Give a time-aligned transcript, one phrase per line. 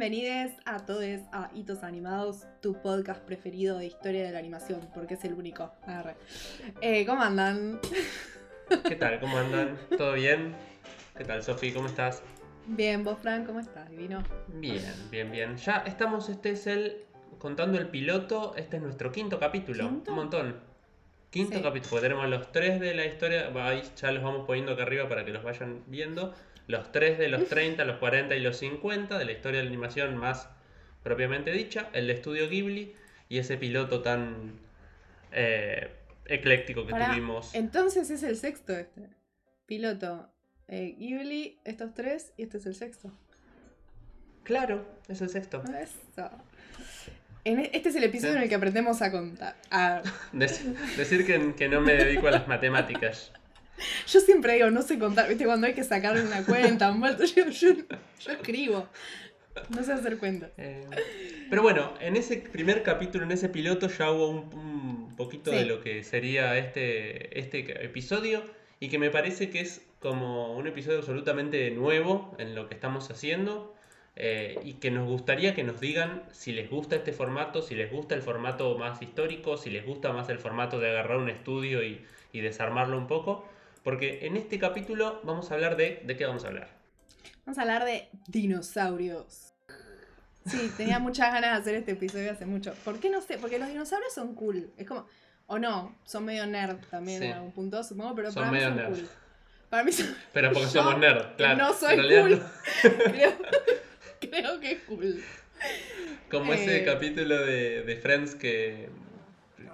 [0.00, 5.12] Bienvenidos a todos a Hitos Animados, tu podcast preferido de historia de la animación, porque
[5.12, 5.70] es el único.
[6.80, 7.78] Eh, ¿Cómo andan?
[8.88, 9.20] ¿Qué tal?
[9.20, 9.76] ¿Cómo andan?
[9.98, 10.54] ¿Todo bien?
[11.18, 11.70] ¿Qué tal, Sofi?
[11.70, 12.22] ¿Cómo estás?
[12.66, 13.90] Bien, vos, Fran, ¿cómo estás?
[13.90, 14.24] Divino.
[14.48, 15.56] Bien, bien, bien.
[15.58, 17.04] Ya estamos, este es el.
[17.38, 19.86] Contando el piloto, este es nuestro quinto capítulo.
[19.86, 20.12] ¿Quinto?
[20.12, 20.56] Un montón.
[21.28, 21.62] Quinto Sí.
[21.62, 23.50] capítulo, tenemos los tres de la historia.
[23.54, 26.34] Ahí ya los vamos poniendo acá arriba para que los vayan viendo.
[26.70, 29.70] Los tres de los 30, los 40 y los 50 de la historia de la
[29.70, 30.48] animación más
[31.02, 31.88] propiamente dicha.
[31.92, 32.94] El de Estudio Ghibli
[33.28, 34.52] y ese piloto tan
[35.32, 35.90] eh,
[36.26, 37.54] ecléctico que Pará, tuvimos.
[37.54, 39.08] Entonces es el sexto este.
[39.66, 40.30] Piloto,
[40.68, 43.12] eh, Ghibli, estos tres, y este es el sexto.
[44.42, 45.62] Claro, es el sexto.
[45.80, 46.30] Eso.
[47.44, 48.36] En e- este es el episodio Sí.
[48.38, 49.54] en el que aprendemos a contar.
[50.32, 50.60] Dec-
[50.96, 53.32] decir que, que no me dedico a las matemáticas.
[54.06, 55.44] Yo siempre digo, no sé contar, ¿viste?
[55.44, 57.74] Cuando hay que sacar una cuenta, un vuelto, yo, yo,
[58.20, 58.88] yo escribo.
[59.68, 60.50] No sé hacer cuentas.
[60.58, 60.86] Eh,
[61.48, 64.54] pero bueno, en ese primer capítulo, en ese piloto, ya hubo un,
[65.10, 68.44] un poquito de lo que sería este, este episodio
[68.78, 73.10] y que me parece que es como un episodio absolutamente nuevo en lo que estamos
[73.10, 73.74] haciendo
[74.16, 77.92] eh, y que nos gustaría que nos digan si les gusta este formato, si les
[77.92, 81.82] gusta el formato más histórico, si les gusta más el formato de agarrar un estudio
[81.82, 83.46] y, y desarmarlo un poco.
[83.82, 86.02] Porque en este capítulo vamos a hablar de...
[86.04, 86.68] ¿De qué vamos a hablar?
[87.46, 89.54] Vamos a hablar de dinosaurios.
[90.46, 92.74] Sí, tenía muchas ganas de hacer este episodio hace mucho.
[92.84, 93.38] ¿Por qué no sé?
[93.38, 94.70] Porque los dinosaurios son cool.
[94.76, 95.06] Es como.
[95.46, 97.26] O no, son medio nerd también Sí.
[97.26, 98.88] en algún punto, supongo, pero Son para mí son nerd.
[98.94, 99.08] cool.
[99.68, 100.14] Para mí son.
[100.32, 101.56] Pero porque Yo, somos nerd, claro.
[101.58, 102.38] no soy cool.
[102.38, 102.44] no.
[103.10, 103.32] Creo,
[104.20, 105.22] creo que es cool.
[106.30, 106.84] Como ese Eh.
[106.84, 108.88] capítulo de, de Friends que,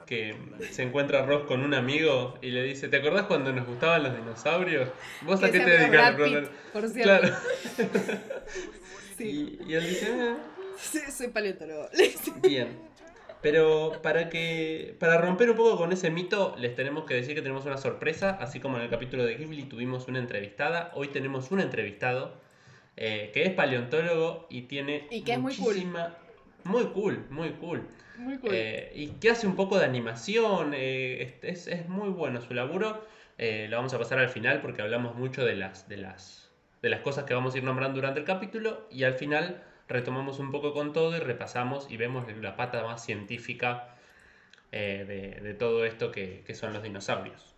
[0.07, 0.37] que
[0.71, 4.17] se encuentra Ross con un amigo y le dice, ¿te acordás cuando nos gustaban los
[4.17, 4.89] dinosaurios?
[5.23, 6.15] ¿Vos a qué te dedicas?
[6.73, 7.03] Por cierto.
[7.03, 7.35] Claro.
[9.17, 10.37] Sí, Y, y él dice, "Ah,
[10.79, 11.89] sí, soy paleontólogo.
[12.43, 12.69] bien.
[13.43, 17.43] Pero para que para romper un poco con ese mito, les tenemos que decir que
[17.43, 21.51] tenemos una sorpresa, así como en el capítulo de Ghibli tuvimos una entrevistada, hoy tenemos
[21.51, 22.35] un entrevistado
[22.97, 25.75] eh, que es paleontólogo y tiene Y que es muy cool.
[25.77, 26.15] muchísima-
[26.65, 27.83] Muy cool, muy cool.
[28.45, 33.05] Eh, y que hace un poco de animación, eh, es, es muy bueno su laburo.
[33.39, 36.51] Eh, lo vamos a pasar al final porque hablamos mucho de las, de, las,
[36.83, 40.39] de las cosas que vamos a ir nombrando durante el capítulo y al final retomamos
[40.39, 43.95] un poco con todo y repasamos y vemos la pata más científica
[44.73, 47.55] de, de todo esto que, que son los dinosaurios.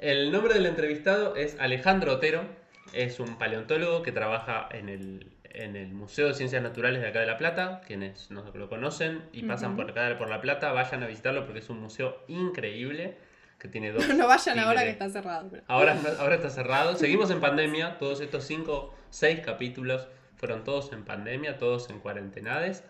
[0.00, 2.44] El nombre del entrevistado es Alejandro Otero,
[2.92, 7.20] es un paleontólogo que trabaja en el, en el Museo de Ciencias Naturales de acá
[7.20, 7.80] de La Plata.
[7.86, 11.60] Quienes no lo conocen y pasan por acá por La Plata, vayan a visitarlo porque
[11.60, 13.16] es un museo increíble
[13.58, 14.06] que tiene dos.
[14.14, 15.48] no vayan ahora que está cerrado.
[15.50, 16.96] pero- Ahora, ahora está cerrado.
[16.96, 17.98] Seguimos en pandemia.
[17.98, 22.84] Todos estos cinco, seis capítulos fueron todos en pandemia, todos en cuarentenades.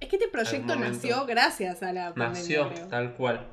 [0.00, 2.28] Es que este proyecto nació gracias a la pandemia.
[2.40, 2.86] Nació creo.
[2.88, 3.46] tal cual.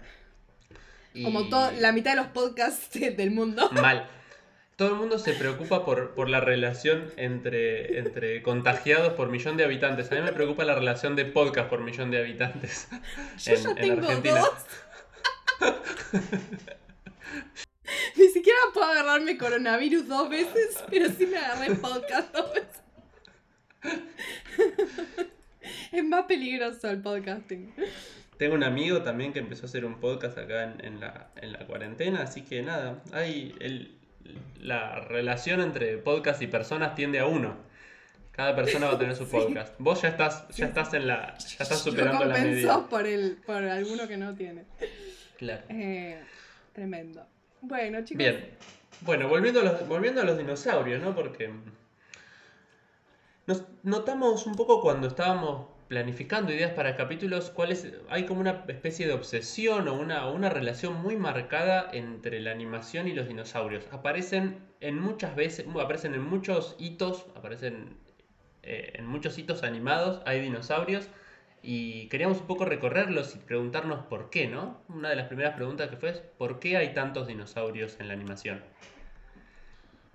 [1.13, 3.69] Y- Como todo, la mitad de los podcasts del mundo.
[3.73, 4.07] Mal.
[4.81, 9.63] Todo el mundo se preocupa por, por la relación entre, entre contagiados por millón de
[9.63, 10.11] habitantes.
[10.11, 12.87] A mí me preocupa la relación de podcast por millón de habitantes.
[13.37, 14.39] Yo en- ya en tengo Argentina.
[14.39, 14.65] dos.
[18.17, 22.81] Ni siquiera puedo agarrarme coronavirus dos veces, pero sí me agarré podcast dos veces.
[25.91, 27.71] es más peligroso el podcasting.
[28.37, 31.51] Tengo un amigo también que empezó a hacer un podcast acá en, en la, en
[31.53, 34.00] la cuarentena, así que nada, hay el-
[34.59, 37.55] la relación entre podcast y personas tiende a uno.
[38.31, 39.31] Cada persona va a tener su Sí.
[39.31, 39.73] podcast.
[39.77, 42.79] Vos ya estás, ya estás en la, ya estás superando la media.
[42.89, 44.65] por, el, por alguno que no tiene.
[45.37, 45.63] Claro.
[45.69, 46.21] Eh,
[46.73, 47.25] tremendo.
[47.61, 48.17] Bueno, chicos.
[48.17, 48.49] Bien.
[49.01, 51.13] Bueno, volviendo a los, volviendo a los dinosaurios, ¿no?
[51.15, 51.51] Porque
[53.47, 58.63] nos notamos un poco cuando estábamos planificando ideas para capítulos, cuál es, hay como una
[58.69, 63.85] especie de obsesión o una, una relación muy marcada entre la animación y los dinosaurios.
[63.91, 67.97] Aparecen en muchas veces, aparecen en muchos hitos, aparecen
[68.63, 71.09] eh, en muchos hitos animados, hay dinosaurios.
[71.61, 74.79] Y queríamos un poco recorrerlos y preguntarnos por qué, ¿no?
[74.87, 78.13] Una de las primeras preguntas que fue es ¿por qué hay tantos dinosaurios en la
[78.13, 78.63] animación?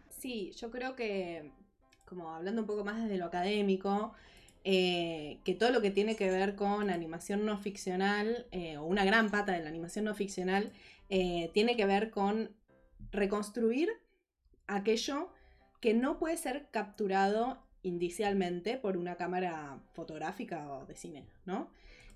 [0.09, 1.51] Sí, yo creo que,
[2.07, 4.15] como hablando un poco más desde lo académico,
[4.69, 9.05] eh, que todo lo que tiene que ver con animación no ficcional, eh, o una
[9.05, 10.73] gran pata de la animación no ficcional,
[11.09, 12.51] eh, tiene que ver con
[13.13, 13.89] reconstruir
[14.67, 15.31] aquello
[15.81, 21.71] que no puede ser capturado indicialmente por una cámara fotográfica o de cine, ¿no?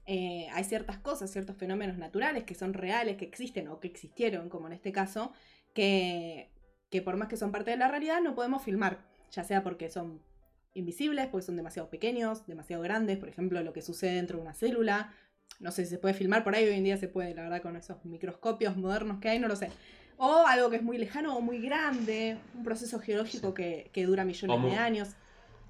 [0.08, 4.66] Hay ciertas cosas, ciertos fenómenos naturales que son reales, que existen o que existieron, como
[4.66, 5.32] en este caso,
[5.72, 6.50] que,
[6.90, 9.88] que por más que son parte de la realidad no podemos filmar, ya sea porque
[9.88, 10.20] son
[10.74, 14.54] invisibles porque son demasiado pequeños, demasiado grandes, por ejemplo, lo que sucede dentro de una
[14.54, 15.12] célula.
[15.58, 17.62] No sé si se puede filmar por ahí, hoy en día se puede, la verdad,
[17.62, 19.70] con esos microscopios modernos que hay, no lo sé.
[20.16, 24.62] O algo que es muy lejano o muy grande, un proceso geológico que, dura millones
[24.70, 25.08] de años.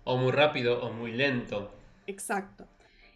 [0.05, 1.73] O muy rápido o muy lento.
[2.06, 2.67] Exacto.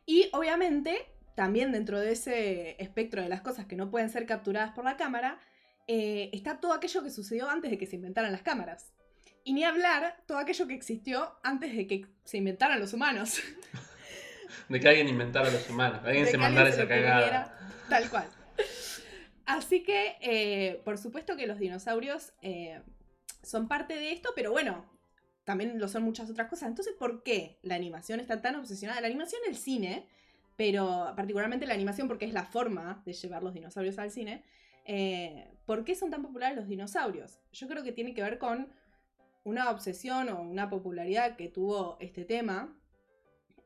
[0.07, 4.73] Y obviamente, también dentro de ese espectro de las cosas que no pueden ser capturadas
[4.73, 5.41] por la cámara,
[5.87, 8.93] eh, está todo aquello que sucedió antes de que se inventaran las cámaras.
[9.45, 13.41] Y ni hablar todo aquello que existió antes de que se inventaran los humanos.
[14.69, 17.59] De que alguien inventara los humanos, alguien se mandara esa cagada.
[17.91, 18.27] Tal cual.
[19.45, 22.81] Así que, eh, por supuesto que los dinosaurios eh,
[23.43, 24.87] son parte de esto, pero bueno,
[25.45, 26.69] también lo son muchas otras cosas.
[26.69, 29.01] Entonces, ¿por qué la animación está tan obsesionada?
[29.03, 30.07] La animación, el cine,
[30.57, 34.45] pero particularmente la animación porque es la forma de llevar los dinosaurios al cine.
[34.87, 37.39] Eh, ¿Por qué son tan populares los dinosaurios?
[37.53, 38.69] Yo creo que tiene que ver con
[39.45, 42.75] una obsesión o una popularidad que tuvo este tema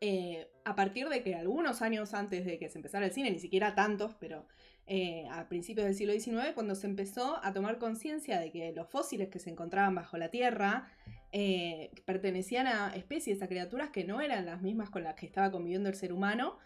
[0.00, 3.40] eh, a partir de que algunos años antes de que se empezara el cine, ni
[3.40, 4.46] siquiera tantos, pero
[4.86, 8.88] eh, a principios del siglo XIX, cuando se empezó a tomar conciencia de que los
[8.88, 10.92] fósiles que se encontraban bajo la Tierra
[11.32, 15.50] eh, pertenecían a especies, a criaturas que no eran las mismas con las que estaba
[15.50, 16.58] conviviendo el ser humano,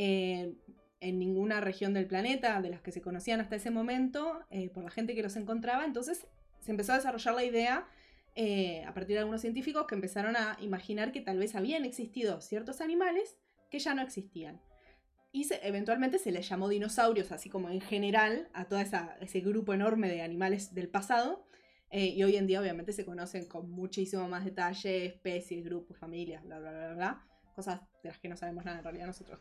[0.00, 4.90] en ninguna región del planeta, de las que se conocían hasta ese momento, por la
[4.90, 6.28] gente que los encontraba, entonces
[6.60, 7.88] se empezó a desarrollar la idea
[8.40, 12.40] eh, a partir de algunos científicos que empezaron a imaginar que tal vez habían existido
[12.40, 13.36] ciertos animales
[13.68, 14.60] que ya no existían.
[15.32, 20.08] Y eventualmente se les llamó dinosaurios, así como en general, a todo ese grupo enorme
[20.08, 21.48] de animales del pasado.
[21.90, 26.44] Eh, y hoy en día obviamente se conocen con muchísimo más detalle, especies, grupos, familias,
[26.44, 27.26] bla, bla, bla, bla.
[27.56, 29.40] Cosas de las que no sabemos nada en realidad nosotros.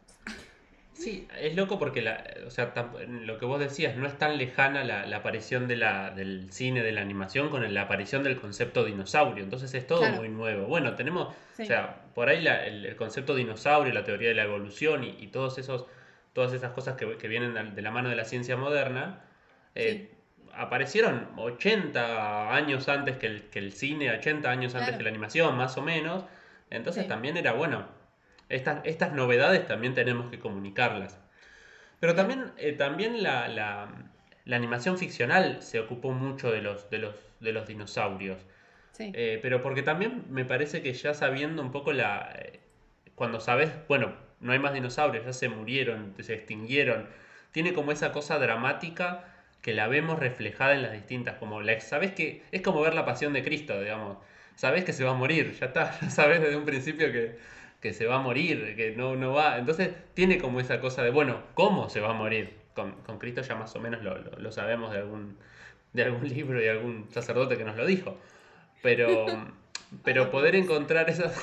[0.98, 2.74] Sí, es loco porque la, o sea,
[3.08, 6.92] lo que vos decías, no es tan lejana la, aparición de la, del cine, de
[6.92, 9.44] la animación, con la aparición del concepto dinosaurio.
[9.44, 10.66] Entonces es todo muy nuevo.
[10.66, 15.28] Bueno, tenemos, o sea, por ahí el, concepto dinosaurio, la teoría de la evolución y,
[15.28, 15.86] todos esos,
[16.34, 19.22] todas esas cosas que, vienen de la mano de la ciencia moderna,
[19.76, 20.10] eh,
[20.54, 25.56] aparecieron 80 años antes que el, que el cine, 80 años antes que la animación,
[25.58, 26.24] más o menos.
[26.72, 27.97] Entonces también era bueno
[28.50, 31.20] estas, estas novedades también tenemos que comunicarlas.
[32.00, 37.16] Pero también, eh, también la, la, animación ficcional se ocupó mucho de los, de los,
[37.40, 38.40] de los dinosaurios.
[39.00, 42.34] Eh, pero porque también me parece que ya sabiendo un poco la...
[42.36, 42.60] Eh,
[43.14, 47.08] cuando sabes, bueno, no hay más dinosaurios, ya se murieron, se extinguieron,
[47.52, 49.26] tiene como esa cosa dramática
[49.62, 53.06] que la vemos reflejada en las distintas, como la, sabes que es como ver la
[53.06, 54.18] pasión de Cristo, digamos,
[54.56, 57.38] sabes que se va a morir, ya está, ya sabes desde un principio que,
[57.82, 59.58] que se va a morir, que no, no va.
[59.58, 62.56] Entonces tiene como esa cosa de, bueno, ¿cómo se va a morir?
[62.74, 65.38] Con, Cristo ya más o menos lo, sabemos de algún,
[65.94, 68.18] de algún libro y algún sacerdote que nos lo dijo.
[68.82, 69.26] Pero,
[70.04, 71.36] pero poder encontrar esas,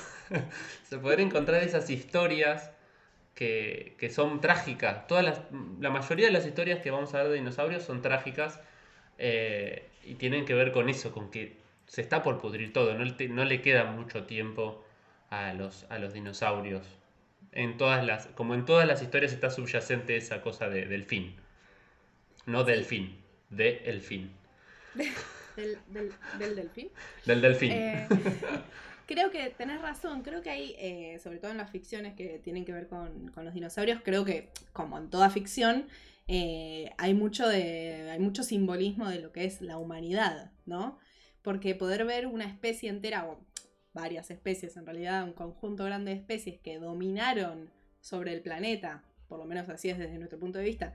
[1.02, 2.70] poder encontrar esas historias
[3.34, 5.06] que, son trágicas.
[5.06, 5.40] Todas las,
[5.80, 8.60] la mayoría de las historias que vamos a ver de dinosaurios son trágicas
[9.18, 11.56] eh, y tienen que ver con eso, con que
[11.86, 14.83] se está por pudrir todo, no, no le queda mucho tiempo
[15.34, 16.86] a los, a los dinosaurios.
[17.52, 21.36] En todas las, como en todas las historias está subyacente esa cosa de, del fin.
[22.46, 23.16] No del fin,
[23.50, 24.30] de el fin.
[25.56, 25.78] del,
[26.38, 26.90] del, delfín.
[27.24, 27.72] Del delfín.
[27.72, 28.08] Eh,
[29.06, 32.64] creo que tenés razón, creo que hay, eh, sobre todo en las ficciones que tienen
[32.64, 35.86] que ver con, los dinosaurios, creo que como en toda ficción,
[36.26, 40.98] eh, hay, mucho de, hay mucho simbolismo de lo que es la humanidad, ¿no?
[41.42, 43.26] Porque poder ver una especie entera,
[43.94, 47.70] varias especies, en realidad un conjunto grande de especies que dominaron
[48.00, 50.94] sobre el planeta, por lo menos así es desde nuestro punto de vista.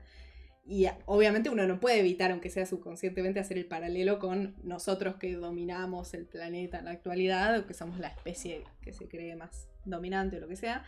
[0.66, 5.34] Y obviamente uno no puede evitar, aunque sea subconscientemente, hacer el paralelo con nosotros que
[5.34, 9.68] dominamos el planeta en la actualidad, o que somos la especie que se cree más
[9.84, 10.84] dominante o lo que sea.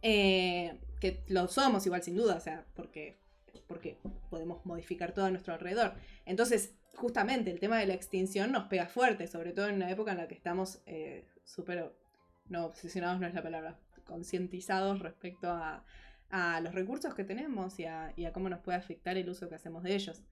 [0.00, 3.18] Eh, que lo somos igual sin duda, o sea, porque,
[3.66, 3.98] porque
[4.30, 5.94] podemos modificar todo a nuestro alrededor.
[6.24, 10.12] Entonces, justamente el tema de la extinción nos pega fuerte, sobre todo en una época
[10.12, 11.92] en la que estamos eh, súper,
[12.48, 15.84] no, obsesionados no es la palabra, concientizados respecto a,
[16.62, 19.94] los recursos que tenemos y a, cómo nos puede afectar el uso que hacemos de
[19.94, 20.22] ellos.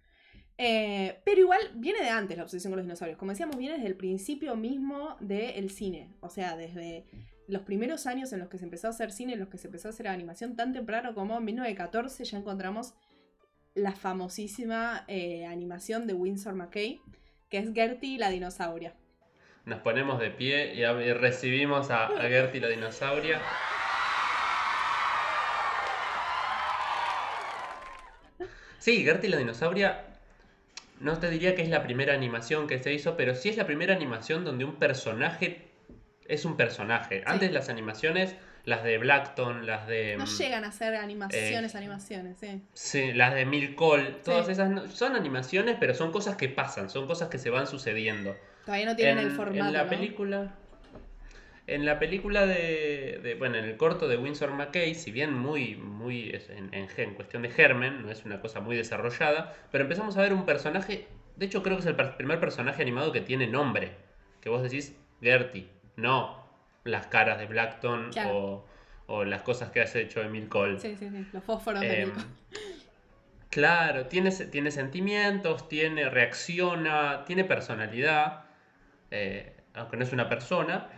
[0.56, 3.18] Eh, pero igual viene de antes la obsesión con los dinosaurios.
[3.18, 6.14] Como decíamos, viene desde el principio mismo del cine.
[6.20, 7.04] O sea, desde
[7.48, 9.68] los primeros años en los que se empezó a hacer cine, en los que se
[9.68, 12.94] empezó a hacer animación tan temprano como en 1914 ya encontramos
[13.74, 17.00] la famosísima eh, animación de Winsor McKay,
[17.48, 18.94] que es Gertie la dinosauria.
[19.64, 23.40] Nos ponemos de pie y, recibimos a, Gertie la dinosauria.
[28.78, 30.06] Sí, Gertie la dinosauria
[31.00, 33.66] no te diría que es la primera animación que se hizo, pero sí es la
[33.66, 35.70] primera animación donde un personaje
[36.26, 37.22] es un personaje.
[37.26, 40.16] Antes las animaciones, las de Blackton, las de...
[40.16, 42.62] No mm, llegan a ser animaciones, eh, animaciones, sí.
[42.72, 44.52] Sí, las de Milcol, todas Sí.
[44.52, 48.36] esas no- son animaciones, pero son cosas que pasan, son cosas que se van sucediendo.
[48.64, 49.58] Todavía no tienen en, el formato.
[49.66, 49.90] en la ¿no?
[49.90, 50.54] película.
[51.66, 55.76] En la película de, de- Bueno, en el corto de Winsor McKay, si bien muy.
[55.76, 60.22] muy en, en, cuestión de germen, no es una cosa muy desarrollada, pero empezamos a
[60.22, 61.06] ver un personaje.
[61.36, 63.92] De hecho, creo que es el primer personaje animado que tiene nombre.
[64.40, 66.39] Que vos decís Gertie, no
[66.84, 68.30] las caras de Blackton Claro.
[68.37, 68.66] o,
[69.06, 70.78] o las cosas que has hecho Emil Cole.
[70.78, 71.26] Sí, sí, sí.
[71.32, 72.12] Los fósforos de Em.
[73.50, 78.44] Claro, tiene, tiene sentimientos, tiene, reacciona, tiene personalidad,
[79.10, 80.88] eh, aunque no es una persona.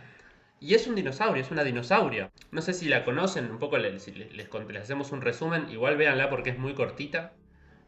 [0.59, 2.31] Y es un dinosaurio, es una dinosauria.
[2.51, 5.69] No sé si la conocen, un poco les, les, les cont- les hacemos un resumen,
[5.71, 7.33] igual véanla porque es muy cortita.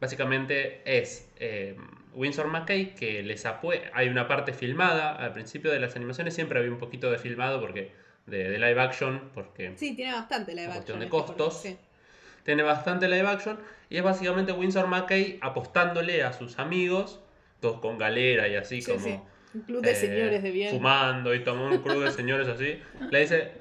[0.02, 1.78] Básicamente es eh,
[2.16, 6.58] Winsor McKay que les apue hay una parte filmada, al principio de las animaciones siempre
[6.60, 7.92] había un poquito de filmado porque
[8.26, 11.62] de, de live action, porque Sí, tiene bastante Por action cuestión de este costos.
[11.62, 11.78] sí.
[12.44, 17.20] tiene bastante live action y es básicamente Winsor McKay apostándole a sus amigos,
[17.60, 19.20] todos con galera y así Sí, como sí.
[19.54, 20.70] Un club de eh, señores de bien.
[20.72, 22.80] fumando y tomando un club de señores así,
[23.12, 23.52] le dice,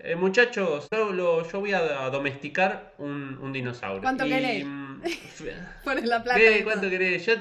[0.00, 4.02] eh, muchachos, yo, lo- yo voy a, domesticar un, un dinosaurio.
[4.02, 4.64] ¿Cuánto Y, querés?
[4.64, 5.02] mm,
[5.84, 6.38] Pones la plata.
[6.40, 6.62] ¿Qué?
[6.64, 7.24] ¿Cuánto querés?
[7.26, 7.34] Yo,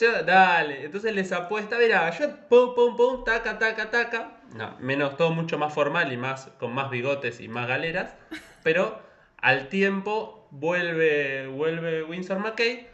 [0.00, 0.84] dale.
[0.84, 4.40] Entonces les apuesta, mira, yo pum, pum, pum, taca, taca, taca.
[4.54, 8.14] No, menos todo mucho más formal y más con más bigotes y más galeras.
[8.62, 9.00] Pero
[9.38, 12.86] al tiempo vuelve, vuelve Winsor McKay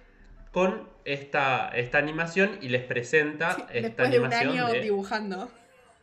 [0.52, 3.72] con esta, esta animación y les presenta esta
[4.04, 5.50] Después de un animación año de- dibujando.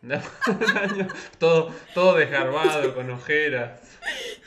[1.40, 3.82] todo, todo desgarbado, con ojeras.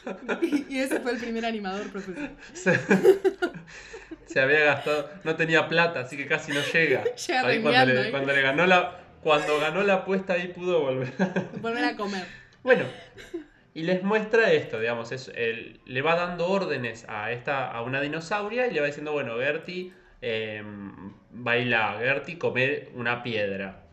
[0.69, 2.37] y ese fue el primer animador profesional.
[2.53, 2.79] Se,
[4.27, 7.05] se había gastado, no tenía plata, así que casi no llega.
[7.05, 8.11] Llega Ahí cuando, rengueando, le, ¿eh?
[8.11, 11.13] cuando le ganó la, cuando ganó la apuesta ahí pudo volver.
[11.61, 12.25] Volver a comer.
[12.63, 12.85] bueno,
[13.75, 18.01] y les muestra esto, digamos, es, el- le va dando órdenes a esta, a una
[18.01, 20.63] dinosauria y le va diciendo, bueno, Gertie, eh,
[21.31, 23.85] baila, Gertie, comer una piedra.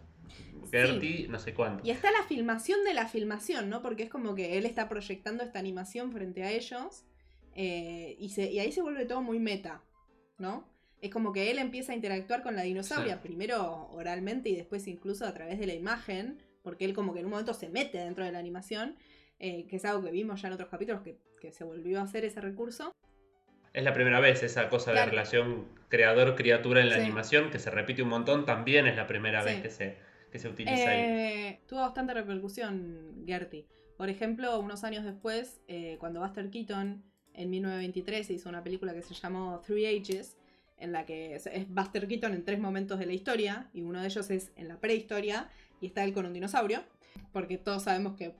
[0.71, 1.85] Gertie, no sé cuánto.
[1.85, 3.81] Y está la filmación de la filmación, ¿no?
[3.81, 7.03] Porque es como que él está proyectando esta animación frente a ellos.
[7.57, 9.81] eh, y, se- y ahí se vuelve todo muy meta,
[10.37, 10.67] ¿no?
[11.01, 13.19] Es como que él empieza a interactuar con la dinosauria, Sí.
[13.23, 17.25] primero oralmente y después incluso a través de la imagen, porque él como que en
[17.27, 18.97] un momento se mete dentro de la animación,
[19.39, 22.03] eh, que es algo que vimos ya en otros capítulos, que, que se volvió a
[22.03, 22.91] hacer ese recurso.
[23.71, 25.11] Es la primera vez esa cosa de Claro.
[25.11, 27.01] relación creador-criatura en la Sí.
[27.01, 29.49] animación, que se repite un montón, también es la primera Sí.
[29.49, 29.97] vez que se,
[30.35, 30.99] que se utiliza ahí.
[30.99, 33.65] Eh, tuvo bastante repercusión Gertie.
[33.97, 37.01] Por ejemplo, unos años después, eh, cuando Buster Keaton
[37.33, 40.35] en 1923 hizo una película que se llamó Three Ages,
[40.77, 44.01] en la que es, es Buster Keaton en tres momentos de la historia, y uno
[44.01, 45.47] de ellos es en la prehistoria,
[45.79, 46.83] y está él con un dinosaurio,
[47.31, 48.33] porque todos sabemos que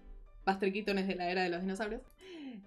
[0.45, 2.01] Buster Keaton es de la era de los dinosaurios.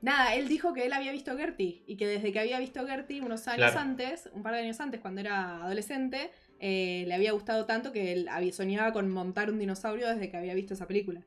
[0.01, 3.21] Nada, él dijo que él había visto Gertie y que desde que había visto Gertie
[3.21, 3.81] unos años Claro.
[3.81, 6.31] antes, un par de años antes, cuando era adolescente,
[6.61, 10.37] eh, le había gustado tanto que él había, soñaba con montar un dinosaurio desde que
[10.37, 11.23] había visto esa película.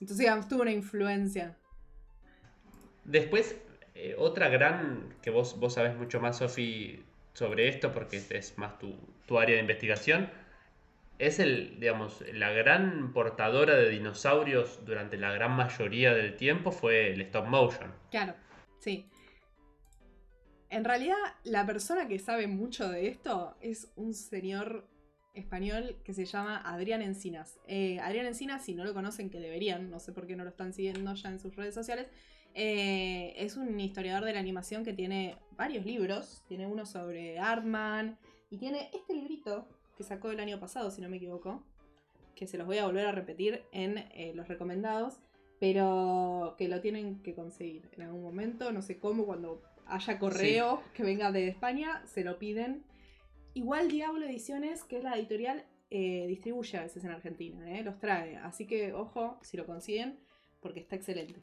[0.00, 1.56] Entonces, digamos, tuvo una influencia.
[3.04, 3.56] Después,
[3.94, 7.02] eh, otra gran, que vos, vos sabés mucho más, Sofi,
[7.32, 8.94] sobre esto, porque es más tu,
[9.26, 10.30] tu área de investigación,
[11.18, 17.12] es el, digamos, la gran portadora de dinosaurios durante la gran mayoría del tiempo fue
[17.12, 17.92] el stop motion.
[18.10, 18.34] Claro,
[18.78, 19.06] sí.
[20.72, 24.88] En realidad, la persona que sabe mucho de esto es un señor
[25.34, 27.60] español que se llama Adrián Encinas.
[27.66, 30.48] Eh, Adrián Encinas, si no lo conocen, que deberían, no sé por qué no lo
[30.48, 32.06] están siguiendo ya en sus redes sociales,
[32.54, 36.42] eh, es un historiador de la animación que tiene varios libros.
[36.48, 41.10] Tiene uno sobre Artman y tiene este librito que sacó el año pasado, si no
[41.10, 41.62] me equivoco,
[42.34, 45.18] que se los voy a volver a repetir en eh, los recomendados,
[45.60, 50.82] pero que lo tienen que conseguir en algún momento, no sé cómo, cuando haya correo
[50.94, 52.84] que venga de España, se lo piden.
[53.54, 57.98] Igual Diablo Ediciones, que es la editorial, eh, distribuye a veces en Argentina, eh, los
[57.98, 60.18] trae, así que ojo si lo consiguen,
[60.60, 61.38] porque está excelente.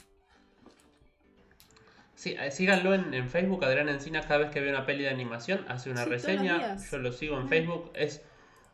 [2.15, 5.10] Sí, eh, síganlo en, en Facebook, Adrián Encina, cada vez que ve una peli de
[5.10, 7.48] animación, hace una Sí, reseña, yo lo sigo en.
[7.48, 8.24] Facebook, es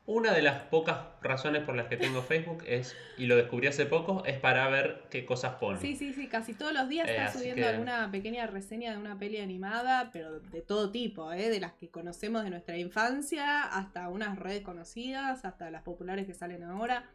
[0.07, 3.87] una de las pocas razones por las que tengo Facebook, es, y lo descubrí hace
[3.87, 5.79] poco, es para ver qué cosas pone.
[5.79, 8.97] Sí, sí, sí, casi todos los días Eh, está subiendo que- alguna pequeña reseña de
[8.99, 11.49] una peli animada, pero de todo tipo, ¿eh?
[11.49, 16.35] de las que conocemos de nuestra infancia, hasta unas redes conocidas, hasta las populares que
[16.35, 17.09] salen ahora,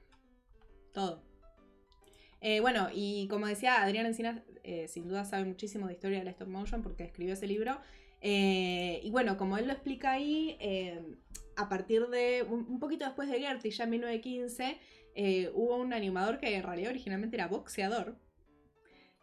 [0.92, 1.22] todo.
[2.40, 6.28] Eh, bueno, y como decía, Adrián Encinas eh, sin duda sabe muchísimo de historia del
[6.28, 7.78] stop motion porque escribió ese libro.
[8.22, 10.56] Y bueno, como él lo explica ahí,
[11.60, 14.78] a partir de un, poquito después de Gertie, ya en 1915,
[15.14, 18.16] eh, hubo un animador que en realidad originalmente era boxeador,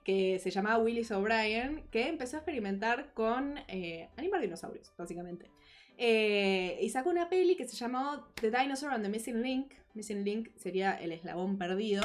[0.04, 5.50] que se llamaba Willis O'Brien, que empezó a experimentar con eh, animar dinosaurios, básicamente.
[5.98, 9.74] Eh, y sacó una peli que se llamó The Dinosaur and the Missing Link.
[9.96, 12.04] Missing Link sería el eslabón perdido.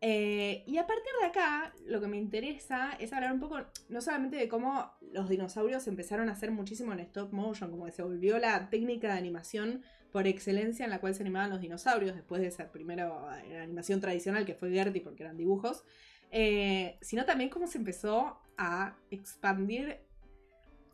[0.00, 4.00] Eh, y a partir de acá, lo que me interesa es hablar un poco, no
[4.00, 8.02] solamente de cómo los dinosaurios empezaron a hacer muchísimo en stop motion, como que se
[8.02, 12.40] volvió la técnica de animación por excelencia en la cual se animaban los dinosaurios, después
[12.40, 15.84] de ser primero en la animación tradicional, que fue Gertie, porque eran dibujos,
[16.30, 19.98] eh, sino también cómo se empezó a expandir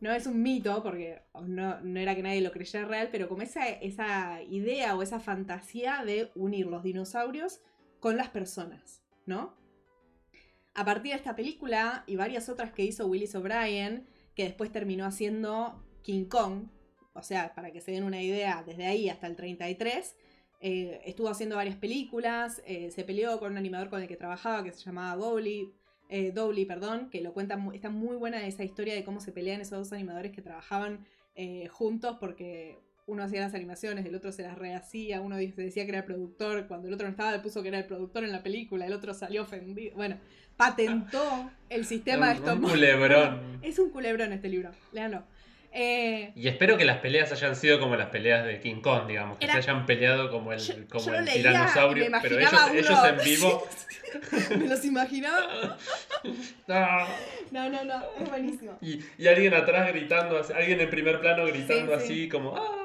[0.00, 3.66] no es un mito, porque no, era que nadie lo creyera real, pero como esa,
[3.68, 7.62] esa idea o esa fantasía de unir los dinosaurios
[8.04, 9.56] con las personas, ¿no?
[10.74, 15.06] A partir de esta película y varias otras que hizo Willis O'Brien, que después terminó
[15.06, 16.66] haciendo King Kong,
[17.14, 20.16] o sea, para que se den una idea, desde ahí hasta el 33,
[20.60, 24.62] eh, estuvo haciendo varias películas, eh, se peleó con un animador con el que trabajaba
[24.62, 25.72] que se llamaba Bowley,
[26.10, 26.30] eh,
[26.68, 29.92] perdón, que lo cuenta, está muy buena esa historia de cómo se pelean esos dos
[29.94, 31.06] animadores que trabajaban
[31.36, 35.90] eh, juntos porque uno hacía las animaciones, el otro se las rehacía, uno decía que
[35.90, 38.32] era el productor, cuando el otro no estaba le puso que era el productor en
[38.32, 39.94] la película, el otro salió ofendido.
[39.94, 40.18] Bueno,
[40.56, 43.58] patentó el sistema de stop Un culebrón.
[43.62, 45.22] Es un culebrón este libro, léanlo.
[45.76, 49.38] Eh, y espero que las peleas hayan sido como las peleas de King Kong, digamos,
[49.38, 53.68] que se hayan peleado como el, como el tiranosaurio, pero ellos, ellos, en vivo.
[54.56, 55.76] me los imaginaba.
[57.50, 58.78] no, no, no, es buenísimo.
[58.80, 62.56] Y, y, alguien atrás gritando, alguien en primer plano gritando así, como.
[62.56, 62.83] ¡Ah!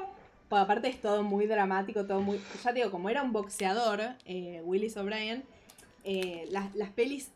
[0.50, 2.40] Pues aparte es todo muy dramático, todo muy.
[2.62, 5.44] Ya te digo, como era un boxeador, eh, Willis O'Brien,
[6.04, 7.30] eh, las, las pelis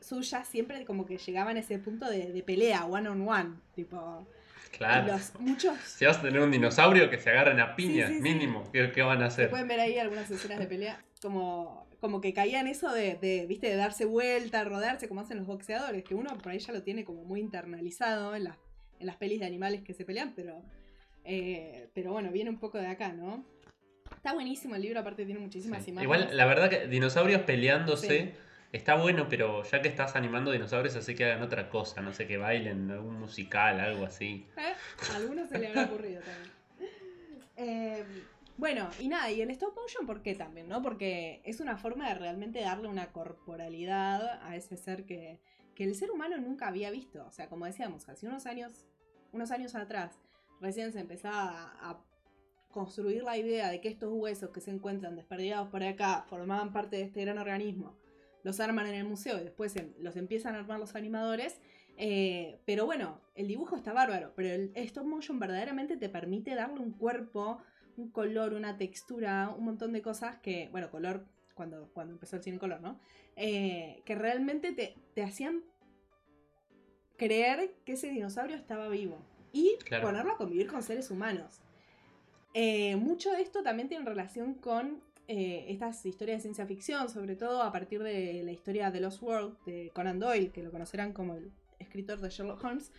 [0.00, 4.24] suyas siempre como que llegaban a ese punto de, de pelea, one on one, tipo
[4.70, 5.18] Claro.
[5.40, 5.76] muchos...
[5.80, 9.26] Si vas a tener un dinosaurio que se agarren a piñas, mínimo, ¿qué, van a
[9.26, 9.50] hacer?
[9.50, 13.68] pueden ver ahí algunas escenas de pelea, como, como que caían eso de, ¿viste?
[13.68, 17.04] de darse vuelta, rodarse, como hacen los boxeadores, que uno por ahí ya lo tiene
[17.04, 18.56] como muy internalizado en, las
[19.00, 20.62] en las pelis de animales que se pelean, pero,
[21.24, 23.44] eh, pero bueno, viene un poco de acá, ¿no?
[24.16, 26.02] Está buenísimo el libro, aparte tiene muchísimas imágenes.
[26.02, 28.34] Igual, la verdad que dinosaurios peleándose
[28.72, 32.28] Está bueno, pero ya que estás animando dinosaurios, así que hagan otra cosa, no sé,
[32.28, 34.46] que bailen, algún musical, algo así.
[34.56, 34.74] ¿Eh?
[35.12, 36.52] A algunos se le habrá ocurrido también.
[37.56, 38.04] Eh,
[38.56, 40.68] bueno, y nada, y el stop motion, ¿por qué también?
[40.68, 40.82] ¿no?
[40.82, 45.40] Porque es una forma de realmente darle una corporalidad a ese ser que,
[45.74, 47.26] que el ser humano nunca había visto.
[47.26, 48.86] O sea, como decíamos, hace unos años,
[49.32, 50.20] unos años atrás,
[50.60, 52.02] recién se empezaba a
[52.70, 56.96] construir la idea de que estos huesos que se encuentran desperdigados por acá formaban parte
[56.96, 57.96] de este gran organismo
[58.42, 61.60] los arman en el museo y después em, los empiezan a armar los animadores.
[61.96, 66.80] Eh, pero bueno, el dibujo está bárbaro, pero el stop motion verdaderamente te permite darle
[66.80, 67.58] un cuerpo,
[67.96, 72.42] un color, una textura, un montón de cosas que, bueno, color cuando, cuando empezó el
[72.42, 72.98] cine color, ¿no?
[73.36, 75.62] Eh, que realmente te, hacían
[77.18, 79.18] creer que ese dinosaurio estaba vivo
[79.52, 81.60] y ponerlo a convivir con seres humanos.
[82.54, 87.36] Eh, mucho de esto también tiene relación con eh, estas historias de ciencia ficción, sobre
[87.36, 91.12] todo a partir de la historia de Lost World de Conan Doyle, que lo conocerán
[91.12, 92.90] como el escritor de Sherlock Holmes,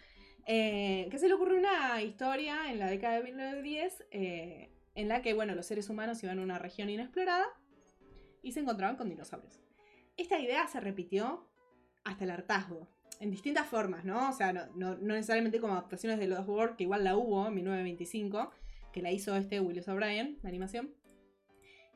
[0.45, 5.21] eh, que se le ocurrió una historia en la década de 1910 eh, en la
[5.21, 7.45] que bueno, los seres humanos iban a una región inexplorada
[8.41, 9.59] y se encontraban con dinosaurios.
[10.17, 11.47] Esta idea se repitió
[12.03, 12.87] hasta el hartazgo,
[13.21, 14.29] en distintas formas, ¿no?
[14.29, 18.51] O sea, no, necesariamente como adaptaciones de Lost World, que igual la hubo en 1925,
[18.91, 20.91] que la hizo este Willis O'Brien, la animación.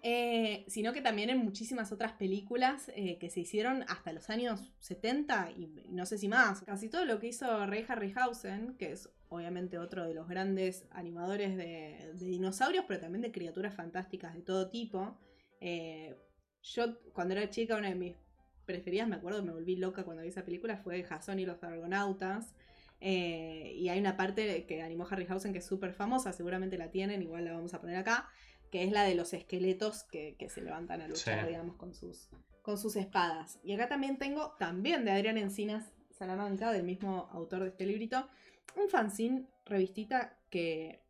[0.04, 4.72] Eh, sino que también en muchísimas otras películas eh, que se hicieron hasta los años
[4.82, 6.62] 70 y, no sé si más.
[6.62, 11.58] Casi todo lo que hizo Ray Harryhausen, que es obviamente otro de los grandes animadores
[11.58, 15.18] de, dinosaurios, pero también de criaturas fantásticas de todo tipo.
[15.60, 16.16] Eh,
[16.62, 18.16] yo cuando era chica, una de mis
[18.66, 22.54] preferidas, me acuerdo, me volví loca cuando vi esa película, fue Jason y los Argonautas.
[23.00, 27.46] y hay una parte que animó Harryhausen que es súper famosa, seguramente la tienen, igual
[27.46, 28.30] la vamos a poner acá,
[28.72, 32.30] que es la de los esqueletos que, se levantan a luchar, digamos, con sus,
[32.62, 33.60] con sus espadas.
[33.64, 38.28] Y acá también tengo, también de Adrián Encinas Salamanca, del mismo autor de este librito,
[38.76, 41.02] un fanzine, revistita que,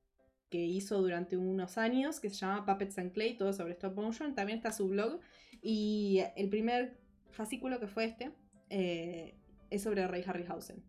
[0.49, 4.35] que hizo durante unos años, que se llama Puppets and Clay, todo sobre stop motion.
[4.35, 5.19] También está su blog.
[5.61, 6.97] Y el primer
[7.31, 8.31] fascículo que fue este
[8.69, 9.35] eh,
[9.69, 10.83] es sobre Ray Harryhausen.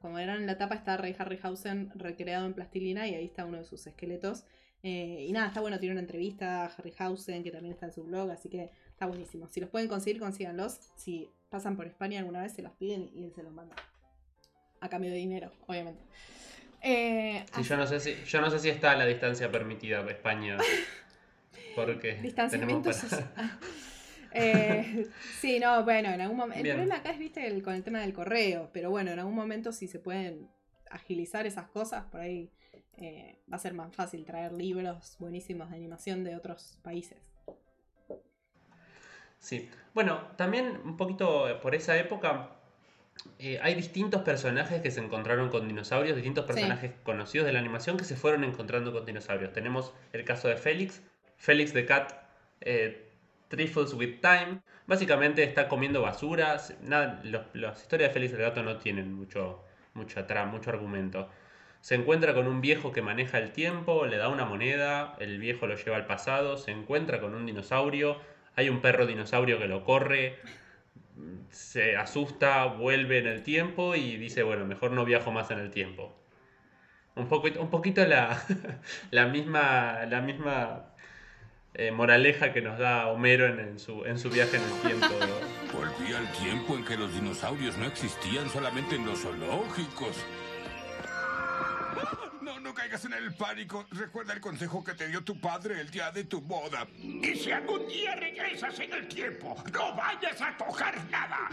[0.00, 3.58] Como eran en la tapa está Ray Harryhausen recreado en plastilina y ahí está uno
[3.58, 4.44] de sus esqueletos.
[4.82, 8.02] Eh, y nada, está bueno, tiene una entrevista a Harryhausen que también está en su
[8.02, 9.46] blog, así que está buenísimo.
[9.48, 10.80] Si los pueden conseguir, consíganlos.
[10.96, 13.76] Si pasan por España alguna vez, se los piden y él se los manda.
[14.80, 16.02] A cambio de dinero, obviamente.
[16.82, 20.58] Eh, yo, no sé si, yo no sé si está a la distancia permitida España.
[21.76, 22.90] Porque Distanciamiento
[24.34, 25.08] Eh,
[25.40, 26.64] sí, no, bueno, en algún momento.
[26.64, 28.70] El problema acá es, viste, con el tema del correo.
[28.72, 30.48] Pero bueno, en algún momento, si se pueden
[30.90, 32.50] agilizar esas cosas, por ahí
[32.96, 37.18] eh, va a ser más fácil traer libros buenísimos de animación de otros países.
[39.38, 42.50] Sí, bueno, también un poquito por esa época
[43.38, 47.96] eh, hay distintos personajes que se encontraron con dinosaurios, distintos personajes conocidos de la animación
[47.96, 49.52] que se fueron encontrando con dinosaurios.
[49.52, 51.02] Tenemos el caso de Félix,
[51.36, 52.12] Félix the Cat
[52.60, 53.11] eh,
[53.52, 54.62] Trifles with Time.
[54.86, 56.56] Básicamente está comiendo basura.
[57.52, 59.62] Las historias de Félix el gato no tienen mucho,
[59.92, 61.28] mucho, atrás, mucho argumento.
[61.82, 65.66] Se encuentra con un viejo que maneja el tiempo, le da una moneda, el viejo
[65.66, 68.18] lo lleva al pasado, se encuentra con un dinosaurio,
[68.56, 70.38] hay un perro dinosaurio que lo corre,
[71.50, 75.70] se asusta, vuelve en el tiempo y dice, bueno, mejor no viajo más en el
[75.70, 76.16] tiempo.
[77.16, 78.42] Un, un poquito la,
[79.10, 80.91] la misma, la misma
[81.74, 85.06] eh, moraleja que nos da Homero en, su, en su viaje en el tiempo.
[85.72, 90.16] Volví al tiempo en que los dinosaurios no existían solamente en los zoológicos.
[92.42, 93.86] No, no caigas en el pánico.
[93.90, 96.86] Recuerda el consejo que te dio tu padre el día de tu boda.
[96.98, 101.48] Y si algún día regresas en el tiempo, no vayas a tocar nada.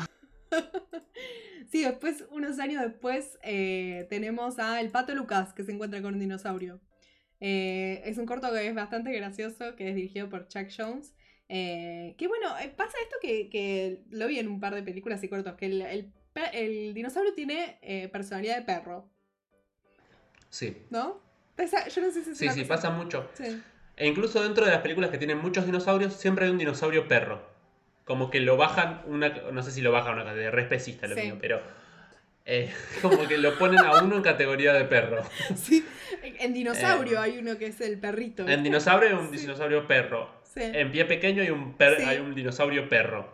[1.71, 6.15] Sí, después, unos años después, eh, tenemos a el pato Lucas que se encuentra con
[6.15, 6.81] un dinosaurio.
[7.39, 11.13] Eh, es un corto que es bastante gracioso, que es dirigido por Chuck Jones.
[11.47, 15.29] Eh, que bueno, eh, pasa esto que, lo vi en un par de películas y
[15.29, 19.09] cortos, que el, dinosaurio tiene personalidad de perro.
[20.49, 20.77] Sí.
[20.89, 21.21] ¿No?
[21.57, 23.29] yo no sé si Sí, sí, pasa mucho.
[23.97, 27.41] E incluso dentro de las películas que tienen muchos dinosaurios, siempre hay un dinosaurio perro.
[28.05, 31.37] Como que lo bajan, una, no sé si lo bajan una de respecista lo mío,
[31.39, 31.61] pero
[32.51, 35.23] eh, como que lo ponen a uno en categoría de perro.
[35.55, 35.85] Sí,
[36.21, 38.47] en dinosaurio eh, hay uno que es el perrito.
[38.47, 40.39] En dinosaurio hay un dinosaurio perro.
[40.55, 43.33] En pie pequeño hay un, hay un dinosaurio perro.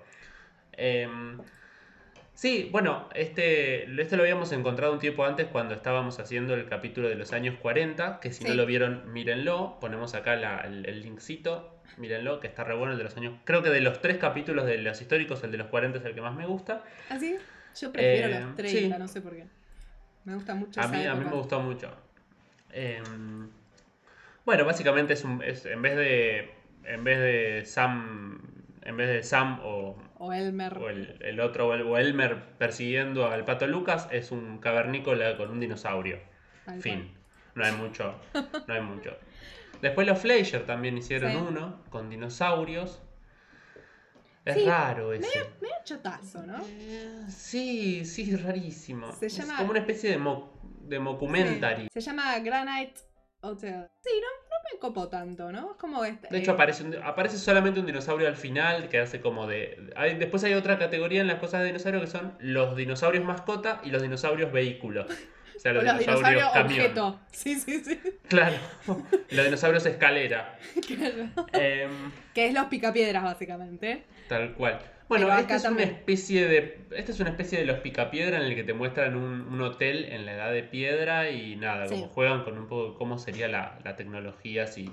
[0.74, 1.40] Em,
[2.34, 7.08] sí, bueno, este, este lo habíamos encontrado un tiempo antes cuando estábamos haciendo el capítulo
[7.08, 9.80] de los años 40, que si no lo vieron, mírenlo.
[9.80, 13.34] Ponemos acá el, el, linkcito, mírenlo, que está re bueno el de los años...
[13.46, 16.14] Creo que de los tres capítulos de los históricos, el de los 40 es el
[16.14, 16.84] que más me gusta.
[17.10, 17.38] ¿Ah, sí?
[17.80, 19.46] Yo prefiero los 30, eh, no sé por qué.
[20.24, 20.82] Me gusta mucho.
[20.82, 21.92] A, mí, a mí me gustó mucho.
[22.72, 23.50] Em,
[24.46, 28.42] bueno, básicamente es, un, es en vez de en vez de Sam
[28.84, 33.66] en vez de Sam o, o Elmer o el, otro o Elmer persiguiendo al pato
[33.66, 36.20] Lucas es un cavernícola con un dinosaurio.
[36.80, 37.12] fin.
[37.56, 38.16] No hay mucho,
[38.68, 39.18] no hay mucho.
[39.82, 43.02] Después los Fleischer también hicieron uno con dinosaurios
[44.46, 45.28] es raro eso.
[45.28, 46.64] Medio, medio, chotazo, ¿no?
[47.30, 49.12] sí, sí, rarísimo.
[49.14, 49.54] Se llama...
[49.54, 51.88] Es como una especie de, mo de mockumentary.
[51.92, 53.02] Se llama Granite
[53.42, 53.88] Hotel.
[54.02, 55.72] Sí, no, no me copo tanto, ¿no?
[55.72, 56.28] Es como este.
[56.30, 59.92] De hecho, eh, aparece, aparece solamente un dinosaurio al final que hace como de.
[59.96, 63.82] Hay, después hay otra categoría en las cosas de dinosaurio que son los dinosaurios mascota
[63.84, 65.06] y los dinosaurios vehículos.
[65.56, 67.20] O sea, los, dinosaurios, objeto.
[67.32, 68.00] Sí, sí, sí.
[68.28, 68.58] Claro.
[69.30, 70.58] los dinosaurios escalera.
[70.86, 71.48] Claro.
[71.54, 74.04] Em, que es los picapiedras, básicamente.
[74.28, 74.80] Tal cual.
[75.08, 76.88] Bueno, esta es una especie de.
[76.92, 80.26] Esta es una especie de los picapiedra en el que te muestran un, hotel en
[80.26, 84.68] la edad de piedra y nada, como juegan con un poco cómo sería la, tecnología
[84.68, 84.92] si,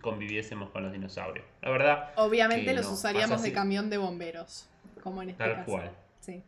[0.00, 1.44] conviviésemos con los dinosaurios.
[1.60, 2.12] La verdad.
[2.16, 4.68] Obviamente los usaríamos de camión de bomberos.
[5.02, 5.90] Como en este Tal cual.
[6.20, 6.42] Sí.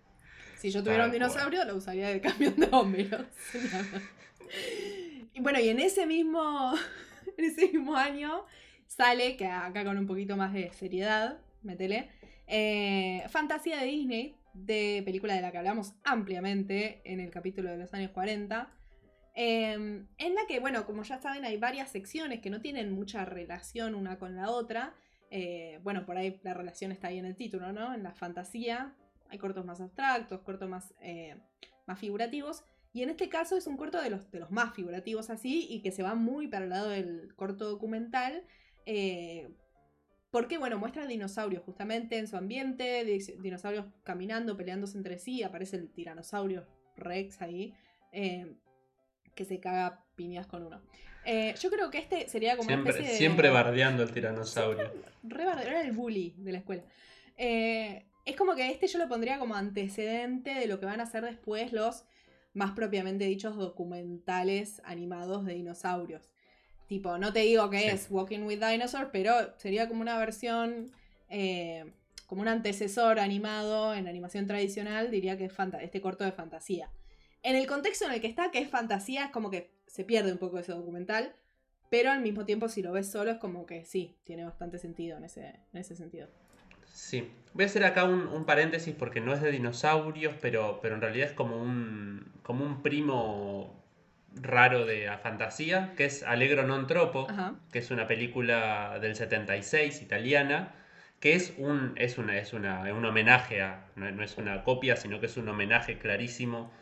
[0.56, 3.26] Si yo tuviera un dinosaurio, lo usaría de camión de bomberos.
[5.34, 6.74] y bueno, y en ese mismo.
[7.36, 8.44] En ese mismo año
[8.86, 12.10] sale, que acá con un poquito más de seriedad, métele.
[12.46, 17.78] Eh, fantasía de Disney, de película de la que hablamos ampliamente en el capítulo de
[17.78, 18.72] los años 40.
[19.34, 23.24] Em, en la que, bueno, como ya saben, hay varias secciones que no tienen mucha
[23.24, 24.94] relación una con la otra.
[25.30, 27.94] Eh, bueno, por ahí la relación está ahí en el título, ¿no?
[27.94, 28.96] En la fantasía
[29.28, 31.36] hay cortos más abstractos, cortos más, eh,
[31.86, 32.64] más figurativos.
[32.92, 35.80] Y en este caso es un corto de los, de los más figurativos así y
[35.82, 38.42] que se va muy para el lado del corto documental.
[40.30, 43.04] Porque, bueno, muestra dinosaurios justamente en su ambiente,
[43.40, 46.66] dinosaurios caminando, peleándose entre sí, aparece el tiranosaurio
[46.96, 47.74] Rex ahí,
[48.12, 48.54] eh,
[49.34, 50.80] que se caga piñas con uno.
[51.24, 53.18] Eh, yo creo que este sería como siempre, una especie de...
[53.18, 54.92] Siempre bardeando el tiranosaurio.
[55.22, 56.84] re era el bully de la escuela.
[57.36, 61.04] Eh, es como que este yo lo pondría como antecedente de lo que van a
[61.04, 62.04] hacer después los
[62.52, 66.32] más propiamente dichos documentales animados de dinosaurios.
[66.90, 70.90] Tipo, no te digo que es Walking with Dinosaurs, pero sería como una versión,
[71.28, 71.84] eh,
[72.26, 76.90] como un antecesor animado en animación tradicional, diría que es este corto de fantasía.
[77.44, 80.32] En el contexto en el que está, que es fantasía, es como que se pierde
[80.32, 81.32] un poco ese documental,
[81.90, 85.16] pero al mismo tiempo si lo ves solo es como que sí, tiene bastante sentido
[85.16, 86.26] en ese, en ese sentido.
[86.92, 87.30] Sí.
[87.54, 91.02] Voy a hacer acá un, un paréntesis porque no es de dinosaurios, pero, pero en
[91.02, 93.79] realidad es como un, como un primo
[94.34, 97.54] raro de la fantasía, que es Allegro non troppo, Ajá.
[97.72, 100.74] que es una película del 76 italiana,
[101.18, 104.96] que es un, es una, es una, un homenaje a, no, no es una copia,
[104.96, 106.72] sino que es un homenaje clarísimo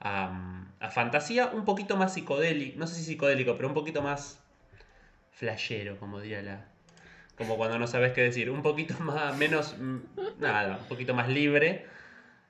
[0.00, 4.42] a, a fantasía, un poquito más psicodélico, no sé si psicodélico, pero un poquito más
[5.32, 6.66] flashero, como diría la,
[7.36, 11.28] como cuando no sabes qué decir, un poquito más, menos, mm, nada, un poquito más
[11.28, 11.86] libre.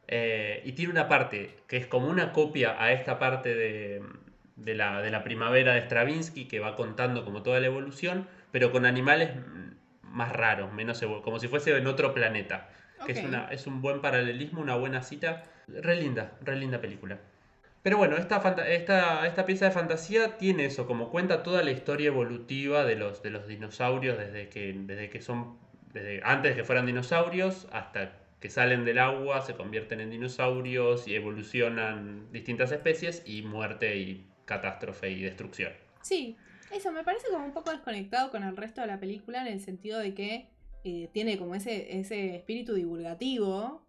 [0.09, 4.03] Eh, y tiene una parte que es como una copia a esta parte de,
[4.65, 8.73] de la, de la primavera de Stravinsky, que va contando como toda la evolución, pero
[8.73, 9.31] con animales
[10.03, 12.69] más raros, menos como si fuese en otro planeta.
[13.05, 15.43] Que es, una, es un buen paralelismo, una buena cita.
[15.67, 17.19] Re linda, re linda película.
[17.83, 18.37] Pero bueno, esta,
[18.69, 23.23] esta, esta pieza de fantasía tiene eso, como cuenta toda la historia evolutiva de los,
[23.23, 25.59] de los dinosaurios desde que, desde que son,
[25.93, 31.09] desde antes de que fueran dinosaurios hasta que salen del agua, se convierten en dinosaurios
[31.09, 35.73] y evolucionan distintas especies y muerte y catástrofe y destrucción.
[36.03, 36.37] Sí,
[36.73, 39.61] eso me parece como un poco desconectado con el resto de la película en el
[39.61, 40.49] sentido de que
[40.85, 43.87] eh, tiene como ese, ese espíritu divulgativo,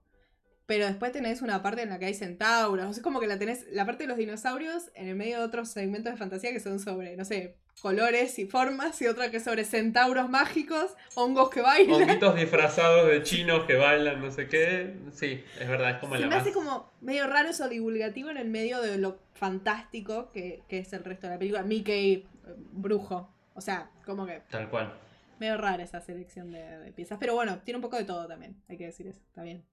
[0.65, 3.65] pero después tenés una parte en la que hay centauros, es como que la tenés,
[3.71, 6.79] la parte de los dinosaurios en el medio de otros segmentos de fantasía que son
[6.79, 11.61] sobre, no sé, colores y formas, y otra que es sobre centauros mágicos, hongos que
[11.61, 12.01] bailan.
[12.03, 14.95] Honguitos disfrazados de chinos que bailan, no sé qué.
[15.11, 16.43] Sí, es verdad, es como Se la me más...
[16.43, 20.93] hace como medio raro eso divulgativo en el medio de lo fantástico que, que es
[20.93, 21.63] el resto de la película.
[21.63, 22.25] Mickey, eh,
[22.71, 23.29] brujo.
[23.53, 24.93] O sea, como que Tal cual.
[25.39, 27.17] medio rara esa selección de, de piezas.
[27.19, 29.19] Pero bueno, tiene un poco de todo también, hay que decir eso.
[29.27, 29.63] Está bien.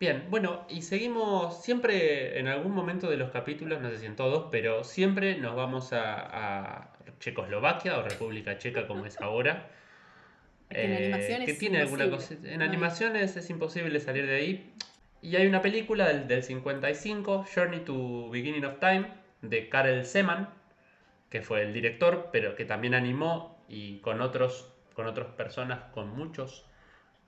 [0.00, 4.14] Bien, bueno, y seguimos siempre en algún momento de los capítulos, no sé si en
[4.14, 9.70] todos, pero siempre nos vamos a, a Checoslovaquia o República Checa como es ahora.
[10.70, 12.34] Es que en animación que es tiene alguna cosa.
[12.34, 12.52] imposible.
[12.52, 14.72] En No animaciones es imposible salir de ahí.
[15.20, 19.08] Y hay una película del, del 55, Journey to Beginning of Time,
[19.42, 20.48] de Karel Seman,
[21.28, 26.16] que fue el director, pero que también animó y con otros, con otras personas con
[26.16, 26.67] muchos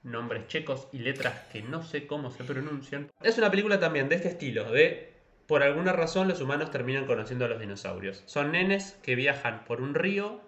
[0.03, 3.09] nombres checos y letras que no sé cómo se pronuncian.
[3.23, 5.13] Es una película también de este estilo, de
[5.47, 8.23] por alguna razón los humanos terminan conociendo a los dinosaurios.
[8.27, 10.41] Son nenes que viajan por un río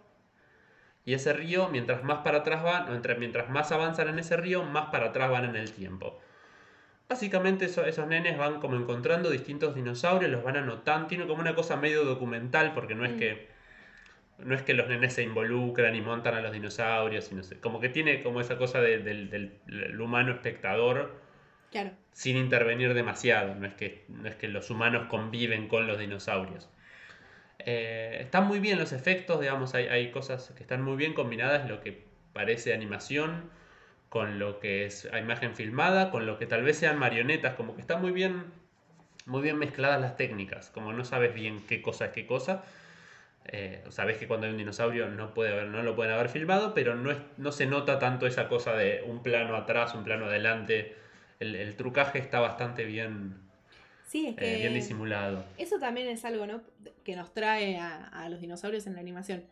[1.04, 4.36] y ese río, mientras más para atrás van, o entre- mientras más avanzan en ese
[4.36, 6.20] río, más para atrás van en el tiempo.
[7.08, 11.54] Básicamente eso- esos nenes van como encontrando distintos dinosaurios, los van anotando, tiene como una
[11.54, 13.18] cosa medio documental porque no es Mm.
[13.18, 13.51] que
[14.44, 17.58] no es que los nenes se involucran y montan a los dinosaurios, y no sé,
[17.60, 21.20] como que tiene como esa cosa de- del, del- del humano espectador
[21.70, 21.90] Claro.
[22.12, 26.68] sin intervenir demasiado, no es que, no es que los humanos conviven con los dinosaurios.
[27.58, 31.68] Eh, están muy bien los efectos, digamos, hay, hay cosas que están muy bien combinadas,
[31.68, 32.02] lo que
[32.32, 33.50] parece animación
[34.08, 37.80] con lo que es imagen filmada, con lo que tal vez sean marionetas, como que
[37.80, 38.44] están muy bien,
[39.26, 42.64] muy bien mezcladas las técnicas, como no sabes bien qué cosa es qué cosa.
[43.46, 46.74] Eh, sabes que cuando hay un dinosaurio no, puede haber, no lo pueden haber filmado,
[46.74, 50.26] pero no, es, no se nota tanto esa cosa de un plano atrás, un plano
[50.26, 50.94] adelante.
[51.40, 53.34] El, el trucaje está bastante bien,
[54.04, 55.44] Sí, es eh, bien disimulado.
[55.56, 56.60] eso también es algo ¿no?
[57.02, 59.44] que nos trae a, a los dinosaurios en la animación.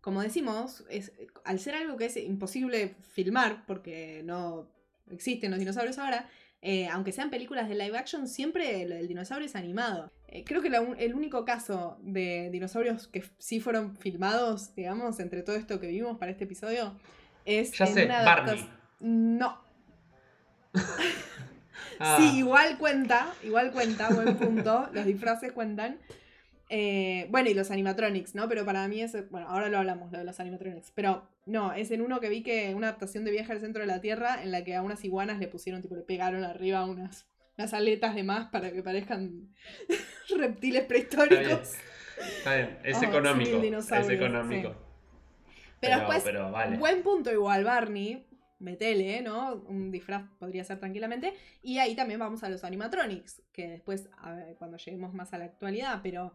[0.00, 1.12] Como decimos, es,
[1.44, 4.68] al ser algo que es imposible filmar, porque no
[5.10, 6.28] existen los dinosaurios ahora,
[6.64, 10.10] eh, aunque sean películas de live action, siempre el, el dinosaurio es animado.
[10.26, 15.42] Eh, creo que la el único caso de dinosaurios que sí fueron filmados, digamos, entre
[15.42, 16.98] todo esto que vimos para este episodio,
[17.44, 18.68] es Ya en sé, una Barney.
[18.98, 19.62] No,
[22.00, 24.88] Ah, Sí, igual cuenta, igual cuenta, buen punto.
[24.92, 25.98] Los disfraces cuentan.
[26.76, 28.48] Eh, bueno, y los animatronics, ¿no?
[28.48, 29.30] Pero para mí es.
[29.30, 30.90] Bueno, ahora lo hablamos, lo de los animatronics.
[30.92, 33.86] Pero no, es en uno que vi que una adaptación de Viaje al centro de
[33.86, 37.28] la Tierra en la que a unas iguanas le pusieron, tipo, le pegaron arriba unas,
[37.56, 39.54] unas aletas de más para que parezcan
[40.36, 41.74] reptiles prehistóricos.
[42.18, 43.62] está bien, es Oh, económico.
[43.62, 44.70] es económico.
[44.70, 45.54] sí.
[45.80, 46.76] Pero después, pero vale.
[46.76, 48.26] Buen punto igual, Barney.
[48.58, 49.62] Metele, ¿no?
[49.68, 51.34] Un disfraz podría ser tranquilamente.
[51.62, 55.38] Y ahí también vamos a los animatronics, que después, a ver, cuando lleguemos más a
[55.38, 56.32] la actualidad, pero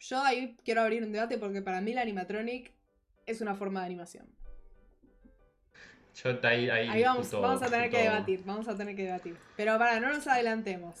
[0.00, 2.72] yo ahí quiero abrir un debate porque para mí la animatronic
[3.26, 4.26] es una forma de animación.
[6.22, 8.96] Yo ahí, ahí, Ahí vamos, discuto- vamos a tener que discuto- debatir, vamos a tener
[8.96, 9.36] que debatir.
[9.56, 10.96] Pero para, no nos adelantemos.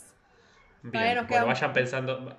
[0.82, 2.36] Bien, nos bueno, vayan pensando.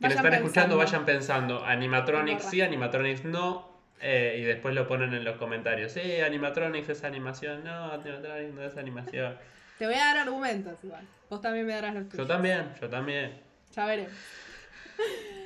[0.00, 0.76] Quienes están escuchando, pensando.
[0.78, 1.64] vayan pensando.
[1.64, 3.72] Animatronics sí, animatronics no.
[4.00, 5.92] eh, y después lo ponen en los comentarios.
[5.92, 7.62] Sí, animatronics es animación.
[7.62, 9.36] No, animatronics no es animación.
[9.78, 11.06] Te voy a dar argumentos igual.
[11.30, 12.28] Vos también me darás los Yo tuyos.
[12.28, 13.40] también, yo también.
[13.74, 14.12] Ya veremos.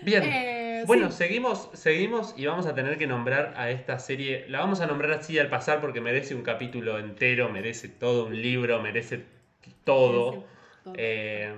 [0.02, 0.22] Bien.
[0.24, 1.18] Eh, Bueno, sí.
[1.18, 4.46] seguimos, seguimos y vamos a tener que nombrar a esta serie.
[4.48, 8.40] La vamos a nombrar así al pasar porque merece un capítulo entero, merece todo un
[8.40, 9.24] libro, merece
[9.84, 10.44] todo.
[10.84, 10.94] Todo.
[10.96, 11.52] Eh,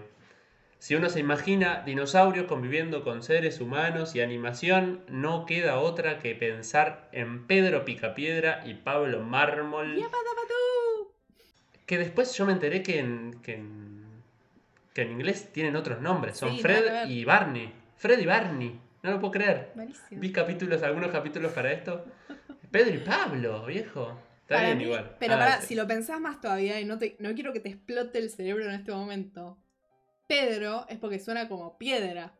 [0.78, 6.34] si uno se imagina dinosaurios conviviendo con seres humanos y animación, no queda otra que
[6.34, 10.00] pensar en Pedro Picapiedra y Pablo Mármol.
[11.86, 14.04] Que después yo me enteré que en, que en,
[14.94, 16.38] que en inglés tienen otros nombres.
[16.38, 17.72] Son Sí, Fred y Barney.
[18.00, 18.80] Fred y Barney.
[19.02, 19.72] No lo puedo creer.
[19.74, 20.20] Malísimo.
[20.20, 22.06] Vi capítulos, algunos capítulos para esto.
[22.70, 24.18] Pedro y Pablo, viejo.
[24.42, 25.16] Está Para bien mí- igual.
[25.20, 25.66] Pero Ah, sí.
[25.68, 28.64] si lo pensás más todavía y no, te, no quiero que te explote el cerebro
[28.64, 29.58] en este momento.
[30.26, 32.32] Pedro es porque suena como piedra.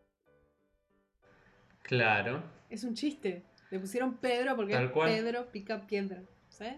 [1.82, 2.42] Claro.
[2.68, 3.44] Es un chiste.
[3.70, 5.10] Le pusieron Pedro porque Tal cual.
[5.10, 6.22] Pedro pica piedra.
[6.48, 6.76] ¿Sabes?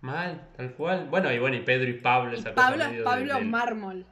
[0.00, 1.06] Mal, tal cual.
[1.08, 3.50] Bueno, y bueno, y Pedro y Pablo, Y esa Pablo cosa es Pablo del- del-
[3.50, 4.06] Mármol.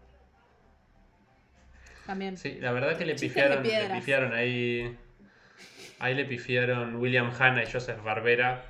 [2.07, 2.37] También.
[2.37, 4.97] Sí, la verdad que le Chistes pifiaron, le pifiaron ahí.
[5.99, 8.63] Ahí le pifiaron William Hanna y Joseph Barbera,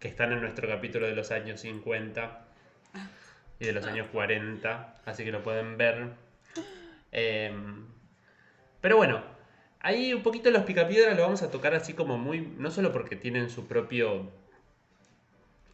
[0.00, 2.46] que están en nuestro capítulo de los años 50
[3.60, 6.08] y de los años 40, así que lo pueden ver.
[7.12, 7.86] Em,
[8.80, 9.22] pero bueno,
[9.80, 13.14] ahí un poquito los picapiedras lo vamos a tocar así como muy, no solo porque
[13.14, 14.32] tienen su propio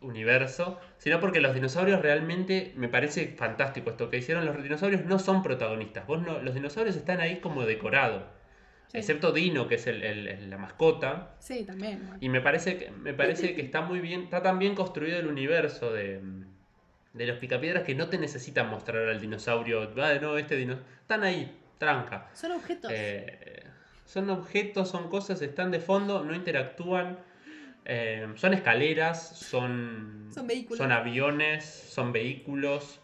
[0.00, 4.46] universo, sino porque los dinosaurios realmente me parece fantástico esto que hicieron.
[4.46, 8.22] Los dinosaurios no son protagonistas, vos no, los dinosaurios están ahí como decorados,
[8.88, 8.98] Sí.
[8.98, 11.34] excepto Dino, que es el- el- la mascota.
[11.38, 12.00] Sí, también.
[12.02, 12.16] bueno.
[12.20, 15.26] Y me parece que, me parece que está muy bien, está tan bien construido el
[15.28, 16.20] universo de,
[17.12, 19.90] de los picapiedras que no te necesitan mostrar al dinosaurio.
[19.98, 20.90] Ah, no, este dinosaurio.
[21.02, 22.28] Están ahí, tranca.
[22.32, 22.90] Son objetos.
[22.94, 23.62] Eh,
[24.06, 27.18] son objetos, son cosas, están de fondo, no interactúan.
[27.92, 30.78] Eh, son escaleras, son, Son vehículos.
[30.78, 33.00] son aviones, son vehículos,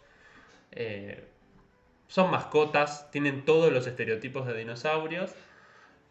[0.71, 1.25] eh,
[2.07, 5.35] son mascotas, tienen todos los estereotipos de dinosaurios.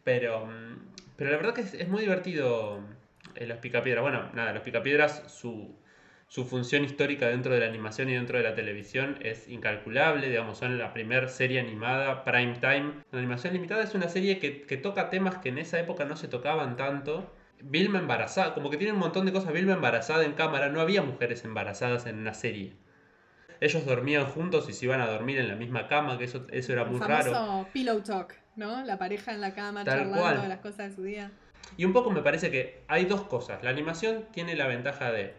[0.04, 2.80] Pero, mm, pero la verdad que es, es muy divertido
[3.36, 4.02] eh, los picapiedras.
[4.02, 5.74] Bueno, nada, los picapiedras, su,
[6.28, 10.28] su función histórica dentro de la animación y dentro de la televisión es incalculable.
[10.28, 12.92] Digamos, son la primera serie animada prime time.
[13.10, 16.16] La animación limitada es una serie que, que toca temas que en esa época no
[16.16, 17.32] se tocaban tanto.
[17.62, 19.52] Vilma embarazada, como que tiene un montón de cosas.
[19.52, 22.74] Vilma embarazada en cámara, no había mujeres embarazadas en una serie.
[23.60, 26.72] Ellos dormían juntos y se iban a dormir en la misma cama, que eso, eso
[26.72, 27.68] era El muy famoso raro.
[27.72, 28.84] pillow talk, ¿no?
[28.84, 30.42] La pareja en la cama Tal charlando cual.
[30.42, 31.30] de las cosas de su día.
[31.76, 33.62] Y un poco me parece que hay dos cosas.
[33.62, 35.34] La animación tiene la ventaja de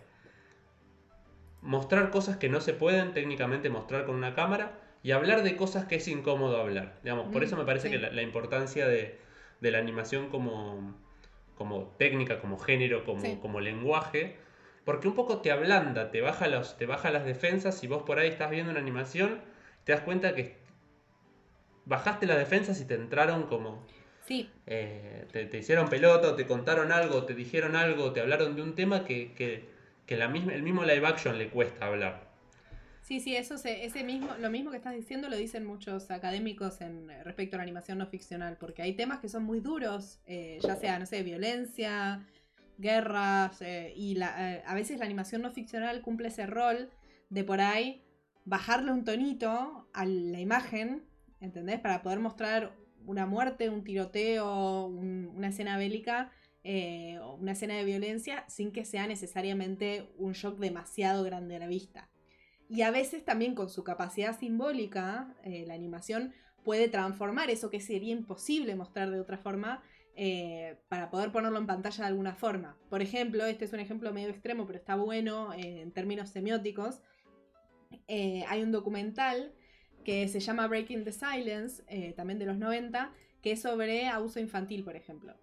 [1.61, 5.85] mostrar cosas que no se pueden técnicamente mostrar con una cámara y hablar de cosas
[5.85, 6.99] que es incómodo hablar.
[7.03, 7.93] Digamos, por Mm, eso me parece sí.
[7.93, 9.19] que la, la importancia de,
[9.61, 10.95] de la animación como,
[11.57, 13.37] como técnica, como género, como, Sí.
[13.41, 14.37] como lenguaje,
[14.85, 17.77] porque un poco te ablanda, te baja, los, te baja las defensas.
[17.77, 19.41] Si vos por ahí estás viendo una animación,
[19.83, 20.55] te das cuenta que
[21.85, 23.85] bajaste las defensas y te entraron como
[24.25, 28.61] Sí, eh, te, te hicieron pelota, te contaron algo, te dijeron algo, te hablaron de
[28.61, 29.63] un tema que, que,
[30.05, 32.26] que la misma, el mismo live action le cuesta hablar.
[33.07, 36.81] Sí, sí, eso se, ese mismo, lo mismo que estás diciendo lo dicen muchos académicos
[36.81, 40.59] en respecto a la animación no ficcional, porque hay temas que son muy duros, eh,
[40.61, 42.25] ya sea, no sé, violencia,
[42.77, 46.89] guerras, eh, y la, eh, a veces la animación no ficcional cumple ese rol
[47.29, 48.03] de por ahí
[48.45, 51.03] bajarle un tonito a la imagen,
[51.39, 51.79] ¿entendés?
[51.79, 52.73] Para poder mostrar
[53.05, 56.31] una muerte, un tiroteo, un- una escena bélica
[56.69, 61.67] eh, una escena de violencia sin que sea necesariamente un shock demasiado grande a la
[61.67, 62.09] vista.
[62.69, 67.79] Y a veces también con su capacidad simbólica, eh, la animación puede transformar eso que
[67.79, 69.81] sería imposible mostrar de otra forma
[70.15, 72.77] eh, para poder ponerlo en pantalla de alguna forma.
[72.89, 77.01] Por ejemplo, este es un ejemplo medio extremo, pero está bueno eh, en términos semióticos.
[78.09, 79.53] Hay un documental
[80.03, 81.83] que se llama Breaking the Silence,
[82.15, 85.35] también de los 90, que es sobre abuso infantil, por ejemplo.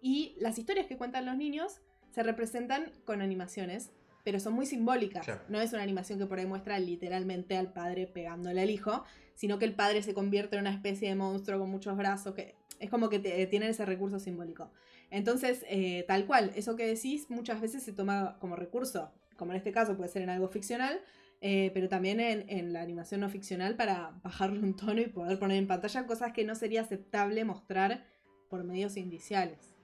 [0.00, 3.92] Y las historias que cuentan los niños se representan con animaciones,
[4.28, 5.24] pero son muy simbólicas.
[5.48, 9.02] No es una animación que por ahí muestra literalmente al padre pegándole al hijo,
[9.34, 12.54] sino que el padre se convierte en una especie de monstruo con muchos brazos, que
[12.78, 14.70] es como que te- tienen ese recurso simbólico.
[15.10, 19.56] Entonces, eh, tal cual, eso que decís muchas veces se toma como recurso, como en
[19.56, 21.00] este caso puede ser en algo ficcional,
[21.40, 25.38] eh, pero también en, en la animación no ficcional para bajarle un tono y poder
[25.38, 28.04] poner en pantalla cosas que no sería aceptable mostrar
[28.50, 29.74] por medios indiciales.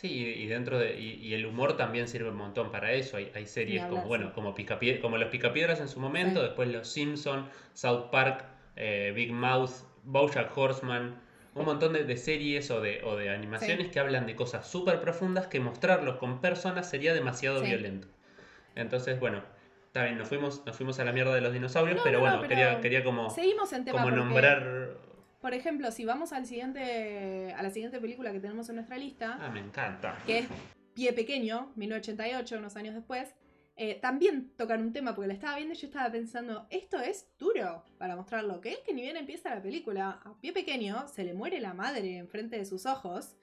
[0.00, 0.96] Sí, y, dentro de.
[0.96, 3.16] Y, y el humor también sirve un montón para eso.
[3.16, 6.46] Hay, hay series como, bueno, como, Picapie- como Los Picapiedras en su momento, Sí.
[6.46, 8.44] después Los Simpson, South Park,
[8.76, 9.72] eh, Big Mouth,
[10.04, 11.16] Bojack Horseman,
[11.56, 13.92] un montón de, de series o de, o de animaciones Sí.
[13.92, 18.06] que hablan de cosas súper profundas que mostrarlos con personas sería demasiado violento.
[18.76, 19.42] Entonces, bueno,
[19.86, 22.24] está bien, nos fuimos, nos fuimos a la mierda de los dinosaurios, No, pero no,
[22.24, 25.07] no, bueno, pero quería, quería como, Seguimos en tema como porque nombrar.
[25.40, 29.38] Por ejemplo, si vamos al siguiente, a la siguiente película que tenemos en nuestra lista,
[29.40, 30.18] Ah, me encanta.
[30.26, 30.48] que es
[30.94, 33.28] Pie Pequeño, 1988, unos años después,
[33.76, 37.28] eh, también tocan un tema, porque la estaba viendo y yo estaba pensando, esto es
[37.38, 41.22] duro para mostrarlo, que es que ni bien empieza la película, a Pie Pequeño se
[41.22, 43.36] le muere la madre enfrente de sus ojos,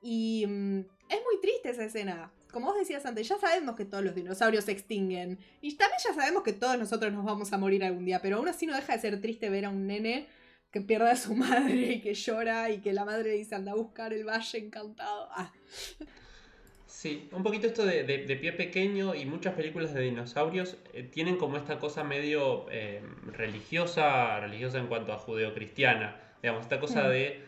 [0.00, 0.78] y mm,
[1.10, 2.32] es muy triste esa escena.
[2.50, 6.14] Como vos decías antes, ya sabemos que todos los dinosaurios se extinguen, y también ya
[6.14, 8.94] sabemos que todos nosotros nos vamos a morir algún día, pero aún así no deja
[8.94, 10.26] de ser triste ver a un nene
[10.74, 13.72] que pierde a su madre y que llora y que la madre le dice anda
[13.72, 15.28] a buscar el valle encantado.
[15.30, 15.52] Ah,
[16.86, 21.02] Sí, un poquito esto de, de- de pie pequeño y muchas películas de dinosaurios eh,
[21.02, 27.04] tienen como esta cosa medio eh, religiosa, religiosa en cuanto a judeocristiana, digamos, esta cosa
[27.04, 27.10] Mm.
[27.10, 27.40] de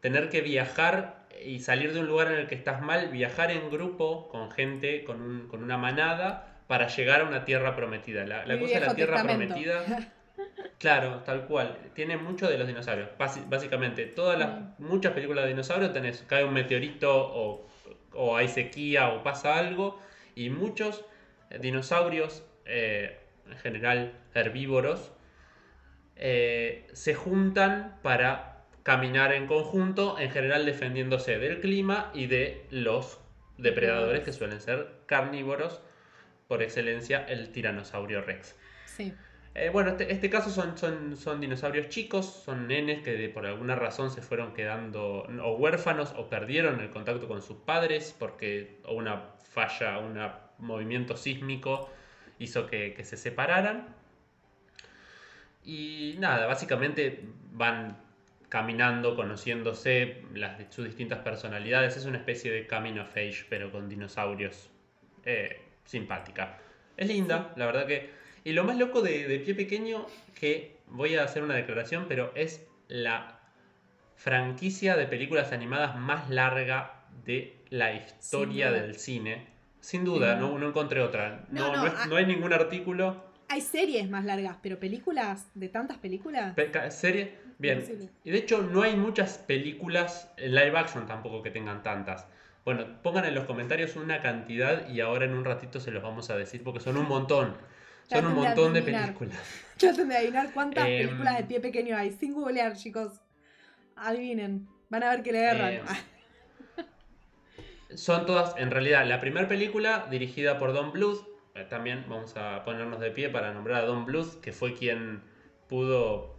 [0.00, 3.70] tener que viajar y salir de un lugar en el que estás mal, viajar en
[3.70, 8.24] grupo con gente, con, un- con una manada, para llegar a una tierra prometida.
[8.24, 9.54] La, la cosa de la tierra testamento.
[9.54, 10.12] prometida,
[10.82, 13.08] claro, tal cual, tiene mucho de los dinosaurios.
[13.48, 14.74] Básicamente, todas las, Mm.
[14.78, 17.68] muchas películas de dinosaurios tenés, cae un meteorito o
[18.14, 19.98] o hay sequía o pasa algo
[20.34, 21.04] y muchos
[21.50, 23.18] eh, dinosaurios, eh,
[23.50, 25.12] en general herbívoros,
[26.16, 33.18] eh, se juntan para caminar en conjunto, en general defendiéndose del clima y de los
[33.58, 35.80] depredadores que suelen ser carnívoros,
[36.48, 38.56] por excelencia el tiranosaurio rex.
[38.84, 39.14] sí.
[39.54, 43.44] Eh, bueno, este, este caso son, son, son dinosaurios chicos, son nenes que de- por
[43.46, 48.78] alguna razón se fueron quedando o huérfanos o perdieron el contacto con sus padres porque
[48.88, 50.18] una falla, un
[50.58, 51.90] movimiento sísmico
[52.38, 53.94] hizo que, que se separaran.
[55.64, 57.96] Y nada, básicamente van
[58.48, 61.96] caminando, conociéndose las, sus distintas personalidades.
[61.96, 64.70] Es una especie de coming of age, pero con dinosaurios.
[65.24, 66.58] Eh, simpática.
[66.96, 68.21] Es linda, la verdad que...
[68.44, 70.06] Y lo más loco de, de Pie Pequeño,
[70.38, 73.38] que voy a hacer una declaración, pero es la
[74.16, 79.46] franquicia de películas animadas más larga de la historia del cine.
[79.80, 81.44] Sin duda, no, no encontré otra.
[81.50, 82.06] No, No, no, no es- ah.
[82.08, 83.32] no hay ningún artículo.
[83.48, 86.54] Hay series más largas, pero películas de tantas películas.
[86.54, 87.36] Pe- ca- Serie.
[87.58, 87.78] Bien.
[87.78, 88.08] Imposible.
[88.24, 92.26] Y de hecho, no hay muchas películas en live action tampoco que tengan tantas.
[92.64, 96.30] Bueno, pongan en los comentarios una cantidad y ahora en un ratito se los vamos
[96.30, 97.56] a decir porque son un montón.
[98.04, 98.82] Son un de montón de adivinar.
[98.82, 99.66] películas.
[99.76, 102.10] Traten de adivinar cuántas Em, películas de pie pequeño hay.
[102.12, 103.20] Sin googlear, chicos.
[103.96, 104.68] Adivinen.
[104.90, 105.80] Van a ver que le erran.
[105.80, 105.86] Em,
[107.94, 111.26] Son todas, en realidad, la primera película dirigida por Don Bluth.
[111.54, 115.22] eh, También vamos a ponernos de pie para nombrar a Don Bluth, que fue quien
[115.68, 116.34] pudo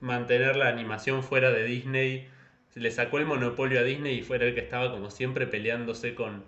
[0.00, 2.28] mantener la animación fuera de Disney.
[2.74, 6.44] Le sacó el monopolio a Disney y fue el que estaba como siempre peleándose con,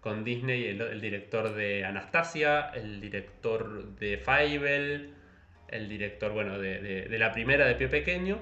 [0.00, 5.14] con Disney, el, el director de Anastasia, el director de Fievel,
[5.68, 8.40] el director, bueno, de, de- de la primera de Pie Pequeño.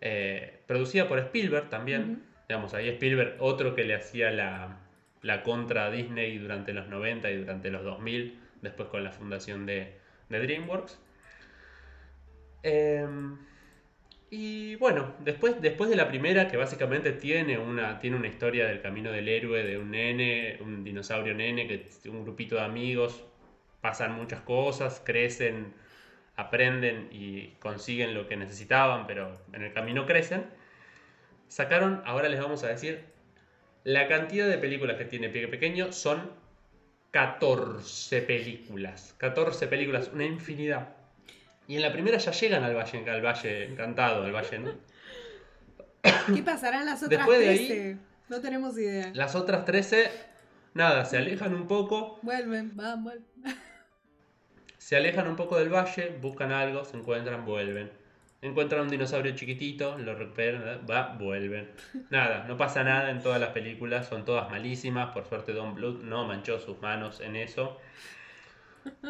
[0.00, 2.22] Eh, producida por Spielberg también.
[2.48, 4.78] Digamos, ahí Spielberg, otro que le hacía la,
[5.22, 9.66] la contra a Disney durante los 90 y durante los 2000, después con la fundación
[9.66, 9.94] de,
[10.28, 10.98] de DreamWorks.
[12.62, 13.36] Em,
[14.36, 18.80] y bueno, después, después de la primera, que básicamente tiene una, tiene una historia del
[18.80, 23.22] camino del héroe, de un nene, un dinosaurio nene, que un grupito de amigos,
[23.80, 25.72] pasan muchas cosas, crecen,
[26.34, 30.46] aprenden y consiguen lo que necesitaban, pero en el camino crecen.
[31.46, 33.04] Sacaron, ahora les vamos a decir,
[33.84, 36.28] la cantidad de películas que tiene Pie Pequeño son
[37.12, 39.14] 14 películas.
[39.18, 41.03] 14 películas, una infinidad.
[41.66, 44.72] Y en la primera ya llegan al Valle, al valle Encantado, al Valle, ¿no?
[46.34, 47.96] ¿Qué pasarán las otras Después de ahí- 13?
[48.28, 49.10] No tenemos idea.
[49.14, 50.10] Las otras 13,
[50.74, 53.24] nada, se alejan un poco, Vuelven, van, vuelven.
[54.78, 57.90] se alejan un poco del valle, buscan algo, se encuentran, vuelven.
[58.42, 61.70] Encuentran un dinosaurio chiquitito, lo recuperan, va, vuelven.
[62.10, 65.12] Nada, no pasa nada en todas las películas, son todas malísimas.
[65.14, 67.78] Por suerte Don Bluth no manchó sus manos en eso.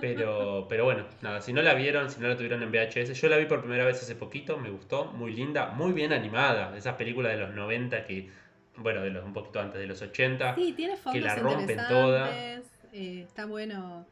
[0.01, 3.29] Pero, pero bueno, nada, si no la vieron, si no la tuvieron en VHS, yo
[3.29, 6.77] la vi por primera vez hace poquito, me gustó, muy linda, muy bien animada.
[6.77, 8.31] Esas películas de los 90 que,
[8.77, 10.55] bueno, de los un poquito antes de los 80.
[10.57, 12.31] Sí, tiene fondos la rompen toda.
[12.37, 12.63] eh,
[12.93, 14.07] está bueno.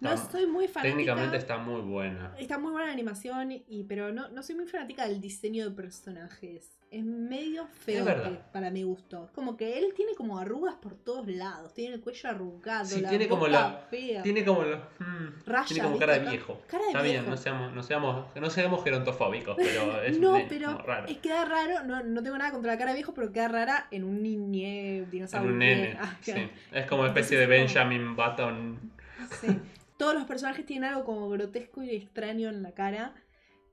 [0.00, 0.94] No Está- soy muy fanática.
[0.94, 2.34] Técnicamente está muy buena.
[2.38, 5.74] Está muy buena la animación, y, pero no, no soy muy fanática del diseño de
[5.74, 6.75] personajes.
[6.88, 8.06] Es medio feo
[8.52, 9.28] para mi gusto.
[9.34, 11.74] Como que él tiene como arrugas por todos lados.
[11.74, 12.84] Tiene el cuello arrugado.
[12.84, 14.22] Sí, la tiene como la- fea.
[14.22, 14.78] Tiene como los.
[15.00, 16.62] mm, Rayas, tiene como cara de viejo.
[16.68, 20.72] Cara de Está bien, no seamos, no seamos, no seamos gerontofóbicos, pero es, no, pero
[20.74, 21.06] como raro.
[21.08, 21.82] es queda raro.
[21.84, 24.98] No, no tengo nada contra la cara de viejo, pero queda rara en un niñe
[24.98, 25.50] En dinosaurio.
[25.52, 25.96] un nene.
[26.00, 26.32] Ah, sí.
[26.72, 28.92] Es como especie Entonces, de Benjamin Button.
[29.40, 29.48] Sí.
[29.96, 33.14] Todos los personajes tienen algo como grotesco y extraño en la cara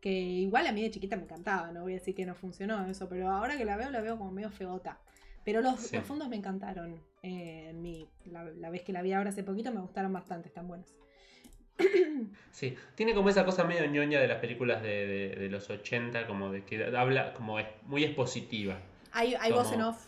[0.04, 2.86] Que igual a mí de chiquita me encantaba, no voy a decir que no funcionó
[2.88, 5.00] eso, pero ahora que la veo, la veo como medio feota.
[5.46, 5.96] Pero los, Sí.
[5.96, 7.02] los fondos me encantaron.
[7.26, 10.68] eh, mi, la, la vez que la vi ahora hace poquito me gustaron bastante, están
[10.68, 10.94] buenos.
[12.52, 16.28] Sí, tiene como esa cosa medio ñoña de las películas de, de- de los 80,
[16.28, 18.78] como de que habla como es muy expositiva.
[19.14, 20.06] Hay, hay voz en off.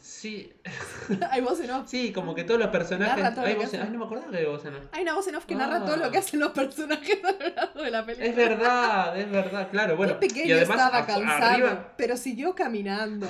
[0.00, 0.52] Sí,
[1.30, 1.88] hay voz en off.
[1.88, 3.16] sí, como que todos los personajes.
[3.16, 3.88] Narra todo hay lo que voz en- hacen.
[3.88, 4.84] Ay, no me acordaba que había voz en off.
[4.92, 5.84] Hay una voz en off que narra Ah.
[5.84, 8.28] todo lo que hacen los personajes a lo largo de la película.
[8.30, 9.96] Es verdad, es verdad, claro.
[9.96, 13.26] Bueno, Qué pequeño y además estaba cansado, arriba, pero siguió caminando.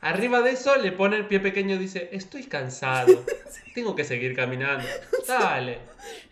[0.00, 3.24] arriba de eso le pone el pie pequeño y dice, estoy cansado,
[3.74, 4.84] tengo que seguir caminando.
[5.26, 5.80] Dale,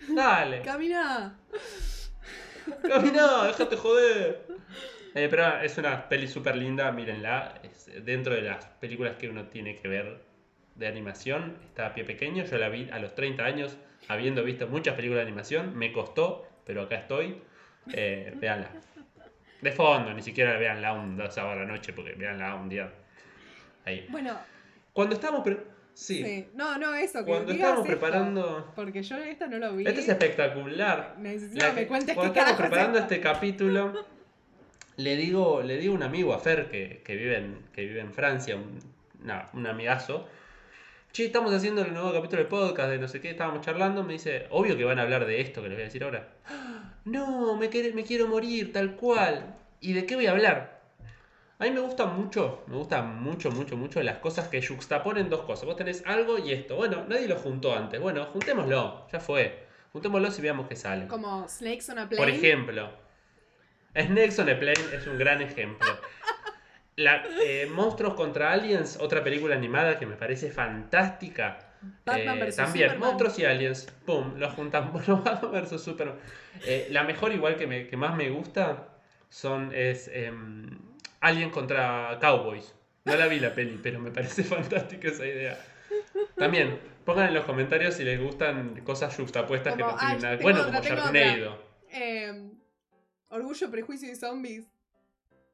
[0.08, 0.62] dale.
[0.62, 1.36] Camina.
[2.82, 4.46] Camina, déjate joder.
[5.16, 7.54] Eh, pero es una peli súper linda, mírenla.
[7.62, 10.20] Es dentro de las películas que uno tiene que ver
[10.74, 11.56] de animación.
[11.68, 12.44] Está a pie pequeño.
[12.44, 13.76] Yo la vi a los 30 años,
[14.08, 15.76] habiendo visto muchas películas de animación.
[15.76, 17.40] Me costó, pero acá estoy.
[17.92, 18.70] Eh, véanla.
[19.62, 22.92] De fondo, ni siquiera véanla un sábado a la noche, porque véanla un día.
[23.86, 24.06] Ahí.
[24.10, 24.38] Bueno,
[24.92, 25.42] Cuando estábamos.
[25.44, 26.22] pre- Sí.
[26.22, 26.48] sí.
[26.52, 27.20] No, no, eso.
[27.20, 28.70] Que Cuando estábamos preparando.
[28.76, 29.86] Porque yo esto no lo vi.
[29.86, 31.14] Este es espectacular.
[31.18, 34.04] Necesito que me cuentes cuando estamos preparando es este capítulo,
[34.96, 38.00] le digo, le digo a un amigo, a Fer, que, que vive, en, que vive
[38.00, 38.78] en Francia, un,
[39.52, 40.26] un amigazo.
[41.12, 44.02] Che, estamos haciendo el nuevo capítulo del podcast, de no sé qué, estábamos charlando.
[44.04, 46.28] Me dice, obvio que van a hablar de esto que les voy a decir ahora.
[47.04, 49.54] No, me, quer- me quiero morir, tal cual.
[49.80, 50.76] ¿Y de qué voy a hablar?
[51.58, 55.42] A mí me gusta mucho, me gustan mucho, mucho, mucho las cosas que juxtaponen dos
[55.42, 55.64] cosas.
[55.64, 56.76] Vos tenés algo y esto.
[56.76, 57.98] Bueno, nadie lo juntó antes.
[57.98, 59.64] Bueno, juntémoslo, ya fue.
[59.92, 61.06] Juntémoslo si veamos qué sale.
[61.06, 62.16] Como Snakes on a Plane.
[62.22, 62.90] Por ejemplo,
[64.04, 65.86] Snakes on a Plane es un gran ejemplo.
[66.96, 71.58] La, eh, Monstruos contra Aliens, otra película animada que me parece fantástica.
[72.04, 72.98] Batman Eh, también, Superman.
[72.98, 74.90] Monstruos y Aliens, pum, los juntan.
[74.92, 76.16] Bueno, Batman versus Superman.
[76.64, 78.88] Eh, la mejor, igual que, me- que más me gusta,
[79.28, 80.70] son es em,
[81.20, 82.74] Alien contra Cowboys.
[83.04, 85.58] No la vi la peli, pero me parece fantástica esa idea.
[86.36, 90.36] También, pongan en los comentarios si les gustan cosas juxtapuestas que Como, no tienen nada.
[90.40, 91.12] Bueno, otra, como.
[91.12, 91.62] Sharknado.
[93.28, 94.64] Orgullo, Prejuicio y Zombies.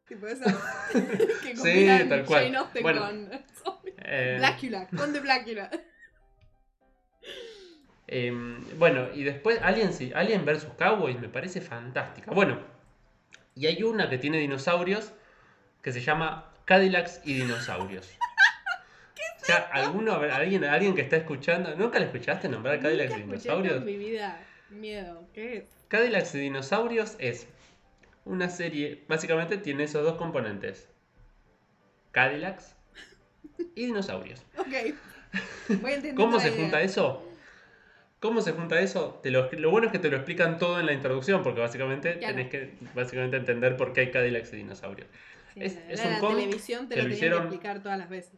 [0.06, 0.44] Tipo esa.
[1.42, 2.44] que Sí, tal cual.
[2.44, 3.00] Jane Austen Bueno.
[3.00, 3.30] con
[3.64, 3.94] zombies.
[4.04, 5.70] Eh, Blácula, con de Blácula.
[8.08, 10.66] em, bueno, y después Alien, sí, Alien vs.
[10.76, 12.30] Cowboys me parece fantástica.
[12.32, 12.60] Bueno,
[13.54, 15.12] y hay una que tiene dinosaurios
[15.82, 18.08] que se llama Cadillacs y dinosaurios.
[19.40, 23.78] O sea, alguno, alguien, alguien que está escuchando, ¿nunca le escuchaste nombrar Cadillacs y dinosaurios?
[23.78, 24.38] en mi vida.
[24.70, 25.26] Miedo.
[25.34, 25.64] ¿Qué es?
[25.88, 27.48] Cadillacs y dinosaurios es
[28.24, 30.88] una serie, básicamente tiene esos dos componentes.
[32.12, 32.76] Cadillacs
[33.74, 34.44] y dinosaurios.
[34.58, 34.68] Ok.
[35.80, 36.60] Voy a ¿Cómo se idea.
[36.60, 37.26] junta eso?
[38.20, 39.18] ¿Cómo se junta eso?
[39.22, 42.18] Te lo, lo bueno es que te lo explican todo en la introducción, porque básicamente
[42.18, 42.34] Claro.
[42.36, 45.08] tenés que básicamente entender por qué hay Cadillacs y dinosaurios.
[45.54, 47.82] Sí, Es- la- es la- un la cómic televisión te que lo hicieron- que explicar
[47.82, 48.34] todas las veces.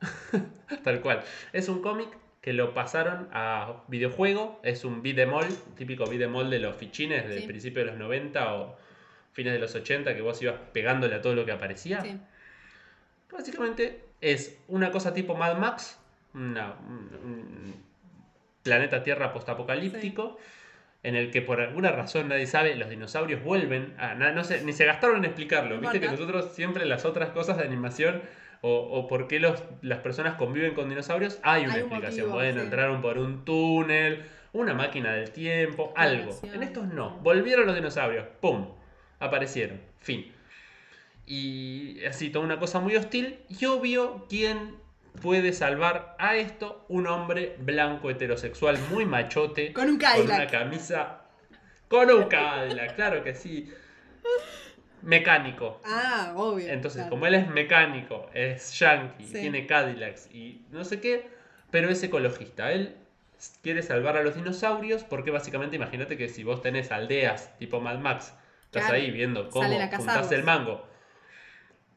[0.84, 1.22] Tal cual.
[1.52, 2.08] Es un cómic
[2.40, 4.60] que lo pasaron a videojuego.
[4.62, 7.46] Es un beat'em all, típico beat'em all de los fichines del Sí.
[7.46, 8.76] principio de los 90 o
[9.32, 12.00] fines de los 80, que vos ibas pegándole a todo lo que aparecía.
[12.00, 12.18] Sí.
[13.32, 15.98] Básicamente es una cosa tipo Mad Max,
[16.34, 17.74] una- un,
[18.62, 20.36] planeta Tierra postapocalíptico,
[21.02, 23.94] en el que por alguna razón nadie sabe, los dinosaurios vuelven.
[23.98, 25.80] a- na- no sé, ni se gastaron en explicarlo.
[25.80, 28.20] Viste que nosotros siempre las otras cosas de animación
[28.62, 32.26] o, o por qué los, las personas conviven con dinosaurios, hay una Hay un explicación.
[32.26, 32.64] motivo, Bueno, sí.
[32.66, 36.38] entraron por un túnel, una máquina del tiempo, algo.
[36.42, 37.10] En estos no.
[37.14, 37.16] sí.
[37.22, 38.26] Volvieron los dinosaurios.
[38.40, 38.66] ¡Pum!
[39.20, 39.80] Aparecieron.
[40.00, 40.32] Fin.
[41.26, 43.38] Y así, toda una cosa muy hostil.
[43.48, 44.74] Y obvio, ¿quién
[45.22, 46.84] puede salvar a esto?
[46.88, 49.72] Un hombre blanco heterosexual muy machote.
[49.72, 50.50] Con un Con una Cadillac.
[50.50, 51.20] camisa.
[51.88, 53.72] Con un Cadillac, claro que sí.
[55.02, 55.80] Mecánico.
[55.84, 56.68] Ah, obvio.
[56.68, 57.10] Entonces, claro.
[57.10, 59.32] como él es mecánico, es yankee, Sí.
[59.32, 61.28] tiene Cadillacs y no sé qué,
[61.70, 62.70] pero es ecologista.
[62.72, 62.96] Él
[63.62, 67.98] quiere salvar a los dinosaurios porque básicamente imagínate que si vos tenés aldeas tipo Mad
[67.98, 68.34] Max,
[68.70, 68.96] estás Claro.
[69.02, 70.30] ahí viendo cómo cazarlos.
[70.32, 70.86] el mango.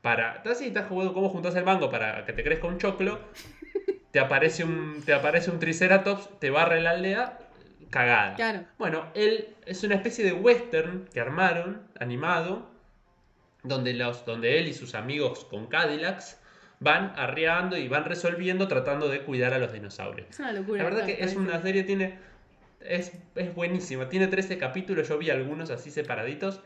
[0.01, 3.19] Para, estás ahí, estás jugando cómo juntás el mango para que te crezca un choclo.
[4.11, 7.39] Te aparece un, te aparece un triceratops, te barre la aldea,
[7.89, 8.35] cagada.
[8.35, 8.59] Claro.
[8.77, 12.69] Bueno, él es una especie de western que armaron, animado,
[13.63, 16.39] donde, los, donde él y sus amigos con Cadillacs
[16.79, 20.27] van arreando y van resolviendo tratando de cuidar a los dinosaurios.
[20.29, 20.83] Es una locura.
[20.83, 22.19] La verdad que es una serie, tiene
[22.85, 26.61] es, es buenísima, tiene 13 capítulos, yo vi algunos así separaditos.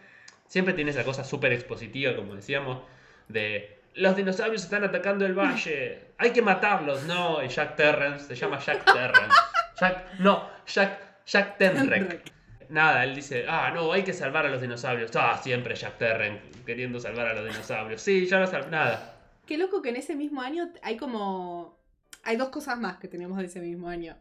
[0.47, 2.81] Siempre tiene esa cosa súper expositiva, como decíamos,
[3.27, 7.03] de los dinosaurios están atacando el valle, hay que matarlos.
[7.03, 9.35] No, y Jack Terrence, se llama Jack Terrence.
[9.79, 12.31] Jack, no, Jack, Jack Tenrek.
[12.69, 15.11] nada, él dice, ah, no, hay que salvar a los dinosaurios.
[15.15, 18.01] Ah, siempre Jack Terren queriendo salvar a los dinosaurios.
[18.01, 18.69] Sí, ya lo salvé.
[18.69, 19.15] Nada.
[19.45, 21.77] Qué loco que en ese mismo año hay como.
[22.23, 24.17] Hay dos cosas más que tenemos de ese mismo año.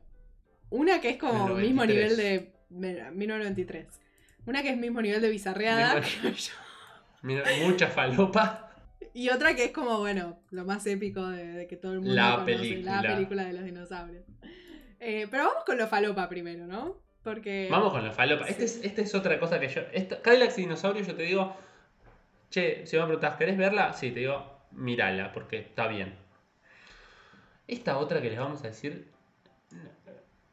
[0.71, 1.87] Una que es como mismo 93.
[1.87, 2.53] nivel de.
[2.71, 3.87] mira, 1993.
[4.47, 6.03] Una que es mismo nivel de bizarreada.
[7.23, 8.71] Mira, mucha falopa.
[9.12, 12.14] Y otra que es como, bueno, lo más épico de, de que todo el mundo
[12.14, 13.03] La conoce, película.
[13.03, 14.25] la película de los dinosaurios.
[15.01, 17.01] Eh, pero vamos con lo falopa primero, ¿no?
[17.23, 17.69] Porque.
[17.71, 18.47] Vamos con la falopa.
[18.47, 19.83] Esta es, esta es otra cosa que yo.
[19.93, 21.57] Esta, Cadillacs y dinosaurios, yo te digo,
[22.51, 23.93] che, si me preguntás, ¿querés verla?
[23.95, 26.14] Sí, te digo, mírala, porque está bien.
[27.67, 29.09] Esta otra que les vamos a decir.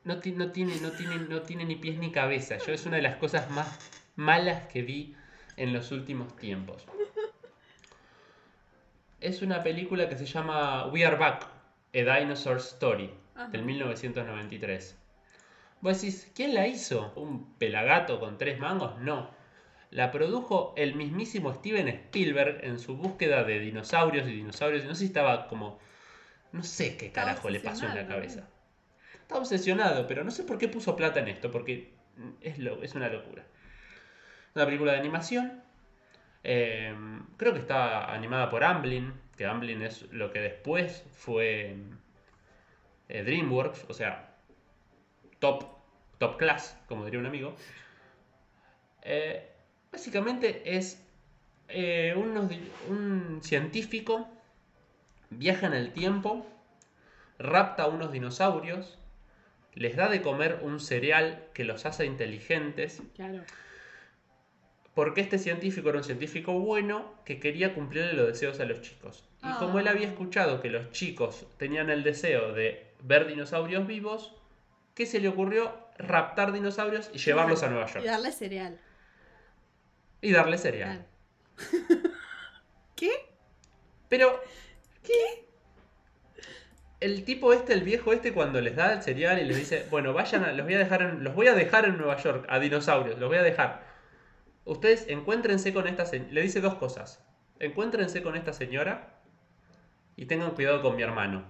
[0.04, 2.58] No, ti- no tiene, no, tiene, no tiene ni pies ni cabeza.
[2.58, 3.80] Yo es una de las cosas más
[4.16, 5.16] malas que vi
[5.58, 6.84] en los últimos tiempos.
[9.22, 11.47] Es una película que se llama We Are Back,
[11.95, 13.47] A Dinosaur Story, Ajá.
[13.47, 14.97] del 1993.
[15.82, 17.14] Vos decís, ¿quién la hizo?
[17.16, 18.99] ¿Un pelagato con tres mangos?
[18.99, 19.30] No.
[19.91, 24.86] La produjo el mismísimo Steven Spielberg en su búsqueda de dinosaurios y dinosaurios.
[24.86, 25.80] No sé si estaba como.
[26.51, 28.47] No sé qué carajo le pasó en la cabeza.
[29.34, 31.91] Obsesionado, pero no sé por qué puso plata en esto, porque
[32.41, 33.43] es, lo, es una locura.
[34.55, 35.63] Una película de animación.
[36.43, 36.93] eh,
[37.38, 41.75] creo que está animada por Amblin, que Amblin es lo que después fue
[43.09, 44.36] eh, DreamWorks, o sea,
[45.39, 45.65] top,
[46.19, 47.55] top class, como diría un amigo.
[49.01, 49.49] Eh,
[49.91, 50.99] básicamente es
[52.88, 54.27] un científico
[55.38, 56.45] viaja en el tiempo,
[57.39, 58.97] rapta a unos dinosaurios,
[59.76, 63.43] les da de comer un cereal que los hace inteligentes, Claro.
[64.93, 69.28] porque este científico era un científico bueno que quería cumplirle los deseos a los chicos.
[69.41, 69.91] Y como él Ah.
[69.91, 74.36] había escuchado que los chicos tenían el deseo de ver dinosaurios vivos,
[74.95, 75.76] ¿qué se le ocurrió?
[75.97, 78.05] Raptar dinosaurios y llevarlos a Nueva Y York.
[78.05, 78.80] darle cereal.
[80.21, 81.05] Y darle cereal.
[81.55, 82.01] Claro.
[82.95, 83.11] ¿Qué?
[84.09, 84.39] Pero,
[85.03, 85.43] ¿qué?
[87.04, 90.14] El tipo este, el viejo este, cuando les da el cereal y les dice, bueno,
[90.14, 92.60] vayan, a- los voy a dejar en, los voy a dejar en Nueva York, a
[92.60, 93.84] dinosaurios, los voy a dejar.
[94.66, 96.32] Ustedes encuéntrense con esta señora.
[96.32, 97.22] Le dice dos cosas.
[97.60, 99.20] Encuéntrense con esta señora
[100.16, 101.43] y tengan cuidado con mi hermano.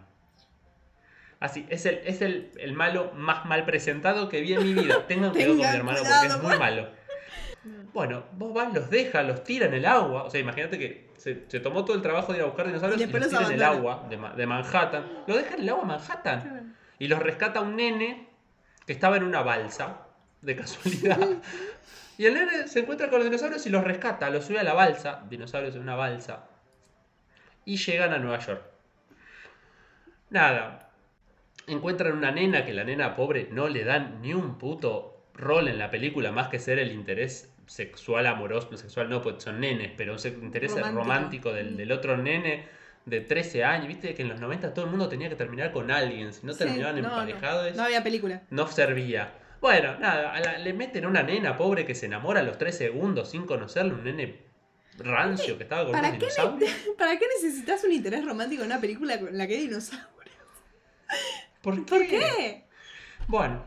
[1.40, 5.06] Así, es el, es el, el malo más mal presentado que vi en mi vida.
[5.08, 6.88] Tengan cuidado con mi hermano porque es muy malo.
[7.94, 10.24] Bueno, vos vas, los dejas, los tira en el agua.
[10.24, 13.00] O sea, imagínate que se, se tomó todo el trabajo de ir a buscar dinosaurios
[13.00, 15.06] Y y, los tira en el agua de, Ma- de Manhattan.
[15.28, 16.42] Lo deja en el agua de Manhattan.
[16.42, 16.66] Claro.
[17.00, 18.28] Y los rescata un nene
[18.86, 20.08] que estaba en una balsa,
[20.42, 21.20] de casualidad.
[22.18, 24.74] y el nene se encuentra con los dinosaurios y los rescata, los sube a la
[24.74, 26.46] balsa, dinosaurios en una balsa.
[27.66, 28.62] Y llegan a Nueva York.
[30.30, 30.90] Nada.
[31.68, 35.80] Encuentran una nena que la nena pobre no le dan ni un puto rol en
[35.80, 40.14] la película más que ser el interés sexual amoroso, sexual no, pues son nenes, pero
[40.16, 41.00] un interés Romántico.
[41.04, 42.66] romántico, del, del otro nene
[43.06, 43.88] de 13 años.
[43.88, 46.54] Viste que en los 90 todo el mundo tenía que terminar con alguien, si no
[46.54, 48.42] Sí, terminaban no, emparejados No había película.
[48.50, 49.34] no servía.
[49.62, 52.78] Bueno, nada, a la- le meten una nena pobre que se enamora a los 3
[52.78, 54.42] segundos sin conocerle, un nene
[54.98, 56.70] rancio que estaba con ¿Para unos qué, dinosaurios.
[56.86, 60.08] ne- ¿Para qué necesitas un interés romántico en una película en la que hay dinosaurios?
[61.62, 61.82] ¿Por qué?
[61.84, 62.64] ¿Por qué?
[63.28, 63.64] Bueno,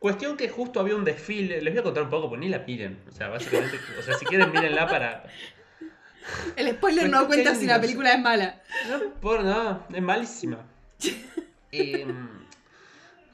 [0.00, 2.58] cuestión que justo había un desfile, les voy a contar un poco, porque ni la
[2.58, 2.98] miren.
[3.08, 5.22] O sea, básicamente, o sea, si quieren mírenla para...
[6.56, 8.60] El spoiler Pues no cuenta si la película es mala.
[8.88, 10.66] No, por no, es malísima.
[11.72, 12.28] Em,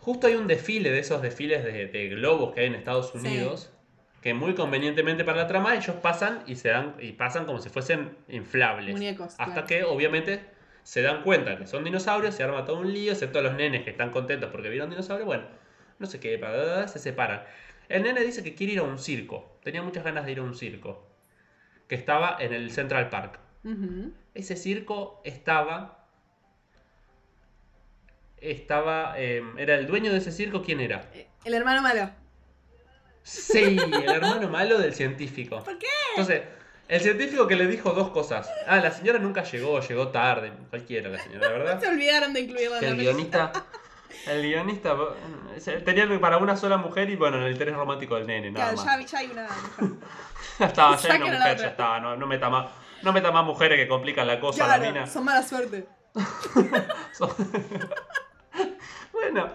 [0.01, 3.19] justo hay un desfile de esos desfiles de, de globos que hay en Estados Sí.
[3.19, 3.73] Unidos.
[4.21, 6.97] Que muy convenientemente para la trama, ellos pasan y se dan.
[7.01, 8.93] y pasan como si fuesen inflables.
[8.93, 9.67] Muñecos, Hasta claro.
[9.67, 10.41] que obviamente
[10.83, 13.91] se dan cuenta que son dinosaurios, se arma todo un lío, excepto los nenes que
[13.91, 15.45] están contentos porque vieron dinosaurios, bueno,
[15.99, 16.41] no sé qué,
[16.89, 17.43] se separan.
[17.89, 19.59] El nene dice que quiere ir a un circo.
[19.63, 21.07] Tenía muchas ganas de ir a un circo.
[21.89, 23.39] Que estaba en el Central Park.
[24.35, 26.07] Ese circo estaba.
[28.39, 29.15] Estaba.
[29.19, 31.11] eh, era el dueño de ese circo, ¿quién era?
[31.45, 32.11] El hermano malo.
[33.23, 35.63] Sí, el hermano malo del científico.
[35.65, 35.87] ¿Por qué?
[36.11, 36.43] Entonces,
[36.89, 38.49] el científico que le dijo dos cosas.
[38.69, 40.53] Ah, la señora nunca llegó, llegó tarde.
[40.71, 41.81] Cualquiera la señora, verdad.
[41.83, 43.53] Se olvidaron de incluirla Que el guionista.
[44.27, 44.97] El guionista.
[45.85, 49.01] Tenía para una sola mujer y bueno, el interés romántico del nene, nada Claro, más.
[49.01, 49.47] ya, ya hay una.
[50.59, 52.01] Ya estaba, ya hay una mujer, ya estaba.
[52.01, 52.67] No, no meta más.
[53.03, 54.93] No meta más mujeres que complican la cosa a la mina.
[54.93, 55.87] Claro, son mala suerte.
[57.13, 57.31] Son-
[59.13, 59.51] bueno,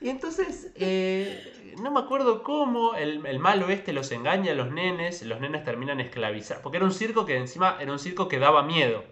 [0.00, 4.70] y entonces, eh, no me acuerdo cómo el, el malo este los engaña a los
[4.70, 8.38] nenes, los nenes terminan esclavizados, porque era un circo que encima era un circo que
[8.38, 9.04] daba miedo.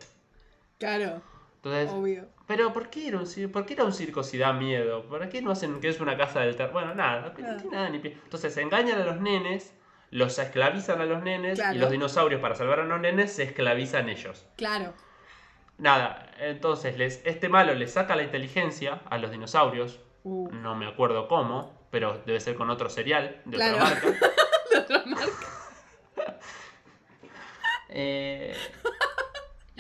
[0.79, 1.23] Claro.
[1.57, 2.29] Entonces, Obvio.
[2.51, 5.05] Pero ¿por qué, era un, ¿por qué era un circo si da miedo?
[5.07, 6.73] ¿Por qué no hacen que es una casa del terror?
[6.73, 8.17] Bueno, nada, no tiene nada ni pie.
[8.25, 9.73] Entonces engañan a los nenes,
[10.11, 11.77] los esclavizan a los nenes Claro.
[11.77, 14.49] y los dinosaurios para salvar a los nenes se esclavizan ellos.
[14.57, 14.93] Claro.
[15.79, 20.51] Nada, entonces les, este malo le saca la inteligencia a los dinosaurios, Uh.
[20.53, 23.77] no me acuerdo cómo, pero debe ser con otro cereal de Claro.
[23.77, 24.09] otra marca.
[24.71, 25.27] De otra marca.
[27.93, 28.55] Eh,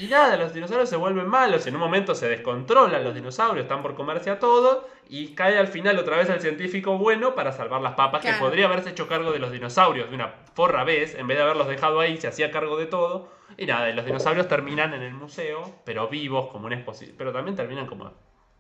[0.00, 1.66] y nada, los dinosaurios se vuelven malos.
[1.66, 4.88] En un momento se descontrolan los dinosaurios, están por comerse a todo.
[5.08, 8.66] Y cae al final otra vez el científico bueno para salvar las papas, que podría
[8.66, 11.14] haberse hecho cargo de los dinosaurios de una forra vez.
[11.16, 13.30] En vez de haberlos dejado ahí, se hacía cargo de todo.
[13.58, 17.16] Y nada, los dinosaurios terminan en el museo, pero vivos, como una exposición.
[17.18, 18.10] Pero también terminan como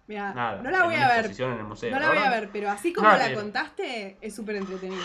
[0.08, 0.60] Mira, nada.
[0.60, 1.26] no la voy a ver.
[1.26, 1.90] en el museo.
[1.90, 3.30] No la voy a ver, pero así como Nadie.
[3.30, 5.04] la contaste, es súper entretenido.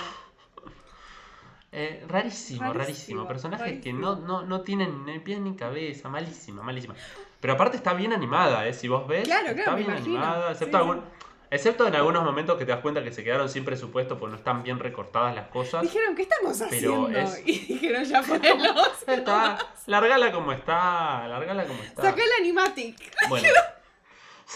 [1.78, 6.08] Eh, rarísimo, rarísimo, Rarísimo, Personajes que no, no, no tienen ni pie ni cabeza.
[6.08, 6.96] Malísima, malísima.
[7.42, 8.74] Pero aparte está bien animada, ¿eh?
[8.74, 10.52] Si vos ves, Claro, claro, está bien animada.
[10.54, 11.04] Excepto, Sí, algún-
[11.52, 14.38] excepto en algunos momentos que te das cuenta que se quedaron sin presupuesto porque no
[14.38, 15.82] están bien recortadas las cosas.
[15.82, 17.10] Dijeron, ¿qué estamos haciendo?
[17.10, 18.72] es- Y dijeron, ya ponemos.
[19.06, 19.58] Está,
[19.88, 22.04] largala como está, largala como está.
[22.04, 22.96] Sacá el animatic.
[23.28, 23.50] Bueno.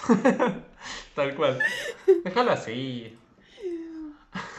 [1.15, 1.59] Tal cual.
[2.24, 3.18] Déjalo así.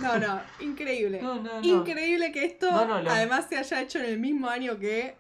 [0.01, 1.21] No, no, increíble.
[1.23, 1.63] No, no, no.
[1.63, 5.17] Increíble que esto lo- además se haya hecho en el mismo año que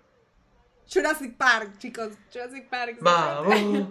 [0.92, 2.11] Jurassic Park, chicos.
[2.32, 2.96] Jurassic Park.
[3.01, 3.88] Vamos.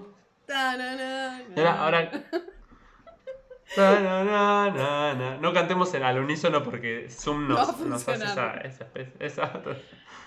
[0.51, 2.11] Ahora,
[3.77, 5.37] ahora-.
[5.41, 8.87] No cantemos en al unísono porque Zoom nos, nos hace esa, esa,
[9.19, 9.61] esa-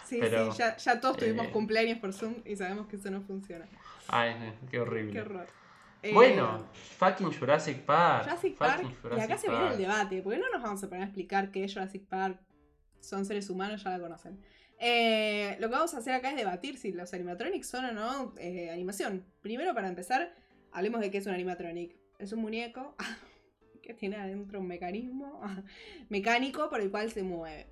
[0.07, 3.11] Sí, pero, sí, ya, ya todos tuvimos eh, cumpleaños por Zoom y sabemos que eso
[3.11, 3.65] no funciona.
[4.09, 4.35] Ay,
[4.71, 5.13] qué horrible.
[5.13, 5.47] Qué horror.
[6.03, 6.67] Eh, Bueno,
[6.99, 8.25] fucking Jurassic Park.
[8.25, 8.83] Jurassic Park.
[9.03, 11.51] fucking Y acá se viene el debate, porque no nos vamos a poner a explicar
[11.51, 12.41] qué es Jurassic Park.
[13.01, 14.41] Son seres humanos, ya la conocen.
[14.79, 18.35] Eh, lo que vamos a hacer acá es debatir si los animatronics son o no
[18.39, 19.25] eh, animación.
[19.41, 20.35] Primero, para empezar,
[20.73, 21.97] hablemos de qué es un animatronic.
[22.19, 22.97] Es un muñeco
[23.83, 25.41] que tiene adentro un mecanismo
[26.09, 27.69] mecánico por el cual se mueve.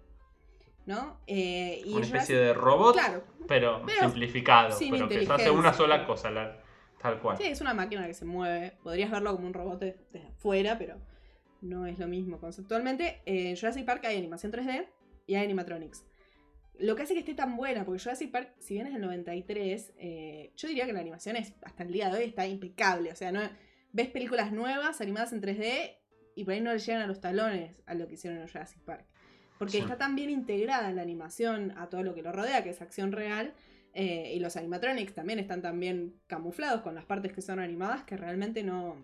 [0.87, 1.20] ¿No?
[1.26, 4.76] Eh, y Una Jurassic- especie de robot, Claro, pero, Pero simplificado.
[4.91, 6.57] pero que hace una sola cosa, la-
[7.01, 7.36] tal cual.
[7.36, 8.72] Sí, es una máquina que se mueve.
[8.82, 10.96] Podrías verlo como un robot de- desde afuera, pero
[11.62, 13.20] no es lo mismo conceptualmente.
[13.26, 14.86] En Jurassic Park hay animación 3D
[15.26, 16.05] y hay animatronics.
[16.78, 19.92] Lo que hace que esté tan buena, porque Jurassic Park, si bien es del 93,
[19.98, 23.12] eh, yo diría que la animación es, hasta el día de hoy está impecable.
[23.12, 23.40] O sea, no
[23.92, 25.98] ves películas nuevas animadas en 3D
[26.36, 28.80] y por ahí no le llegan a los talones a lo que hicieron en Jurassic
[28.82, 29.05] Park.
[29.59, 29.78] Porque Sí.
[29.80, 33.12] está tan bien integrada la animación a todo lo que lo rodea, que es acción
[33.12, 33.53] real,
[33.95, 38.05] eh, y los animatronics también están tan bien camuflados con las partes que son animadas
[38.05, 38.97] que realmente no.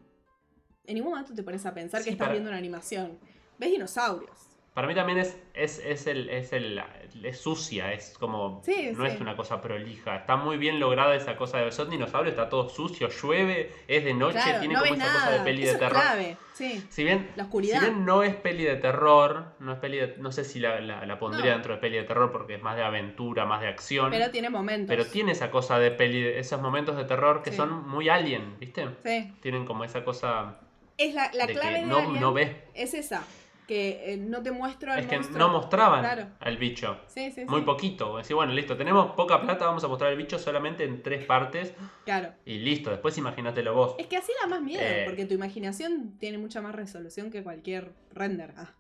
[0.85, 3.19] En ningún momento te pones a pensar Sí, que estás para- viendo una animación.
[3.59, 4.46] Ves dinosaurios.
[4.77, 6.83] Para mí también es, es, es el, es el
[7.25, 9.13] es sucia, es como Sí, no sí.
[9.15, 10.17] es una cosa prolija.
[10.17, 14.13] Está muy bien lograda esa cosa de son dinosaurios, está todo sucio, llueve, es de
[14.13, 16.03] noche, Claro, tiene no como esa cosa de peli Eso de es terror.
[16.03, 16.37] clave.
[16.53, 16.85] Sí.
[16.91, 17.79] Si bien, La oscuridad.
[17.79, 20.79] si bien no es peli de terror, no es peli de- no sé si la,
[20.83, 21.53] la- la pondría No.
[21.53, 24.11] dentro de peli de terror porque es más de aventura, más de acción.
[24.11, 24.95] Pero tiene momentos.
[24.95, 27.57] pero tiene esa cosa de peli, de- esos momentos de terror que Sí.
[27.57, 28.87] son muy alien, ¿viste?
[29.07, 29.33] Sí.
[29.41, 30.61] Tienen como esa cosa
[30.99, 32.51] Es la, la de clave que de no, Alien no ves.
[32.75, 33.23] Es esa.
[33.67, 35.39] Que eh, no te muestro el Es que monstruo.
[35.41, 36.29] no mostraban Claro.
[36.39, 37.01] al bicho.
[37.09, 37.45] Sí, sí, sí.
[37.47, 38.17] Muy poquito.
[38.17, 41.73] Decir, bueno, listo, tenemos poca plata, vamos a mostrar el bicho solamente en tres partes
[42.05, 42.33] Claro.
[42.45, 42.91] y listo.
[42.91, 43.95] Después imagínatelo vos.
[43.99, 45.03] Es que así da más miedo, Eh.
[45.05, 48.55] porque tu imaginación tiene mucha más resolución que cualquier render.
[48.57, 48.73] Ah.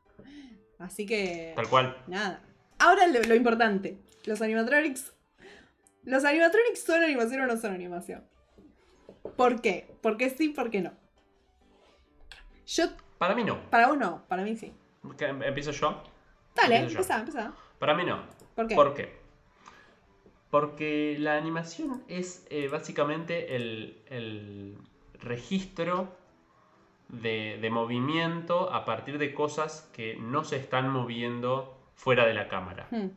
[0.78, 1.52] Así que.
[1.56, 1.96] Tal cual.
[2.06, 2.40] Nada.
[2.78, 3.98] Ahora lo, lo importante.
[4.24, 5.12] Los animatronics.
[6.04, 8.22] ¿Los animatronics son animación o no son animación?
[9.36, 9.88] ¿Por qué?
[10.00, 10.92] ¿Por qué sí, por qué no?
[12.66, 12.84] Yo,
[13.18, 13.58] Para mí no.
[13.70, 14.72] para vos no, para mí sí.
[15.16, 16.02] Que- Empiezo yo.
[16.54, 17.14] Dale, Empiezo yo.
[17.14, 17.52] empezá.
[17.78, 18.20] Para mí no.
[18.54, 18.74] ¿Por qué?
[18.74, 19.18] ¿Por qué?
[20.50, 24.78] Porque la animación es eh, básicamente el, el
[25.20, 26.08] registro
[27.08, 32.48] de, de movimiento a partir de cosas que no se están moviendo fuera de la
[32.48, 32.86] cámara.
[32.90, 33.08] Hmm,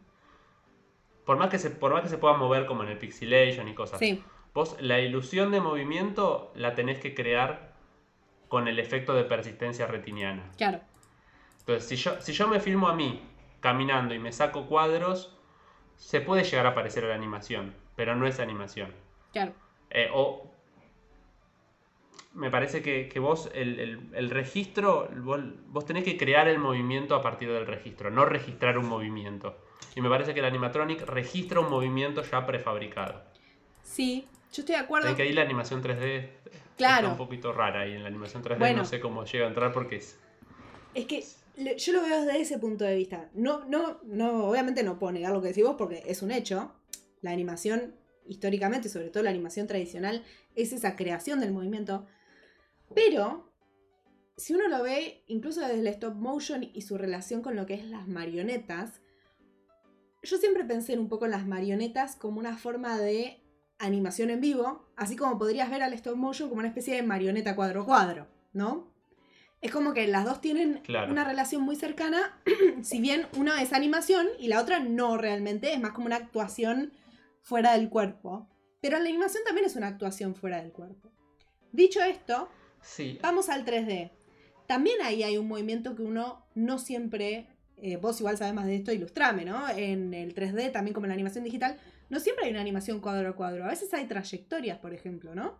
[1.26, 3.74] Por más que se, por más que se pueda mover como en el pixelation y
[3.76, 4.00] cosas.
[4.00, 4.24] Sí,
[4.54, 7.69] Vos la ilusión de movimiento la tenés que crear
[8.50, 10.52] con el efecto de persistencia retiniana.
[10.58, 10.82] claro.
[11.60, 13.22] Entonces, si yo, si yo me filmo a mí
[13.60, 15.38] caminando y me saco cuadros,
[15.98, 18.92] se puede llegar a parecer a la animación, pero no es animación.
[19.32, 19.54] Claro.
[19.92, 20.52] Eh, o
[22.34, 26.58] me parece que, que vos, el, el- el registro, vos, vos tenés que crear el
[26.60, 29.58] movimiento a partir del registro, no registrar un movimiento.
[29.96, 33.22] Y me parece que el animatronic registra un movimiento ya prefabricado.
[33.84, 35.08] Sí, yo estoy de acuerdo.
[35.10, 36.30] Sé que ahí la animación 3D
[36.80, 37.10] Claro.
[37.10, 38.78] está un poquito rara y en la animación 3D Bueno.
[38.78, 40.18] no sé cómo llega a entrar porque es...
[40.96, 41.24] Es que
[41.78, 43.30] yo lo veo desde ese punto de vista.
[43.34, 46.74] No, no, no, obviamente no puedo negar lo que decís vos porque es un hecho.
[47.22, 50.24] La animación históricamente, sobre todo la animación tradicional,
[50.56, 52.08] es esa creación del movimiento.
[52.96, 53.52] Pero,
[54.38, 57.74] si uno lo ve, incluso desde el stop motion y su relación con lo que
[57.74, 59.02] es las marionetas,
[60.24, 63.39] yo siempre pensé un poco en las marionetas como una forma de
[63.80, 67.56] animación en vivo, así como podrías ver al stop motion como una especie de marioneta
[67.56, 68.94] cuadro a cuadro, ¿no?
[69.62, 71.12] Es como que las dos tienen Claro.
[71.12, 72.40] una relación muy cercana,
[72.84, 76.94] si bien una es animación y la otra no realmente, es más como una actuación
[77.42, 78.48] fuera del cuerpo.
[78.82, 81.12] Pero la animación también es una actuación fuera del cuerpo.
[81.72, 82.48] Dicho esto,
[82.82, 83.20] Sí.
[83.22, 84.12] vamos al 3D.
[84.68, 88.76] También ahí hay un movimiento que uno no siempre, eh, vos igual sabés más de
[88.76, 89.68] esto, ilustrame, ¿no?
[89.70, 91.78] En el 3D, también como en la animación digital,
[92.10, 93.66] no siempre hay una animación cuadro a cuadro.
[93.66, 95.58] A veces hay trayectorias, por ejemplo, ¿no?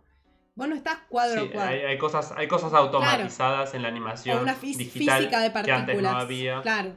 [0.56, 1.70] Vos no estás cuadro Sí, a cuadro.
[1.72, 5.72] hay, hay cosas, hay cosas automatizadas en la animación o una digital física de que
[5.72, 6.12] antes partículas.
[6.12, 6.62] no había.
[6.62, 6.92] Claro.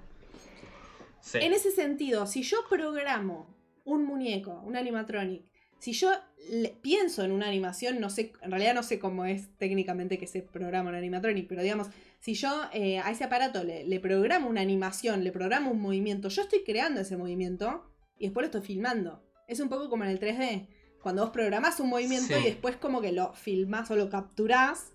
[1.22, 1.38] Sí.
[1.42, 5.44] En ese sentido, si yo programo un muñeco, un animatronic,
[5.80, 6.12] si yo
[6.50, 10.28] le- pienso en una animación, no sé, en realidad no sé cómo es técnicamente que
[10.28, 11.88] se programa un animatronic, pero digamos,
[12.20, 16.28] si yo eh, a ese aparato le, le programo una animación, le programo un movimiento,
[16.30, 17.86] yo estoy creando ese movimiento
[18.18, 19.22] y después lo estoy filmando.
[19.48, 20.68] Es un poco como en el 3D,
[21.02, 22.40] cuando vos programás un movimiento Sí.
[22.42, 24.92] y después como que lo filmás o lo capturás,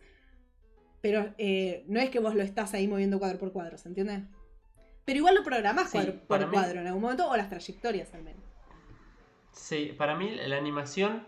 [1.01, 4.24] pero eh, no es que vos lo estás ahí moviendo cuadro por cuadro, ¿se entiende?
[5.05, 8.12] Pero igual lo programás Sí, cuadro por mí- cuadro en algún momento, o las trayectorias
[8.14, 8.42] al menos.
[9.53, 11.24] Sí, para mí la animación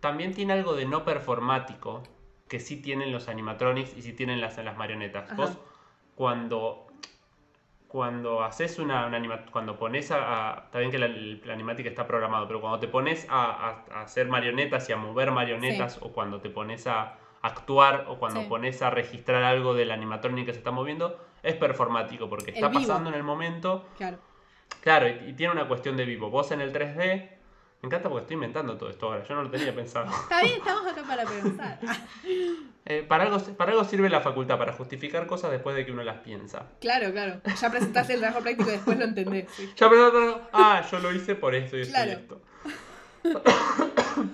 [0.00, 2.02] también tiene algo de no performático
[2.48, 5.24] que sí tienen los animatronics y sí tienen las, las marionetas.
[5.30, 5.34] Ajá.
[5.36, 5.58] Vos
[6.14, 6.86] cuando
[7.90, 11.88] cuando haces una, una anima- cuando pones a, a- está bien que la, la animática
[11.88, 16.12] está programado, pero cuando te pones a, a- hacer marionetas y a mover marionetas o
[16.12, 18.46] cuando te pones a actuar o cuando Sí.
[18.48, 22.68] pones a registrar algo del animatronic que se está moviendo, es performático porque El está
[22.68, 22.80] vivo.
[22.80, 24.18] pasando en el momento Claro.
[24.82, 26.30] Claro, y, y tiene una cuestión de vivo.
[26.30, 27.28] Vos en el 3D,
[27.82, 30.06] me encanta porque estoy inventando todo esto ahora, yo no lo tenía pensado.
[30.10, 31.78] Está bien, estamos acá para pensar.
[32.86, 36.02] Eh, para, algo, para algo sirve la facultad, para justificar cosas después de que uno
[36.02, 36.66] las piensa.
[36.80, 37.40] claro, claro.
[37.60, 39.48] Ya presentaste el trabajo práctico y después lo entendés.
[39.52, 39.70] sí.
[39.76, 42.10] Ya pensaba, ah, yo lo hice por esto y esto Claro.
[42.10, 42.40] y esto.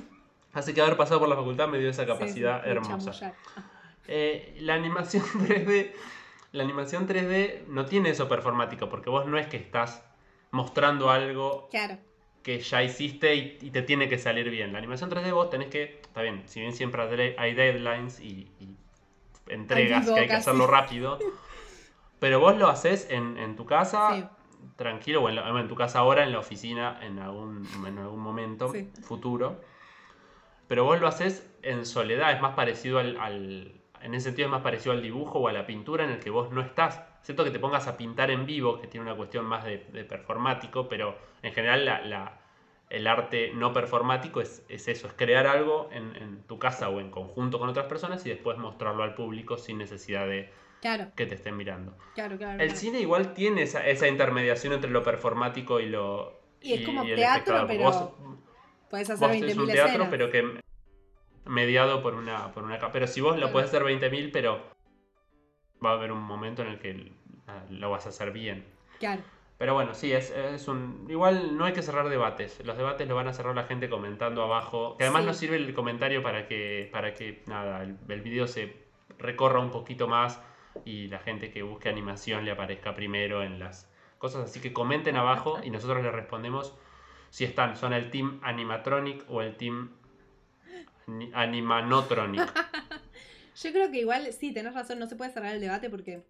[0.52, 3.34] Así que haber pasado por la facultad me dio esa capacidad Sí, sí, hermosa.
[4.08, 5.92] Eh, la animación 3D,
[6.52, 10.02] la animación 3D no tiene eso performático, porque vos no es que estás
[10.52, 11.98] mostrando algo Claro.
[12.46, 14.70] Que ya hiciste y, y te tiene que salir bien.
[14.72, 18.20] La animación 3D vos tenés que, está bien, si bien siempre hay de- hay deadlines
[18.20, 18.68] y, y
[19.48, 21.18] entregas que hay que hacerlo rápido,
[22.20, 24.24] pero vos lo haces en, en tu casa, Sí.
[24.76, 28.20] tranquilo, o en, la- en tu casa ahora, en la oficina, en algún, en algún
[28.20, 28.88] momento Sí.
[29.02, 29.60] futuro,
[30.68, 33.72] pero vos lo haces en soledad, es más parecido al, al-
[34.02, 36.30] en ese sentido es más parecido al dibujo o a la pintura en el que
[36.30, 37.02] vos no estás.
[37.26, 40.04] Excepto que te pongas a pintar en vivo, que tiene una cuestión más de, de
[40.04, 42.38] performático, pero en general la- la-
[42.88, 47.00] el arte no performático es, es eso, es crear algo en, en tu casa o
[47.00, 51.26] en conjunto con otras personas y después mostrarlo al público sin necesidad de Claro, que
[51.26, 51.96] te estén mirando.
[52.14, 52.62] claro, claro.
[52.62, 56.38] El cine igual tiene esa, esa intermediación entre lo performático y lo...
[56.60, 57.24] Y es como teatro,
[57.56, 57.66] espectador.
[57.66, 58.10] pero Vos-
[58.88, 60.08] Puedes hacer vos tenés 20.000 un teatro, escenas.
[60.10, 60.60] pero que
[61.44, 63.52] mediado por una, por una Pero si vos lo Claro.
[63.52, 64.75] podés hacer 20.000, pero
[65.84, 67.12] va a haber un momento en el que
[67.46, 68.64] ah, lo vas a hacer bien.
[68.98, 69.22] Claro.
[69.58, 71.06] Pero bueno, sí, es, es un...
[71.08, 72.62] Igual no hay que cerrar debates.
[72.64, 74.96] Los debates lo van a cerrar la gente comentando abajo.
[74.98, 75.26] Que además Sí.
[75.28, 78.76] nos sirve el comentario para que, para que nada, el, el video se
[79.18, 80.42] recorra un poquito más
[80.84, 84.44] y la gente que busque animación le aparezca primero en las cosas.
[84.44, 86.74] Así que comenten abajo y nosotros les respondemos
[87.30, 89.90] si están, son el team animatronic o el team
[91.08, 92.42] ani- animanotronic.
[93.62, 96.22] Yo creo que igual, sí, tenés razón, no se puede cerrar el debate porque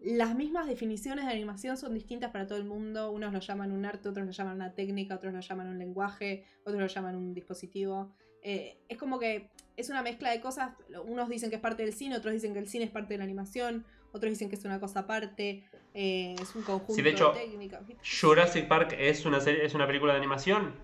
[0.00, 3.10] las mismas definiciones de animación son distintas para todo el mundo.
[3.10, 6.44] Unos lo llaman un arte, otros lo llaman una técnica, otros lo llaman un lenguaje,
[6.64, 8.12] otros lo llaman un dispositivo.
[8.42, 10.70] Eh, es como que es una mezcla de cosas.
[11.06, 13.18] Unos dicen que es parte del cine, otros dicen que el cine es parte de
[13.18, 17.10] la animación, otros dicen que es una cosa aparte, eh, es un conjunto Sí, de
[17.10, 17.84] hecho, técnicas.
[17.84, 18.02] ¿viste?
[18.20, 20.74] Jurassic Park es una serie, es una película de animación.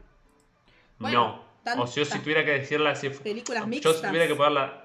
[0.99, 1.83] Bueno, no.
[1.83, 4.01] O si yo si tuviera que decirla, si películas yo mixtas.
[4.01, 4.82] si tuviera que ponerla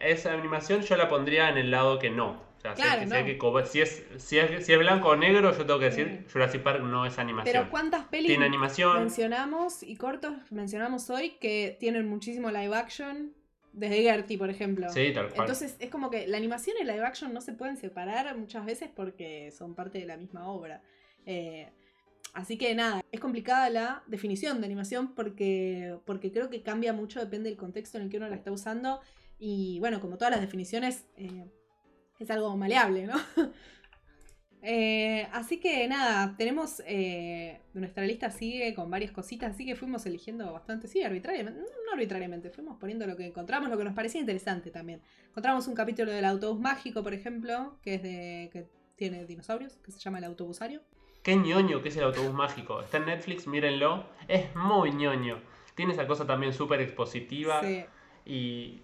[0.00, 2.46] esa animación yo la pondría en el lado que no.
[2.58, 3.26] O sea, si Claro, si, hay no.
[3.26, 6.24] que co- si es, si, es, si es blanco o negro, yo tengo que decir
[6.26, 6.32] Mm.
[6.32, 7.52] Jurassic Park no es animación.
[7.52, 8.98] Pero ¿cuántas pelis Tiene animación.
[8.98, 13.32] mencionamos y cortos mencionamos hoy que tienen muchísimo live action?
[13.72, 14.88] Desde Gertie, por ejemplo.
[14.88, 15.40] Sí, tal cual.
[15.42, 18.64] Entonces es como que la animación y el live action no se pueden separar muchas
[18.66, 20.82] veces porque son parte de la misma obra.
[21.26, 21.68] Eh,
[22.32, 27.20] así que nada, es complicada la definición de animación porque, porque creo que cambia mucho,
[27.20, 29.00] depende del contexto en el que uno la está usando.
[29.38, 31.46] Y bueno, como todas las definiciones, eh,
[32.18, 33.14] es algo maleable, ¿no?
[34.60, 36.82] Eh, así que nada, tenemos.
[36.84, 41.60] eh, nuestra lista sigue con varias cositas, así que fuimos eligiendo bastante, sí, arbitrariamente.
[41.60, 45.00] No, no arbitrariamente, fuimos poniendo lo que encontramos, lo que nos parecía interesante también.
[45.28, 48.50] Encontramos un capítulo del autobús mágico, por ejemplo, que es de.
[48.52, 48.66] que
[48.96, 50.82] tiene dinosaurios, que se llama El Autobusario.
[51.22, 52.80] Qué ñoño que es el autobús mágico.
[52.80, 54.06] Está en Netflix, mírenlo.
[54.26, 55.40] Es muy ñoño.
[55.76, 57.60] Tiene esa cosa también súper expositiva.
[57.62, 57.84] Sí.
[58.26, 58.82] Y,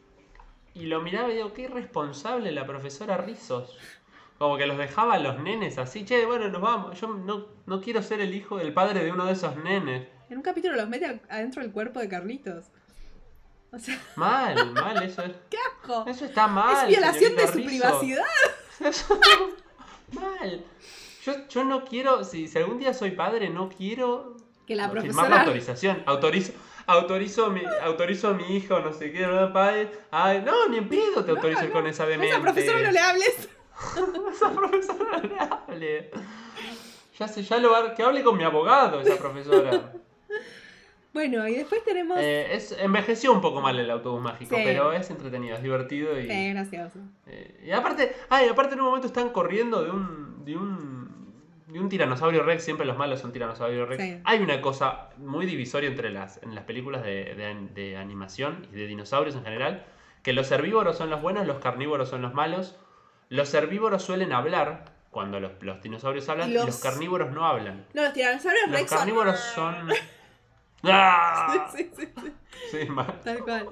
[0.75, 3.77] y lo miraba y digo, qué irresponsable la profesora Rizos.
[4.39, 7.01] Como que los dejaba a los nenes así, che, bueno, nos vamos.
[7.01, 10.09] Yo no, no quiero ser el hijo del padre de uno de esos nenes.
[10.29, 12.67] En un capítulo los mete adentro del cuerpo de Carlitos.
[13.73, 15.33] O sea, Mal, mal, eso es.
[15.51, 16.05] ¡qué asco!
[16.09, 16.83] Eso está mal.
[16.83, 17.67] es violación de su Rizos.
[17.67, 18.25] privacidad.
[20.13, 20.65] Mal.
[21.25, 25.05] Yo, yo no quiero, si, si algún día soy padre, no quiero Que la firmar
[25.05, 25.41] la profesora.
[25.41, 26.03] autorización.
[26.07, 26.53] Autorizo,
[26.87, 29.91] autorizo, a mi, autorizo a mi hijo, no sé qué, ¿verdad, padre?
[30.11, 32.35] Ay, no, ni en pedo te No, autorizo no, con esa A demente.
[32.35, 33.49] esa profesora no le hables.
[34.33, 36.11] esa profesora no le hable.
[37.19, 39.93] Ya sé, ya lo va, que hable con mi abogado esa profesora.
[41.13, 42.19] Bueno, y después tenemos.
[42.21, 44.63] Eh, es, envejeció un poco mal el autobús mágico, Sí.
[44.65, 46.99] pero es entretenido, es divertido y, Sí, gracioso.
[47.29, 51.04] eh, y aparte, ay, aparte en un momento están corriendo de un, de un,
[51.75, 54.03] de un tiranosaurio rex, siempre los malos son tiranosaurio rex.
[54.03, 54.21] Sí.
[54.25, 58.77] Hay una cosa muy divisoria entre las, en las películas de, de- de animación y
[58.77, 59.85] de dinosaurios en general,
[60.23, 62.79] que los herbívoros son los buenos, los carnívoros son los malos.
[63.29, 67.85] Los herbívoros suelen hablar cuando los, los dinosaurios hablan y Los- los carnívoros no hablan.
[67.93, 69.89] No, los tiranosaurios Los Rex son- carnívoros son...
[70.85, 71.69] ¡Ah!
[71.75, 72.33] Sí, sí, sí,
[72.71, 73.69] Sí, mal, tal cual.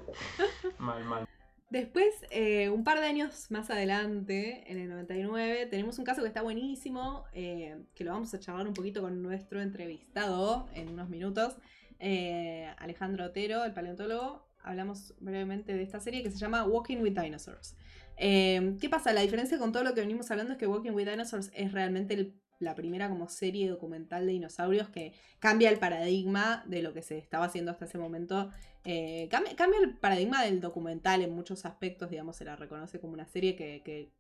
[0.79, 1.29] mal, mal.
[1.73, 6.29] Después, eh, un par de años más adelante, en el 99, tenemos un caso que
[6.29, 11.09] está buenísimo, eh, que lo vamos a charlar un poquito con nuestro entrevistado en unos
[11.09, 11.57] minutos,
[11.99, 14.47] eh, Alejandro Otero, el paleontólogo.
[14.63, 17.75] Hablamos brevemente de esta serie que se llama Walking with Dinosaurs.
[18.19, 19.15] ¿Qué pasa?
[19.15, 22.13] La diferencia con todo lo que venimos hablando es que Walking with Dinosaurs es realmente
[22.13, 27.03] el- la primera como serie documental de dinosaurios que cambia el paradigma de lo que
[27.03, 28.51] se estaba haciendo hasta ese momento
[28.85, 33.13] eh, cambia, cambia el paradigma del documental en muchos aspectos, digamos, se la reconoce como
[33.13, 34.11] una serie que, que-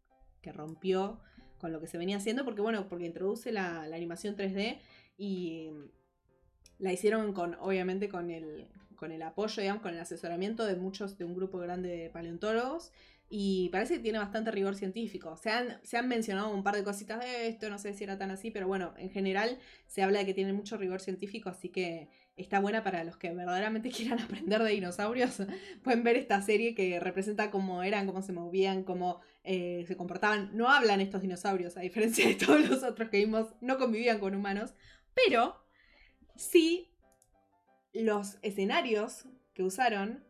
[0.52, 1.20] rompió
[1.58, 4.80] con lo que se venía haciendo, porque bueno, porque introduce la, animación 3D
[5.16, 5.70] y
[6.80, 8.66] la hicieron con, obviamente, con el,
[8.96, 12.90] con el apoyo, digamos, con el asesoramiento de muchos, de un grupo grande de paleontólogos.
[13.34, 15.38] Y parece que tiene bastante rigor científico.
[15.38, 18.18] Se han, se han mencionado un par de cositas de esto, no sé si era
[18.18, 21.70] tan así, pero bueno, en general se habla de que tiene mucho rigor científico, así
[21.70, 25.38] que está buena para los que verdaderamente quieran aprender de dinosaurios.
[25.82, 30.50] Pueden ver esta serie que representa cómo eran, cómo se movían, cómo eh, se comportaban.
[30.54, 34.34] No hablan estos dinosaurios, a diferencia de todos los otros que vimos, no convivían con
[34.34, 34.74] humanos.
[35.14, 35.56] Pero
[36.36, 36.92] sí,
[37.94, 39.24] los escenarios
[39.54, 40.22] que usaron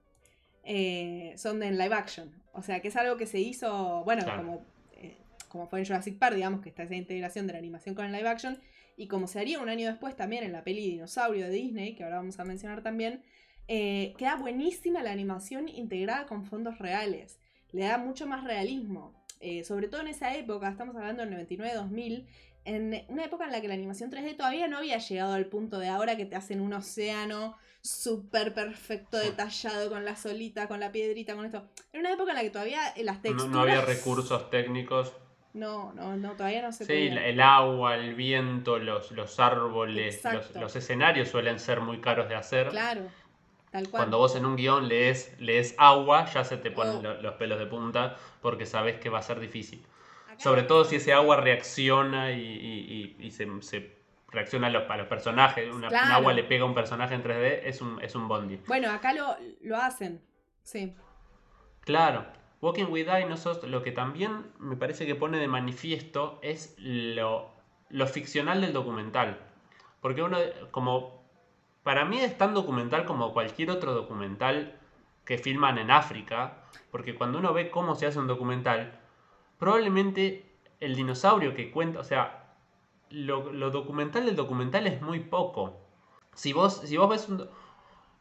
[0.63, 2.42] eh, son de en live action.
[2.53, 4.43] O sea, que es algo que se hizo, bueno, Claro.
[4.43, 5.17] como, eh,
[5.49, 8.13] como fue en Jurassic Park, digamos, que está esa integración de la animación con el
[8.13, 8.59] live action.
[8.97, 12.05] Y como se haría un año después también en la peli Dinosaurio de Disney, que
[12.05, 13.23] ahora vamos a mencionar también,
[13.69, 17.39] eh, queda buenísima la animación integrada con fondos reales.
[17.71, 19.15] Le da mucho más realismo.
[19.41, 22.27] Eh, sobre todo en esa época, estamos hablando del 99-2000,
[22.65, 25.79] en una época en la que la animación 3D todavía no había llegado al punto
[25.81, 30.93] de ahora que te hacen un océano súper perfecto, detallado, con la solita, con la
[30.93, 31.65] piedrita, con esto.
[31.93, 33.51] Era una época en la que todavía las texturas...
[33.51, 35.13] no había recursos técnicos.
[35.55, 37.27] No, no, no, todavía no se Sí, podía.
[37.27, 40.23] el agua, el viento, los, los árboles,
[40.55, 42.69] los, escenarios suelen ser muy caros de hacer.
[42.71, 43.03] Claro,
[43.71, 44.01] tal cual.
[44.03, 47.03] Cuando vos en un guion lees, lees agua, ya se te ponen Oh.
[47.03, 49.85] lo- los pelos de punta porque sabes que va a ser difícil.
[50.31, 54.02] Acá- Sobre todo si ese agua reacciona y, y- y- y se, se
[54.33, 55.73] reacciona a los, a los personajes.
[55.73, 58.61] Una, un agua le pega a un personaje en 3D, es un, es un bondi.
[58.67, 60.23] Bueno, acá lo, lo hacen.
[60.63, 60.95] Sí.
[61.81, 62.27] Claro,
[62.61, 67.51] Walking with Dinosaurs lo que también me parece que pone de manifiesto es lo,
[67.91, 69.39] lo ficcional del documental.
[70.01, 70.39] Porque uno,
[70.71, 71.25] como,
[71.83, 74.79] para mí es tan documental como cualquier otro documental
[75.25, 79.01] que filman en África, porque cuando uno ve cómo se hace un documental,
[79.59, 80.47] probablemente
[80.81, 82.42] el dinosaurio que cuenta, o sea,
[83.13, 85.79] lo, lo documental del documental es muy poco.
[86.35, 87.47] Si vos, si vos ves un,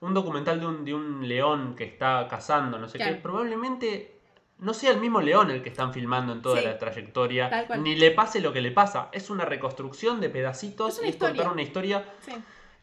[0.02, 3.16] un documental de un, de un león que está cazando, no sé Claro.
[3.16, 4.18] qué, probablemente
[4.60, 6.66] no sea el mismo león el que están filmando en toda Sí.
[6.66, 9.10] la trayectoria, ni le pase lo que le pasa.
[9.12, 12.34] Es una reconstrucción de pedacitos Es y es contar una historia Sí.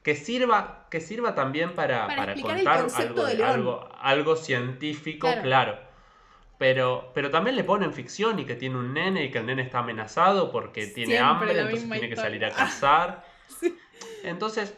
[0.02, 2.06] que sirva, que sirva también para,
[2.42, 5.42] contar algo, algo, algo científico, Claro.
[5.42, 5.87] claro.
[6.58, 9.62] Pero, pero también le ponen ficción y que tiene un nene y que el nene
[9.62, 13.24] está amenazado porque tiene hambre, entonces tiene que salir a cazar.
[13.46, 13.78] Sí.
[14.24, 14.76] Entonces,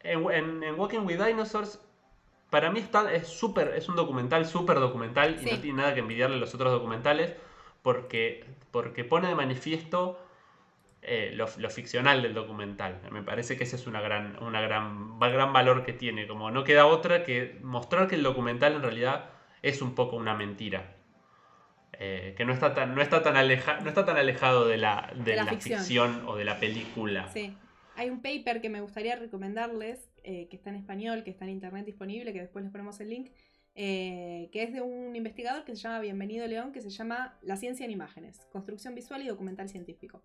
[0.00, 1.80] en, en- en Walking with Dinosaurs,
[2.50, 6.00] para mí está, es súper, es un documental súper documental y no tiene nada que
[6.00, 7.34] envidiarle a los otros documentales
[7.82, 10.20] porque, porque pone de manifiesto
[11.02, 13.00] eh, lo, lo ficcional del documental.
[13.12, 16.26] Me parece que ese es una gran, una gran, gran valor que tiene.
[16.26, 19.30] Como no queda otra que mostrar que el documental en realidad
[19.62, 20.94] es un poco una mentira.
[21.98, 25.10] Eh, que no está tan, no está tan, aleja, no está tan alejado de la,
[25.16, 25.78] de De la la ficción.
[25.78, 27.28] ficción o de la película.
[27.32, 27.56] Sí.
[27.94, 31.52] Hay un paper que me gustaría recomendarles, eh, que está en español, que está en
[31.52, 33.30] internet disponible, que después les ponemos el link,
[33.74, 37.56] eh, que es de un investigador que se llama Bienvenido León, que se llama La
[37.56, 40.22] ciencia en imágenes, construcción visual y documental científico.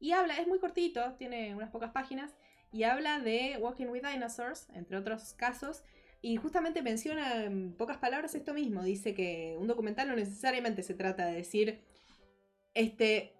[0.00, 2.34] Y habla, es muy cortito, tiene unas pocas páginas,
[2.72, 5.84] y habla de Walking with Dinosaurs, entre otros casos,
[6.24, 8.82] y justamente menciona en pocas palabras esto mismo.
[8.82, 11.82] Dice que un documental no necesariamente se trata de decir,
[12.72, 13.34] este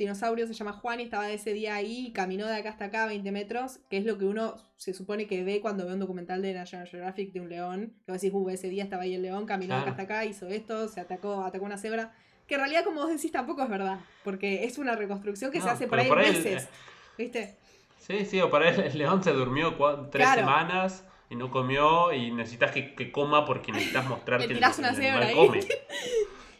[0.00, 3.06] dinosaurio se llama Juan y estaba ese día ahí y caminó de acá hasta acá
[3.06, 6.42] 20 metros, que es lo que uno se supone que ve cuando ve un documental
[6.42, 7.94] de National Geographic de un león.
[8.04, 10.24] Que vos decís, uh, ese día estaba ahí el león, caminó de acá hasta acá,
[10.24, 12.16] hizo esto, se atacó, atacó una cebra.
[12.48, 14.00] Que en realidad, como vos decís, tampoco es verdad.
[14.24, 16.68] Porque es una reconstrucción que se hace por ahí por meses.
[17.16, 17.54] ¿Viste?
[17.96, 19.76] Sí, sí, o para él el león se durmió
[20.10, 20.40] tres Claro.
[20.40, 24.68] semanas y no comió y necesitas que, que coma porque necesitas mostrar que el, una
[24.68, 25.34] el animal ahí.
[25.34, 25.60] come.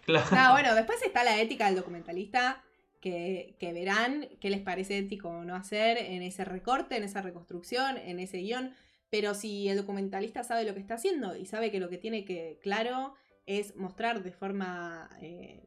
[0.05, 0.27] Claro.
[0.35, 2.65] No, bueno, después está la ética del documentalista,
[2.99, 7.21] que, que verán qué les parece ético o no hacer en ese recorte, en esa
[7.21, 8.75] reconstrucción, en ese guion.
[9.11, 12.25] Pero si el documentalista sabe lo que está haciendo y sabe que lo que tiene
[12.25, 15.67] que, claro, es mostrar de forma, eh,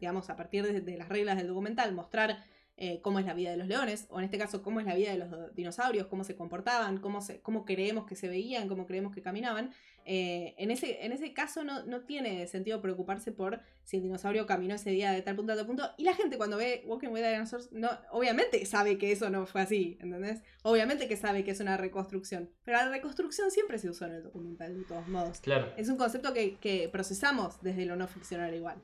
[0.00, 2.44] digamos, a partir de, de las reglas del documental, mostrar
[2.76, 4.94] eh, cómo es la vida de los leones, o en este caso, cómo es la
[4.94, 8.86] vida de los dinosaurios, cómo se comportaban, cómo, se, cómo creemos que se veían, cómo
[8.86, 9.72] creemos que caminaban.
[10.08, 14.46] eh, en, ese, en ese caso no, no tiene sentido preocuparse por si el dinosaurio
[14.46, 15.90] caminó ese día de tal punto a tal punto.
[15.96, 19.62] Y la gente cuando ve Walking with Dinosaurs, no, obviamente sabe que eso no fue
[19.62, 20.42] así, ¿entendés?
[20.62, 22.50] Obviamente que sabe que es una reconstrucción.
[22.64, 25.40] Pero la reconstrucción siempre se usó en el documental, de todos modos.
[25.40, 25.72] Claro.
[25.76, 28.80] Es un concepto que, que procesamos desde lo no ficcional igual.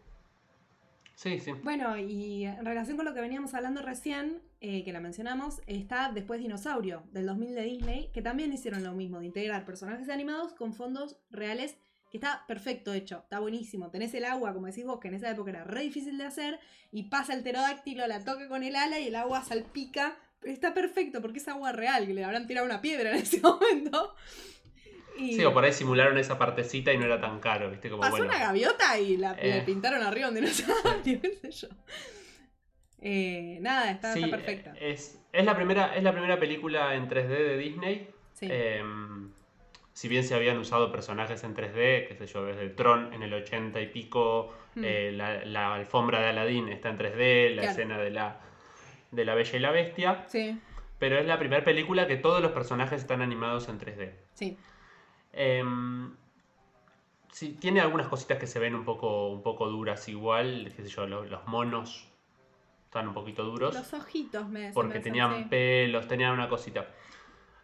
[1.22, 1.52] Sí, sí.
[1.62, 6.10] Bueno, y en relación con lo que veníamos hablando recién, eh, que la mencionamos, está
[6.12, 10.52] Después Dinosaurio, del 2000 de Disney, que también hicieron lo mismo, de integrar personajes animados
[10.52, 11.76] con fondos reales,
[12.10, 13.88] que está perfecto hecho, está buenísimo.
[13.90, 16.58] Tenés el agua, como decís vos, que en esa época era re difícil de hacer,
[16.90, 20.16] y pasa el pterodáctilo, la toca con el ala y el agua salpica.
[20.42, 24.16] Está perfecto, porque es agua real, que le habrán tirado una piedra en ese momento.
[25.18, 27.88] Y Sí, o por ahí simularon esa partecita y no era tan caro, ¿viste?
[27.90, 28.26] Como pasó bueno.
[28.26, 29.62] una gaviota y la, le Eh.
[29.64, 31.68] pintaron arriba un dinosaurio, qué sé yo.
[33.00, 34.74] Eh, nada, está, Sí, está perfecta.
[34.80, 38.08] Es, es, la primera, es la primera película en 3D de Disney.
[38.34, 38.46] Sí.
[38.50, 39.30] Em,
[39.92, 43.34] si bien se habían usado personajes en 3D, qué sé yo, desde Tron en el
[43.34, 44.84] 80 y pico, Hmm.
[44.86, 47.70] eh, la, la alfombra de Aladdin está en 3D, la Claro.
[47.72, 48.40] escena de la,
[49.10, 50.58] de la Bella y la Bestia, Sí,
[50.98, 54.12] pero es la primera película que todos los personajes están animados en 3D.
[54.32, 54.56] sí.
[57.30, 60.89] Sí, tiene algunas cositas que se ven un poco, un poco duras igual, qué sé
[60.89, 62.07] yo, lo- los, monos
[62.85, 65.47] están un poquito duros Los ojitos me porque tenían sí.
[65.49, 66.87] pelos, tenían una cosita.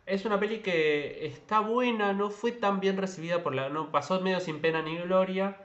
[0.07, 3.69] Es una peli que está buena, no fue tan bien recibida por la.
[3.69, 5.59] no pasó medio sin pena ni gloria.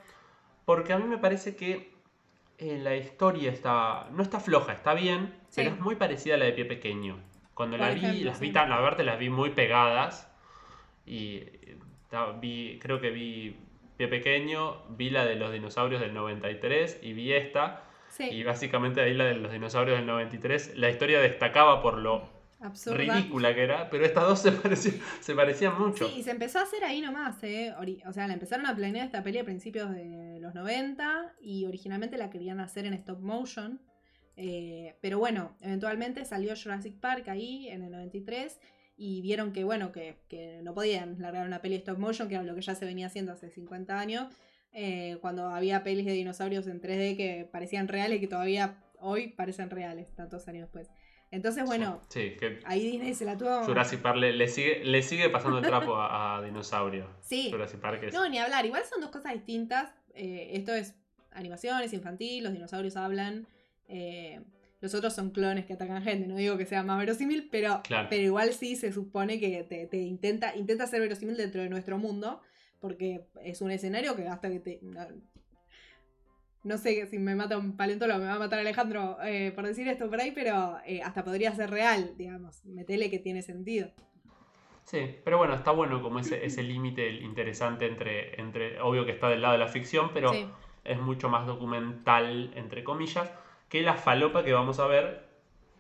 [0.66, 1.94] Porque a mí me parece que
[2.58, 4.10] eh, la historia está.
[4.12, 5.62] no está floja, está bien, Sí.
[5.62, 7.22] pero es muy parecida a la de Pie Pequeño.
[7.54, 10.30] Cuando Por la vi, las vi tan, la verdad las vi muy pegadas.
[11.06, 11.78] Y eh,
[12.40, 13.56] vi, creo que vi
[13.98, 17.84] Pie Pequeño, vi la de los dinosaurios del 93 y vi esta.
[18.10, 22.30] Sí, Y básicamente ahí la de los dinosaurios del 93, la historia destacaba por lo
[22.60, 22.98] absurda.
[22.98, 26.08] ridícula que era, pero estas dos se parecían, se parecían mucho.
[26.08, 27.74] Sí, y se empezó a hacer ahí nomás, ¿eh?
[28.06, 32.18] O sea, la empezaron a planear esta peli a principios de los 90 y originalmente
[32.18, 33.82] la querían hacer en stop motion.
[34.36, 38.60] eh, pero bueno, eventualmente salió Jurassic Park ahí en el 93
[38.96, 42.44] y vieron que, bueno, que, que no podían largar una peli stop motion, que era
[42.44, 44.28] lo que ya se venía haciendo hace 50 años,
[44.72, 49.28] eh, cuando había pelis de dinosaurios en 3D que parecían reales y que todavía hoy
[49.30, 50.90] parecen reales, tantos años después.
[51.32, 53.64] Entonces, bueno, Sí, que ahí Disney se la tuvo...
[53.66, 57.10] Jurassic Park le, le sigue, le sigue pasando el trapo a, a Dinosaurio.
[57.22, 58.14] Sí, Jurassic Park es...
[58.14, 58.64] No, ni hablar.
[58.68, 59.96] Igual son dos cosas distintas.
[60.14, 60.94] Eh, esto es
[61.32, 63.48] animación, es infantil, los dinosaurios hablan.
[63.88, 64.42] eh,
[64.84, 66.28] los otros son clones que atacan gente.
[66.28, 68.08] No digo que sea más verosímil, pero, Claro.
[68.10, 71.98] pero igual sí se supone que te, te intenta, intenta ser verosímil dentro de nuestro
[71.98, 72.42] mundo.
[72.80, 74.80] Porque es un escenario que hasta que te.
[74.82, 75.08] No,
[76.66, 79.88] no sé si me mata un paleontólogo, me va a matar Alejandro eh, por decir
[79.88, 82.64] esto por ahí, pero eh, hasta podría ser real, digamos.
[82.66, 83.92] Metele que tiene sentido.
[84.86, 88.82] Sí, pero bueno, está bueno como ese, ese límite interesante entre, entre...
[88.82, 90.46] Obvio que está del lado de la ficción, pero Sí.
[90.84, 93.32] es mucho más documental, entre comillas,
[93.74, 95.24] que la falopa que vamos a ver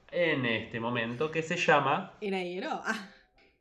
[0.09, 2.81] en este momento, que se llama Era hielo.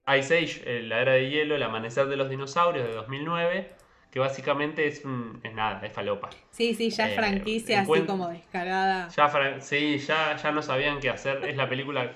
[0.07, 3.73] Ah, Ice Age, eh, la era de hielo, el amanecer de los dinosaurios de 2009,
[4.11, 6.31] que básicamente es un, es nada, es falopa.
[6.51, 9.11] Sí, sí, ya es Eh, franquicia así como descarada.
[9.11, 11.45] Ya, sí, ya, ya no sabían qué hacer.
[11.45, 12.13] Es la película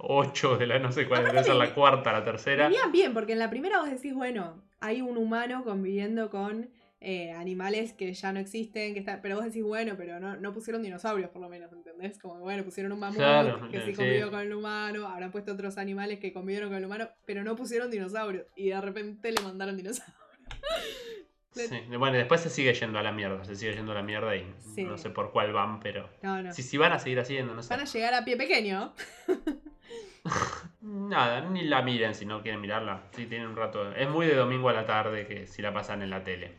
[0.00, 2.64] 8 de la, no sé cuál, debe ser la cuarta, la tercera.
[2.68, 6.68] Venían bien, porque en la primera vos decís, bueno, hay un humano conviviendo con
[7.04, 10.52] eh, animales que ya no existen, que está, pero vos decís, bueno, pero no, no
[10.52, 12.18] pusieron dinosaurios por lo menos, ¿entendés?
[12.18, 13.96] Como, bueno, pusieron un mamut Claro, que eh, sí sí.
[13.96, 17.54] convivió con el humano, habrán puesto otros animales que convivieron con el humano, pero no
[17.56, 18.46] pusieron dinosaurios.
[18.56, 20.16] Y de repente le mandaron dinosaurios.
[21.56, 24.34] Sí, Bueno, después se sigue yendo a la mierda, se sigue yendo a la mierda
[24.34, 24.44] y
[24.74, 24.82] Sí.
[24.82, 26.10] no sé por cuál van, pero...
[26.20, 26.52] No, no.
[26.52, 27.68] Si, si van a seguir haciendo, no sé.
[27.72, 28.92] Van a llegar a pie pequeño.
[30.80, 33.02] Nada, ni la miren si no quieren mirarla.
[33.12, 33.92] Si tienen un rato.
[33.94, 36.58] Es muy de domingo a la tarde que si la pasan en la tele.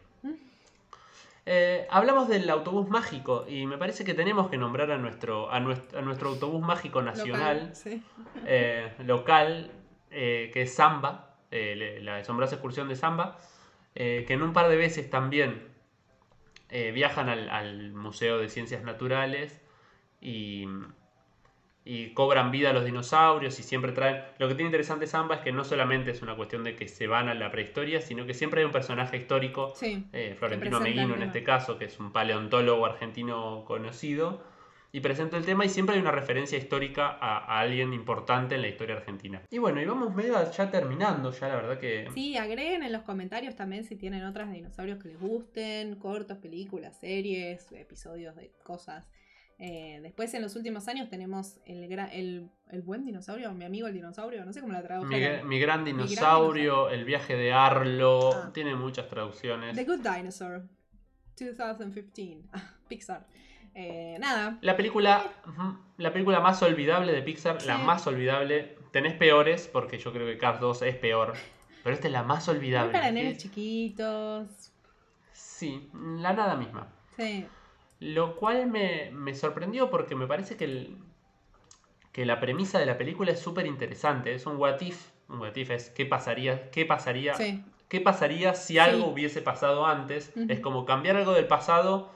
[1.47, 5.59] Eh, hablamos del autobús mágico y me parece que tenemos que nombrar a nuestro, a
[5.59, 8.03] nuestro, a nuestro autobús mágico nacional, Local, sí.
[8.47, 9.71] eh, local,
[10.09, 13.37] eh, que es Samba, la asombrosa excursión de Samba,
[13.93, 15.69] que en un par de veces también
[16.69, 19.61] viajan al, al Museo de Ciencias Naturales
[20.19, 20.67] y,
[21.87, 24.23] y cobran vida a los dinosaurios y siempre traen...
[24.39, 27.05] Lo que tiene interesante Samba es que no solamente es una cuestión de que se
[27.05, 30.03] van a la prehistoria, sino que siempre hay un personaje histórico Sí.
[30.11, 34.41] eh, Florentino Meguino en este caso, que es un paleontólogo argentino conocido,
[34.91, 38.61] y presenta el tema y siempre hay una referencia histórica a, a alguien importante en
[38.61, 39.41] la historia argentina.
[39.51, 42.07] Y bueno, y vamos medio ya terminando, ya la verdad que...
[42.13, 46.37] Sí, agreguen en los comentarios también si tienen otras de dinosaurios que les gusten, cortos,
[46.37, 49.05] películas, series, episodios de cosas.
[49.57, 53.93] Eh, después en los últimos años tenemos el, el, el buen dinosaurio, mi amigo el
[53.93, 55.47] dinosaurio, no sé cómo la Mi, tradujeron.
[55.47, 58.51] mi gran dinosaurio, el viaje de Arlo, Ah.
[58.53, 59.73] tiene muchas traducciones.
[59.75, 60.63] The Good Dinosaur,
[61.37, 62.49] 2015,
[62.89, 63.25] Pixar.
[63.73, 65.23] Eh, nada, La película,
[65.97, 68.77] la película más olvidable de Pixar, la más olvidable.
[68.91, 71.33] Tenés peores, porque yo creo que Cars 2 es peor.
[71.83, 72.93] Pero esta es la más muy olvidable.
[72.93, 74.71] para que nenes es- chiquitos.
[75.33, 76.87] Sí, la nada misma.
[77.17, 77.45] Sí,
[78.13, 80.97] Lo cual me, me sorprendió porque me parece que, el-
[82.11, 84.33] que la premisa de la película es súper interesante.
[84.35, 85.09] Es un what if.
[85.27, 87.63] Un what if es qué pasaría, qué pasaría, sí.
[87.89, 89.11] qué pasaría si algo Sí.
[89.11, 90.31] hubiese pasado antes.
[90.49, 92.11] Es como cambiar algo del pasado,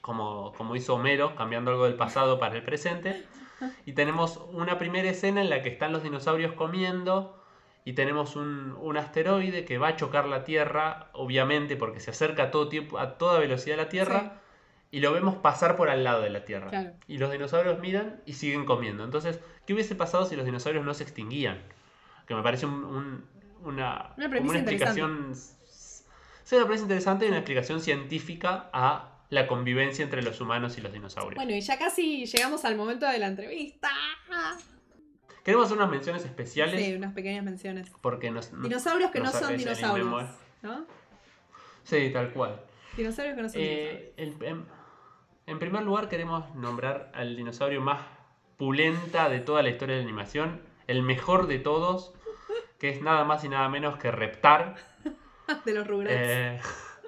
[0.00, 3.26] como, como hizo Homero, cambiando algo del pasado para el presente.
[3.86, 7.36] Y tenemos una primera escena en la que están los dinosaurios comiendo.
[7.84, 12.44] Y tenemos un, un asteroide que va a chocar la Tierra, obviamente, porque se acerca
[12.44, 14.41] a, todo tiempo, a toda velocidad a la Tierra
[14.92, 16.68] y lo vemos pasar por al lado de la Tierra.
[16.70, 16.92] Claro.
[17.08, 19.02] Y los dinosaurios miran y siguen comiendo.
[19.04, 21.60] Entonces, ¿qué hubiese pasado si los dinosaurios no se extinguían?
[22.28, 23.24] Que me parece un- un-
[23.64, 25.34] una, Una como una explicación.
[25.34, 30.82] Sí, una premisa interesante y una explicación científica a la convivencia entre los humanos y
[30.82, 31.36] los dinosaurios.
[31.36, 33.88] Bueno, y ya casi llegamos al momento de la entrevista.
[35.44, 37.90] Queremos hacer unas menciones especiales Sí, unas pequeñas menciones.
[38.02, 38.52] porque nos.
[38.62, 40.28] Dinosaurios que no son dinosaurios.
[40.62, 40.86] ¿No?
[41.84, 42.60] Sí, tal cual.
[42.96, 43.98] Dinosaurios que no son dinosaurios.
[43.98, 44.64] Eh, el-
[45.52, 48.00] en, primer lugar queremos nombrar al dinosaurio más
[48.56, 52.12] pulenta de toda la historia de la animación, el mejor de todos,
[52.78, 54.76] que es nada más y nada menos que Reptar.
[55.64, 56.16] De los Rugrats.
[56.16, 56.60] Eh,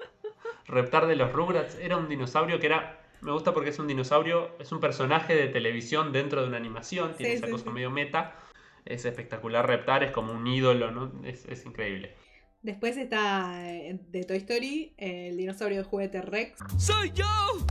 [0.67, 3.01] Reptar de los Rugrats era un dinosaurio que era...
[3.21, 7.15] Me gusta porque es un dinosaurio, es un personaje de televisión dentro de una animación,
[7.15, 7.69] tiene Sí, esa sí, cosa sí.
[7.71, 8.35] medio meta.
[8.83, 11.11] Es espectacular, Reptar es como un ídolo, ¿no?
[11.23, 12.15] Es, es increíble.
[12.65, 16.57] Después está eh, de Toy Story, el dinosaurio de juguete Rex.
[16.79, 17.23] ¡Soy yo!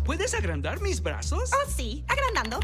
[0.05, 1.51] ¿Puedes agrandar mis brazos?
[1.53, 2.61] Oh, sí, agrandando.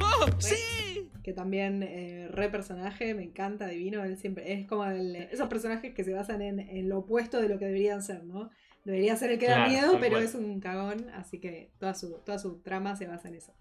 [0.00, 1.10] ¡Oh, sí!
[1.22, 4.02] Que también eh, re personaje, me encanta, divino.
[4.04, 7.50] Él siempre es como el- esos personajes que se basan en, en lo opuesto de
[7.50, 8.48] lo que deberían ser, ¿no?
[8.86, 10.22] Debería ser el que da miedo, pero cual.
[10.24, 13.52] es un cagón, así que toda su, toda su trama se basa en eso.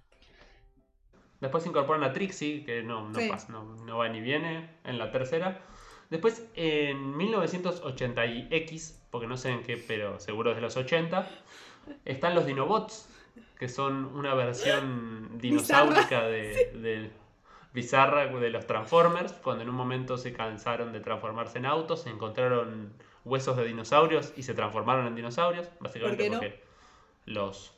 [1.41, 3.27] Después incorporan a Trixie, que no, no, Sí.
[3.27, 5.59] pasa, no, no va ni viene en la tercera.
[6.09, 10.77] Después, en 1980 y X, porque no sé en qué, pero seguro es de los
[10.77, 11.27] 80,
[12.05, 13.09] están los Dinobots,
[13.57, 17.11] que son una versión dinosaurica de, de-
[17.73, 22.09] bizarra de los Transformers, cuando en un momento se cansaron de transformarse en autos, se
[22.09, 22.93] encontraron
[23.25, 26.39] huesos de dinosaurios y se transformaron en dinosaurios, básicamente ¿Por qué no?
[26.39, 26.63] porque
[27.25, 27.73] los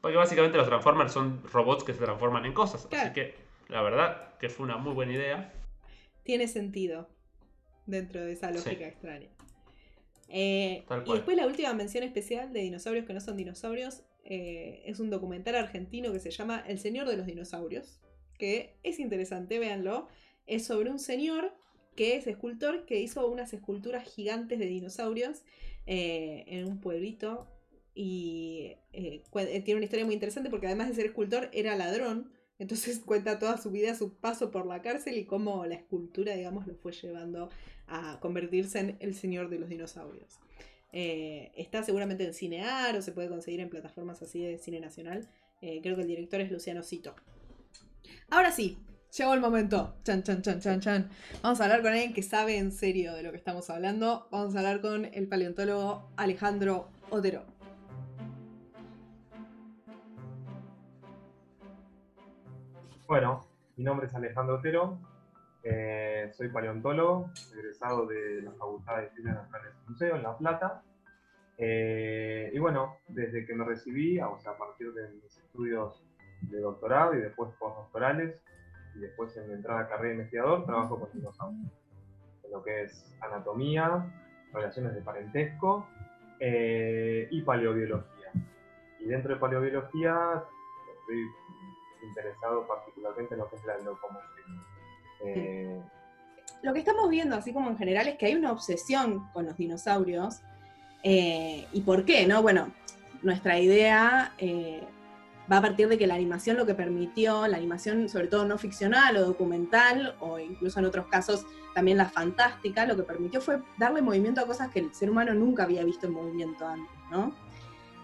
[0.00, 2.86] porque básicamente los Transformers son robots que se transforman en cosas.
[2.86, 3.04] Claro.
[3.10, 3.34] Así que
[3.68, 5.52] la verdad que fue una muy buena idea.
[6.22, 7.06] Tiene sentido
[7.90, 8.84] dentro de esa lógica Sí.
[8.84, 9.28] extraña.
[10.28, 15.00] Eh, y después la última mención especial de dinosaurios que no son dinosaurios eh, es
[15.00, 18.00] un documental argentino que se llama El Señor de los Dinosaurios,
[18.38, 20.06] que es interesante, véanlo.
[20.46, 21.52] Es sobre un señor
[21.96, 25.42] que es escultor que hizo unas esculturas gigantes de dinosaurios
[25.86, 27.48] eh, en un pueblito
[27.94, 32.32] y tiene una historia muy interesante porque además de ser escultor era ladrón.
[32.58, 36.66] Entonces cuenta toda su vida, su paso por la cárcel y cómo la escultura, digamos,
[36.66, 37.50] lo fue llevando
[37.90, 40.38] a convertirse en el señor de los dinosaurios.
[40.92, 45.28] Eh, está seguramente en Cinear o se puede conseguir en plataformas así de cine nacional.
[45.60, 47.14] Eh, creo que el director es Luciano Cito.
[48.30, 48.78] Ahora sí,
[49.16, 49.94] llegó el momento.
[50.04, 51.10] Chan, chan, chan, chan, chan.
[51.42, 54.28] Vamos a hablar con alguien que sabe en serio de lo que estamos hablando.
[54.30, 57.44] Vamos a hablar con el paleontólogo Alejandro Otero.
[63.06, 63.44] Bueno,
[63.76, 64.96] mi nombre es Alejandro Otero,
[65.62, 70.82] eh, soy paleontólogo, egresado de la Facultad de Ciencias Naturales y Museo en La Plata.
[71.58, 76.02] Eh, y bueno, desde que me recibí, o sea, a partir de mis estudios
[76.42, 78.40] de doctorado y después postdoctorales,
[78.94, 81.70] y después en mi entrada a carrera de investigador, trabajo con dinosaurios.
[82.44, 84.10] En lo que es anatomía,
[84.52, 85.86] relaciones de parentesco
[86.40, 88.32] eh, y paleobiología.
[88.98, 90.42] Y dentro de paleobiología
[90.98, 91.26] estoy
[92.02, 94.69] interesado particularmente en lo que es la locomoción.
[95.26, 95.80] Eh,
[96.62, 99.56] Lo que estamos viendo, así como en general, es que hay una obsesión con los
[99.56, 100.40] dinosaurios.
[101.02, 102.26] Eh, ¿Y por qué?
[102.26, 102.42] no?
[102.42, 102.72] Bueno,
[103.22, 104.82] nuestra idea eh,
[105.50, 108.58] va a partir de que la animación lo que permitió, la animación sobre todo no
[108.58, 113.62] ficcional o documental, o incluso en otros casos también la fantástica, lo que permitió fue
[113.78, 117.34] darle movimiento a cosas que el ser humano nunca había visto en movimiento antes, ¿no?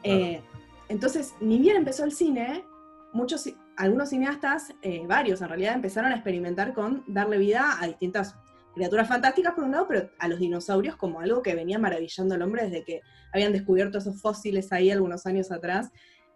[0.03, 0.41] Eh,
[0.89, 2.65] entonces, ni bien empezó el cine,
[3.13, 8.37] muchos, algunos cineastas, eh, varios en realidad, empezaron a experimentar con darle vida a distintas
[8.75, 12.43] criaturas fantásticas por un lado, pero a los dinosaurios como algo que venía maravillando al
[12.43, 13.01] hombre desde que
[13.33, 15.91] habían descubierto esos fósiles ahí algunos años atrás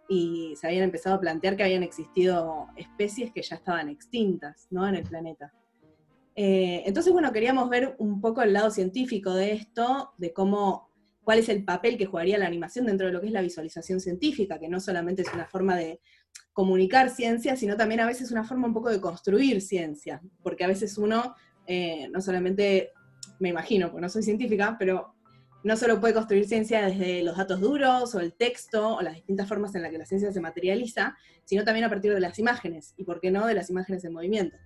[0.09, 4.87] y se habían empezado a plantear que habían existido especies que ya estaban extintas ¿no?
[4.87, 5.53] en el planeta.
[6.35, 10.89] Eh, entonces, bueno, queríamos ver un poco el lado científico de esto, de cómo,
[11.23, 13.99] cuál es el papel que jugaría la animación dentro de lo que es la visualización
[13.99, 16.01] científica, que no solamente es una forma de
[16.53, 20.67] comunicar ciencia, sino también a veces una forma un poco de construir ciencia, porque a
[20.67, 21.35] veces uno
[21.67, 22.91] eh, no solamente,
[23.39, 25.15] me imagino, porque no soy científica, pero
[25.63, 29.47] no solo puede construir ciencia desde los datos duros o el texto o las distintas
[29.47, 32.93] formas en las que la ciencia se materializa, sino también a partir de las imágenes,
[32.97, 34.57] y por qué no de las imágenes en movimiento.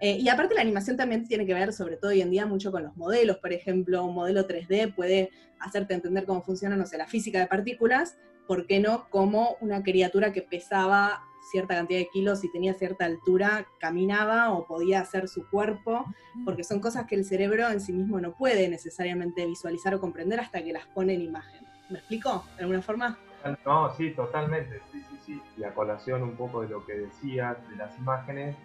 [0.00, 2.72] Eh, y aparte la animación también tiene que ver, sobre todo hoy en día, mucho
[2.72, 3.38] con los modelos.
[3.38, 5.30] Por ejemplo, un modelo 3D puede
[5.60, 9.82] hacerte entender cómo funciona, no sé, la física de partículas, ¿por qué no como una
[9.82, 15.28] criatura que pesaba cierta cantidad de kilos y tenía cierta altura caminaba o podía hacer
[15.28, 16.04] su cuerpo,
[16.44, 20.40] porque son cosas que el cerebro en sí mismo no puede necesariamente visualizar o comprender
[20.40, 21.66] hasta que las pone en imagen.
[21.90, 22.44] ¿Me explico?
[22.56, 23.18] ¿De alguna forma?
[23.66, 25.42] No, sí, totalmente, sí, sí, sí.
[25.58, 28.56] Y a colación un poco de lo que decías de las imágenes,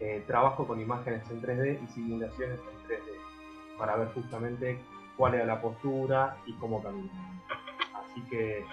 [0.00, 4.78] eh, trabajo con imágenes en 3D y simulaciones en 3D para ver justamente
[5.16, 7.42] cuál era la postura y cómo caminaba.
[7.94, 8.64] Así que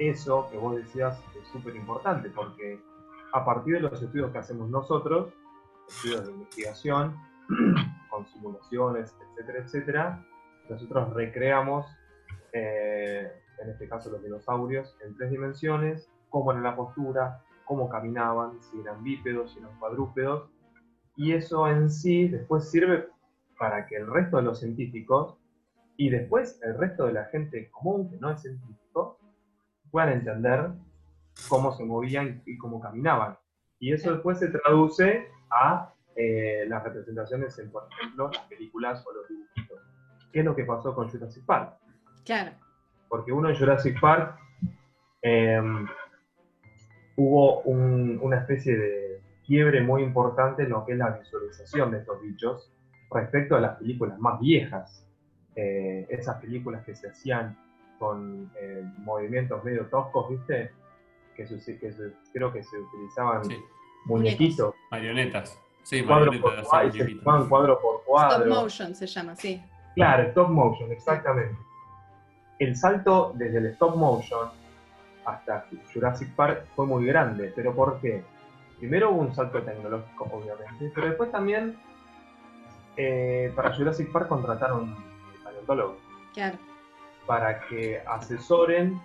[0.00, 2.80] eso que vos decías es súper importante porque
[3.32, 5.32] a partir de los estudios que hacemos nosotros,
[5.88, 7.16] estudios de investigación,
[8.10, 10.26] con simulaciones, etcétera, etcétera,
[10.68, 11.86] nosotros recreamos
[12.52, 13.30] eh,
[13.62, 18.80] en este caso los dinosaurios, en tres dimensiones, cómo era la postura, cómo caminaban, si
[18.80, 20.50] eran bípedos, si eran cuadrúpedos,
[21.16, 23.08] y eso en sí después sirve
[23.58, 25.36] para que el resto de los científicos
[25.96, 28.79] y después el resto de la gente común que no es científico
[29.90, 30.70] puedan entender
[31.48, 33.36] cómo se movían y cómo caminaban.
[33.78, 39.12] Y eso después se traduce a eh, las representaciones en, por ejemplo, las películas o
[39.12, 39.78] los dibujitos.
[40.32, 41.74] ¿Qué es lo que pasó con Jurassic Park?
[42.24, 42.52] Claro.
[43.08, 44.38] porque uno en Jurassic Park
[45.22, 45.60] eh,
[47.16, 51.98] hubo un- una especie de quiebre muy importante en lo que es la visualización de
[51.98, 52.72] estos bichos
[53.12, 55.06] respecto a las películas más viejas.
[55.56, 57.58] Eh, esas películas que se hacían
[58.00, 60.72] con eh, movimientos medio toscos, ¿viste?
[61.36, 61.44] Que,
[62.32, 63.56] creo que se utilizaban Sí,
[64.06, 65.60] muñequitos, marionetas.
[65.82, 66.96] Sí, cuadro por marionetas.
[66.96, 68.54] se llamaban cuadro por Stop cuadro.
[68.54, 69.62] motion se llama, sí.
[69.94, 71.56] Claro, stop motion, exactamente.
[72.58, 74.48] El salto desde el stop motion
[75.26, 78.24] hasta Jurassic Park fue muy grande, pero ¿por qué?
[78.78, 81.78] Primero hubo un salto tecnológico, obviamente, pero después también
[82.96, 84.96] eh, para Jurassic Park contrataron
[85.44, 85.96] paleontólogos
[86.32, 86.56] Claro.
[87.26, 89.00] Para que asesoren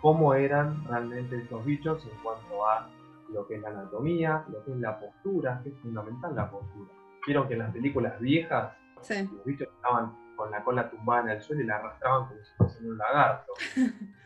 [0.00, 2.88] cómo eran realmente estos bichos en cuanto a
[3.32, 6.90] lo que es la anatomía, lo que es la postura, que es fundamental la postura.
[7.26, 9.28] Vieron que en las películas viejas Sí.
[9.32, 12.50] los bichos estaban con la cola tumbada en el suelo y la arrastraban como si
[12.56, 13.52] fuesen un lagarto.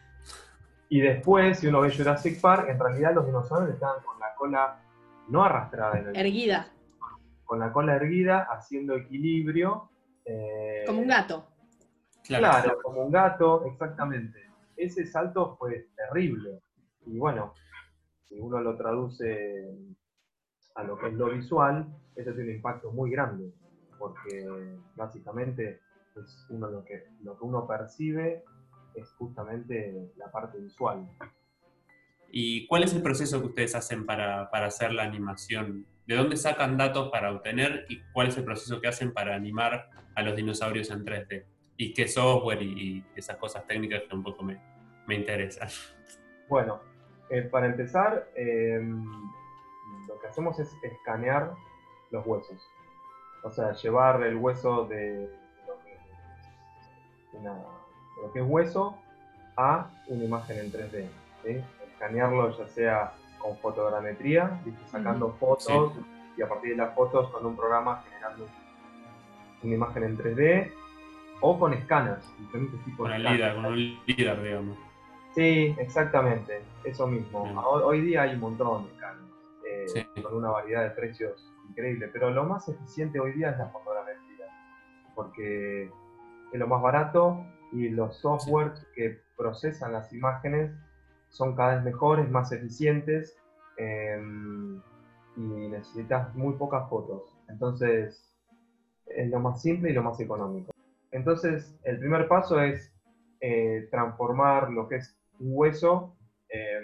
[0.91, 4.81] Y después, si uno ve Jurassic Park, en realidad los dinosaurios estaban con la cola
[5.29, 6.69] no arrastrada en el Erguida,
[7.45, 9.91] con la cola erguida, haciendo equilibrio.
[10.25, 11.47] eh, como un gato.
[12.29, 12.79] Claro.
[12.83, 14.51] como un gato, exactamente.
[14.77, 16.61] Ese salto fue terrible.
[17.07, 17.55] Y bueno,
[18.29, 19.75] si uno lo traduce
[20.75, 23.53] a lo que es lo visual, eso tiene un impacto muy grande,
[23.99, 24.47] porque
[24.95, 25.81] básicamente
[26.15, 28.45] es uno lo que, lo que uno percibe
[28.95, 31.09] es justamente la parte visual.
[32.31, 35.87] ¿Y cuál es el proceso que ustedes hacen para, para, hacer la animación?
[36.07, 39.89] ¿De dónde sacan datos para obtener y cuál es el proceso que hacen para animar
[40.15, 41.47] a los dinosaurios en 3D?
[41.81, 44.61] ¿Y qué software y, y esas cosas técnicas que un poco me,
[45.07, 45.69] me interesan?
[46.49, 46.81] Bueno,
[47.31, 48.81] eh, para empezar, eh,
[50.09, 51.53] lo que hacemos es escanear
[52.11, 52.61] los huesos.
[53.45, 55.31] O sea, llevar el hueso de
[55.67, 58.99] lo que, una, de lo que es hueso
[59.57, 61.07] a una imagen en 3D.
[61.45, 61.63] ¿sí?
[61.93, 64.61] Escanearlo ya sea con fotogrametría,
[64.91, 66.01] sacando fotos Sí.
[66.39, 68.49] y a partir de las fotos con un programa generando
[69.63, 70.73] una imagen en 3D
[71.41, 73.47] o con escáneres, diferentes tipos Con de el escáneres.
[73.47, 74.79] líder, con un líder, digamos.
[75.35, 77.45] Sí, exactamente, eso mismo.
[77.45, 77.57] Bien.
[77.65, 79.29] Hoy, día hay un montón de escáneres,
[79.71, 80.23] eh, Sí.
[80.23, 84.47] con una variedad de precios increíble, pero lo más eficiente hoy día es la fotogrametría,
[85.15, 85.85] porque
[86.53, 90.73] es lo más barato y los softwares que procesan las imágenes
[91.29, 93.37] son cada vez mejores, más eficientes
[93.77, 94.19] eh,
[95.37, 97.23] y necesitas muy pocas fotos.
[97.49, 98.25] Entonces,
[99.07, 100.73] es lo más simple y lo más económico.
[101.11, 102.93] Entonces, el primer paso es
[103.41, 106.17] eh, transformar lo que es un hueso
[106.49, 106.81] eh,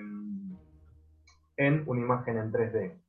[1.56, 3.00] en una imagen en 3D.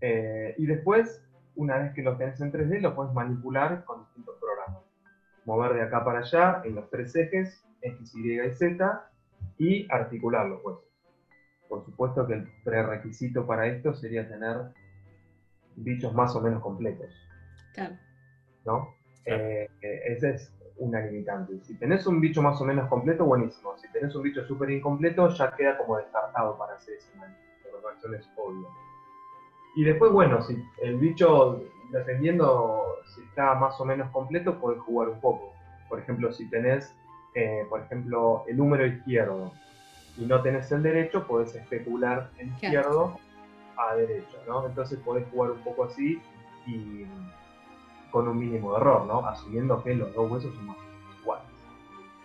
[0.00, 1.24] Eh, y después,
[1.54, 4.82] una vez que lo tenés en 3D, lo puedes manipular con distintos programas.
[5.44, 9.10] Mover de acá para allá en los tres ejes, X, Y y Z,
[9.58, 10.84] y articular los huesos.
[11.68, 14.56] Por supuesto que el prerequisito para esto sería tener
[15.76, 17.12] bichos más o menos completos.
[17.74, 17.96] Claro.
[18.64, 18.97] ¿no?
[19.28, 19.44] Claro.
[19.44, 21.58] Eh, eh, ese es una limitante.
[21.62, 23.76] Si tenés un bicho más o menos completo, buenísimo.
[23.78, 27.10] Si tenés un bicho súper incompleto, ya queda como descartado para hacer ese.
[27.70, 28.70] Por razones obvias.
[29.76, 32.84] Y después, bueno, si el bicho, dependiendo
[33.14, 35.52] si está más o menos completo, podés jugar un poco.
[35.88, 36.94] Por ejemplo, si tenés,
[37.34, 39.52] eh, por ejemplo, el número izquierdo
[40.16, 43.18] y no tenés el derecho, podés especular en izquierdo
[43.76, 44.66] a derecho, ¿no?
[44.66, 46.20] Entonces podés jugar un poco así
[46.66, 47.06] y
[48.10, 49.26] con un mínimo de error, ¿no?
[49.26, 50.76] Asumiendo que los dos huesos son más
[51.20, 51.46] iguales,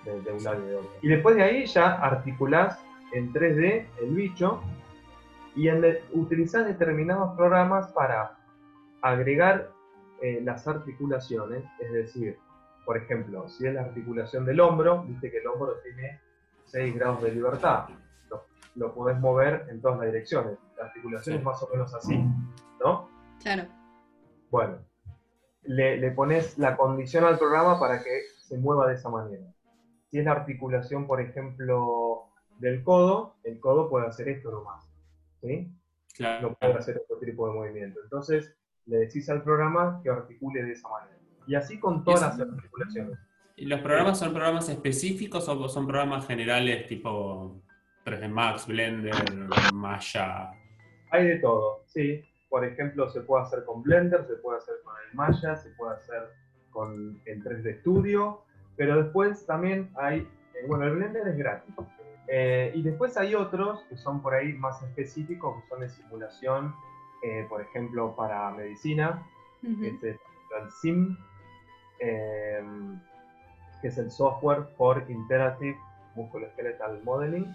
[0.05, 0.91] de, de un lado y de otro.
[1.01, 2.80] Y después de ahí ya articulás
[3.11, 4.61] en 3D el bicho
[5.55, 8.38] y en de- utilizás determinados programas para
[9.01, 9.69] agregar
[10.22, 12.38] eh, las articulaciones, es decir,
[12.85, 16.19] por ejemplo, si es la articulación del hombro, viste que el hombro tiene
[16.65, 17.89] 6 grados de libertad,
[18.30, 18.43] lo,
[18.76, 20.57] lo podés mover en todas las direcciones.
[20.77, 21.39] La articulación Sí.
[21.39, 22.18] es más o menos así,
[22.84, 23.10] ¿no?
[23.41, 23.64] Claro.
[24.49, 24.77] Bueno,
[25.65, 29.44] le, le pones la condición al programa para que se mueva de esa manera.
[30.10, 32.30] Si es la articulación, por ejemplo,
[32.60, 34.90] del codo, el codo puede hacer esto nomás.
[35.41, 35.72] ¿sí?
[36.15, 36.49] Claro.
[36.49, 37.99] No puede hacer otro tipo de movimiento.
[38.03, 41.18] Entonces, le decís al programa que articule de esa manera.
[41.48, 43.18] Y así con todas las articulaciones.
[43.56, 47.61] ¿Y los programas son programas específicos o son programas generales tipo
[48.06, 49.14] 3D Max, Blender,
[49.73, 50.52] Maya?
[51.11, 52.23] Hay de todo, sí.
[52.53, 55.95] Por ejemplo, se puede hacer con Blender, se puede hacer con el Maya, se puede
[55.95, 56.30] hacer
[56.69, 58.43] con el 3D Studio,
[58.75, 61.73] pero después también hay, eh, bueno, el Blender es gratis.
[62.27, 66.75] Eh, y después hay otros que son por ahí más específicos, que son de simulación,
[67.23, 69.23] eh, por ejemplo, para medicina,
[69.61, 69.85] que Ujú.
[69.85, 70.19] es el,
[70.61, 71.17] el SIM,
[72.01, 72.63] eh,
[73.81, 75.75] que es el Software for Interactive
[76.13, 77.51] Musculoskeletal Modeling.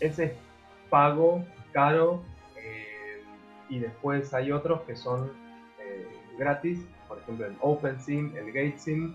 [0.00, 0.32] Ese es
[0.90, 1.42] pago,
[1.72, 2.20] caro,
[3.68, 5.30] y después hay otros que son
[5.80, 9.14] eh, gratis, por ejemplo el OpenSim, el GateSim,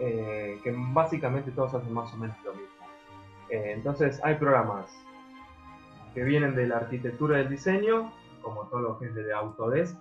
[0.00, 2.68] eh, que básicamente todos hacen más o menos lo mismo.
[3.50, 4.86] Eh, entonces hay programas
[6.14, 8.12] que vienen de la arquitectura del diseño,
[8.42, 9.96] como todo lo que es de Autodesk,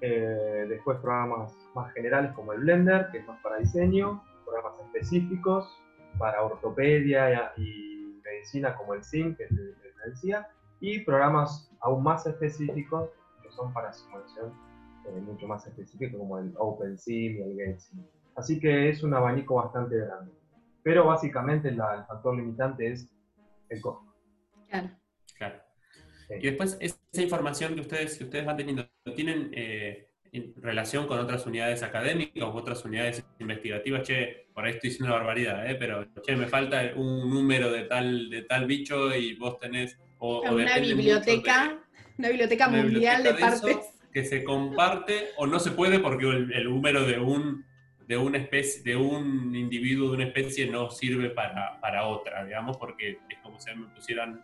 [0.00, 5.68] después programas más generales como el Blender, que es más para diseño, programas específicos
[6.18, 10.48] para ortopedia y, medicina como el SIM, que que les decía,
[10.80, 13.10] y programas aún más específicos
[13.42, 14.52] que son para simulación
[15.06, 18.02] eh, mucho más específicos como el OpenSim y el GateSim.
[18.34, 20.32] Así que es un abanico bastante grande.
[20.82, 23.08] Pero básicamente la- el factor limitante es
[23.68, 24.12] el costo.
[24.68, 24.90] Claro.
[25.36, 25.56] Claro.
[26.28, 26.34] Sí.
[26.40, 28.84] Y después, esa información que ustedes, que ustedes van teniendo,
[29.14, 34.02] ¿tienen eh, en relación con otras unidades académicas u otras unidades investigativas?
[34.02, 35.76] Che, por ahí estoy diciendo una barbaridad, ¿eh?
[35.76, 39.98] pero che, me falta un número de tal, de tal bicho y vos tenés...
[40.18, 41.76] O, o una biblioteca, de-
[42.18, 43.76] una biblioteca una mundial de eso partes.
[44.12, 47.64] que se comparte o no se puede porque el, el número de un
[48.06, 52.76] de una especie de un individuo de una especie no sirve para, para otra digamos
[52.76, 54.40] porque es como si me pusieran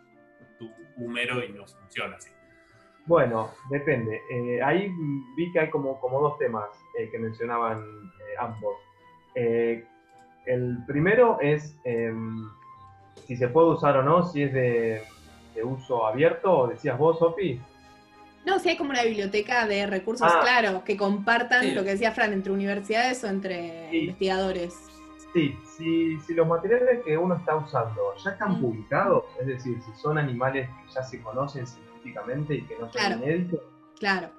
[0.59, 2.29] tu número y no funciona así
[3.05, 4.19] Bueno, depende.
[4.31, 4.89] Eh, ahí
[5.37, 6.69] vi que hay como, como dos temas
[6.99, 8.75] eh, que mencionaban eh, ambos.
[9.35, 9.85] Eh,
[10.45, 12.49] El primero es em,
[13.25, 15.01] si se puede usar o no, si es de,
[15.53, 17.59] de uso abierto, decías vos, Sofi.
[18.45, 20.39] No, si hay como una biblioteca de recursos, Ah.
[20.41, 21.71] claro, que compartan Sí.
[21.71, 23.97] lo que decía Fran entre universidades o entre Sí.
[23.99, 24.75] investigadores.
[25.33, 28.61] Sí, si, si los materiales que uno está usando ya están Mm.
[28.61, 32.91] publicados, es decir, si son animales que ya se conocen científicamente y que no son
[32.91, 33.15] Claro.
[33.23, 33.59] inéditos,
[33.97, 34.29] Claro.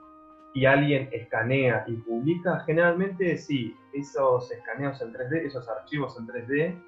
[0.53, 6.79] y alguien escanea y publica, generalmente sí, esos escaneos en 3D, esos archivos en 3D,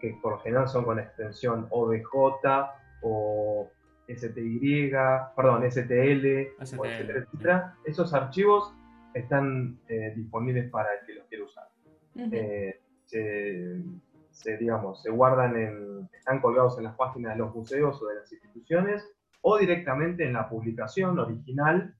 [0.00, 2.68] que por lo general son con extensión OBJ
[3.02, 3.70] o
[4.08, 4.90] STY,
[5.36, 6.26] perdón, STL,
[6.58, 8.74] o STL, etcétera, etcétera, esos archivos
[9.14, 11.68] están eh, disponibles para el que los quiera usar.
[12.16, 13.82] Eh, se,
[14.30, 18.16] se, digamos, se guardan en, están colgados en las páginas de los museos o de
[18.16, 19.06] las instituciones,
[19.42, 21.94] o directamente en la publicación original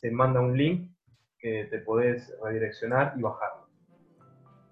[0.00, 0.90] te manda un link
[1.38, 3.68] que te podés redireccionar y bajarlo.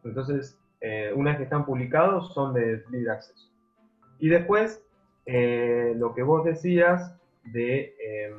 [0.05, 3.53] Entonces, eh, una vez que están publicados, son de libre acceso.
[4.19, 4.86] Y después,
[5.27, 8.35] eh, lo que vos decías de em,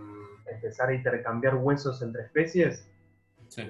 [0.51, 2.89] empezar a intercambiar huesos entre especies,
[3.49, 3.69] Sí.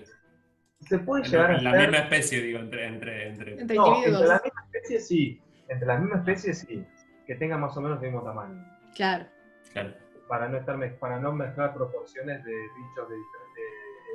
[0.82, 2.86] se puede En, llegar a en la hacer- misma especie, digo, entre.
[2.88, 3.62] entre, entre...
[3.62, 4.22] Entre no, individuos.
[4.22, 5.42] entre la misma especie sí.
[5.70, 6.86] Entre las mismas especies sí.
[7.26, 8.64] Que tengan más o menos el mismo tamaño.
[8.96, 9.26] Claro.
[9.74, 9.94] Claro.
[10.28, 13.62] Para no, estar, mez- para no mezclar proporciones de bichos de diferente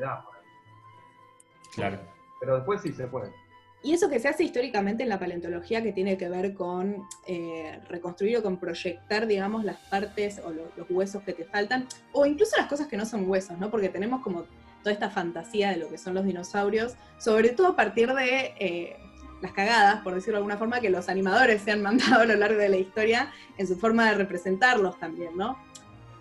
[0.01, 0.19] edad.
[1.75, 1.99] Claro.
[2.41, 3.31] Pero después sí se puede.
[3.85, 7.81] Y eso que se hace históricamente en la paleontología que tiene que ver con eh,
[7.89, 12.25] reconstruir o con proyectar, digamos, las partes o lo- los huesos que te faltan, o
[12.25, 13.71] incluso las cosas que no son huesos, ¿no?
[13.71, 14.45] Porque tenemos como
[14.85, 18.97] toda esta fantasía de lo que son los dinosaurios, sobre todo a partir de eh,
[19.41, 22.37] las cagadas, por decirlo de alguna forma, que los animadores se han mandado a lo
[22.37, 25.59] largo de la historia en su forma de representarlos también, ¿no?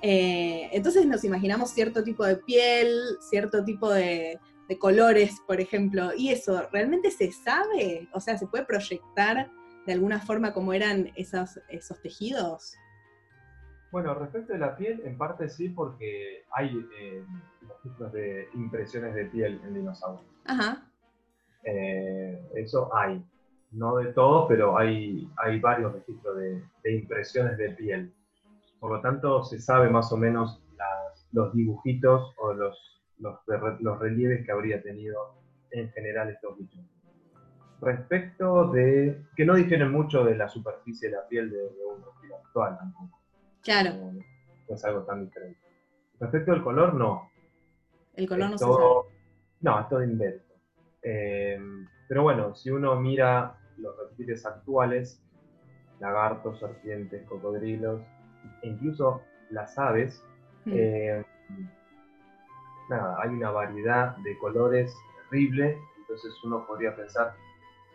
[0.02, 4.40] Eh, entonces nos imaginamos cierto tipo de piel, cierto tipo de,
[4.72, 8.08] de colores, por ejemplo, y eso, ¿realmente se sabe?
[8.14, 9.52] O sea, ¿se puede proyectar
[9.86, 12.74] de alguna forma cómo eran esos, esos tejidos?
[13.92, 16.70] Bueno, respecto de la piel, en parte sí, porque hay
[17.02, 17.26] eh,
[17.68, 20.26] registros de impresiones de piel en dinosaurios.
[20.46, 20.88] Ajá,
[21.66, 23.22] Eh, eso hay.
[23.72, 28.14] No de todo, pero hay, hay varios registros de, de impresiones de piel.
[28.80, 33.40] Por lo tanto, se sabe más o menos las- los dibujitos o los, los,
[33.80, 35.36] los relieves que habría tenido
[35.72, 36.82] en general estos bichos.
[37.80, 39.24] Respecto de.
[39.36, 42.78] que no difieren mucho de la superficie de la piel de, de un reptil actual
[42.78, 43.20] tampoco.
[43.64, 44.12] claro, No,
[44.70, 45.60] no es algo tan diferente.
[46.20, 47.32] Respecto al color, no.
[48.16, 48.76] el color no se sabe.
[49.62, 50.54] No, es todo invento.
[51.04, 51.60] Eh,
[52.08, 55.24] pero bueno, si uno mira los reptiles actuales,
[56.00, 58.02] lagartos, serpientes, cocodrilos,
[58.62, 60.24] e incluso las aves,
[60.66, 60.72] Mm.
[60.76, 61.26] eh,
[62.92, 64.96] nada, hay una variedad de colores
[65.30, 67.34] terrible, entonces uno podría pensar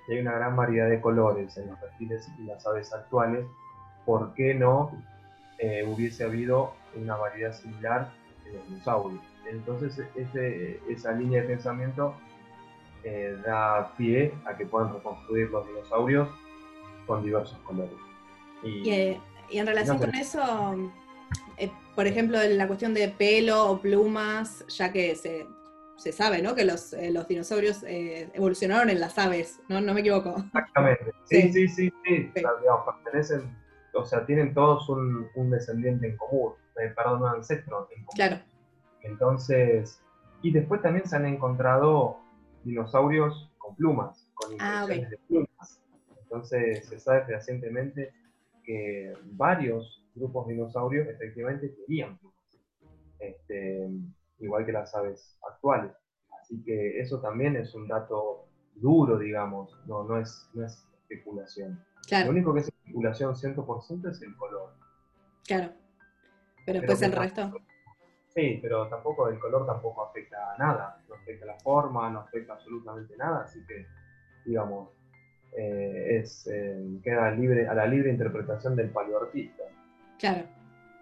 [0.07, 3.45] que hay una gran variedad de colores en los reptiles y las aves actuales,
[4.05, 4.91] ¿por qué no
[5.59, 8.11] eh, hubiese habido una variedad similar
[8.47, 9.23] en los dinosaurios?
[9.49, 12.15] Entonces ese- esa línea de pensamiento
[13.05, 16.29] eh, da pie a que puedan reconstruir los dinosaurios
[17.07, 17.95] con diversos colores.
[18.63, 20.75] Y, Y, eh, y en relación No con eso,
[21.97, 25.47] por ejemplo, en la cuestión de pelo o plumas, ya que se,
[25.97, 26.55] se sabe, ¿no?
[26.55, 29.81] Que los, eh, los dinosaurios eh, evolucionaron en las aves, ¿no?
[29.81, 30.37] No me equivoco.
[30.37, 31.13] Exactamente.
[31.25, 31.53] Sí, Sí.
[31.53, 32.31] sí, sí, sí.
[32.37, 32.45] Sí.
[32.45, 33.57] O sea, pertenecen,
[33.95, 38.15] o sea, tienen todos un, un descendiente en común, eh, perdón, un ancestro en común.
[38.15, 38.37] Claro,
[39.03, 40.01] Entonces,
[40.43, 42.19] y después también se han encontrado
[42.63, 45.81] dinosaurios con plumas, con Ah, de plumas.
[46.23, 48.13] Entonces, se sabe fehacientemente
[48.67, 52.37] que varios grupos de dinosaurios efectivamente tenían plumas.
[53.19, 53.89] Este,
[54.41, 55.93] igual que las aves actuales.
[56.41, 61.73] Así que eso también es un dato duro, digamos, no, no, es, no es especulación.
[61.73, 64.75] Lo claro, único que es especulación 100% es el color.
[65.47, 65.73] claro.
[66.67, 67.53] Pero Pero después el resto.
[68.29, 72.21] Sí, pero tampoco el color tampoco afecta a nada, no afecta a la forma, no
[72.21, 73.87] afecta absolutamente nada, así que,
[74.45, 74.91] digamos,
[75.57, 79.63] eh, es, eh, queda libre, a la libre interpretación del paleoartista.
[80.19, 80.45] Claro,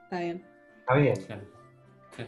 [0.04, 0.44] está bien.
[0.80, 1.42] Está bien, Claro.
[2.16, 2.24] Sí.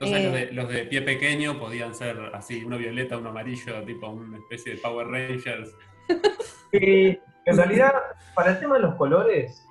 [0.00, 0.24] Entonces Eh.
[0.24, 4.38] los, de, los de pie pequeño podían ser así, uno violeta, uno amarillo, tipo una
[4.38, 5.74] especie de Power Rangers.
[6.72, 7.94] Y en realidad,
[8.34, 9.66] para el tema de los colores,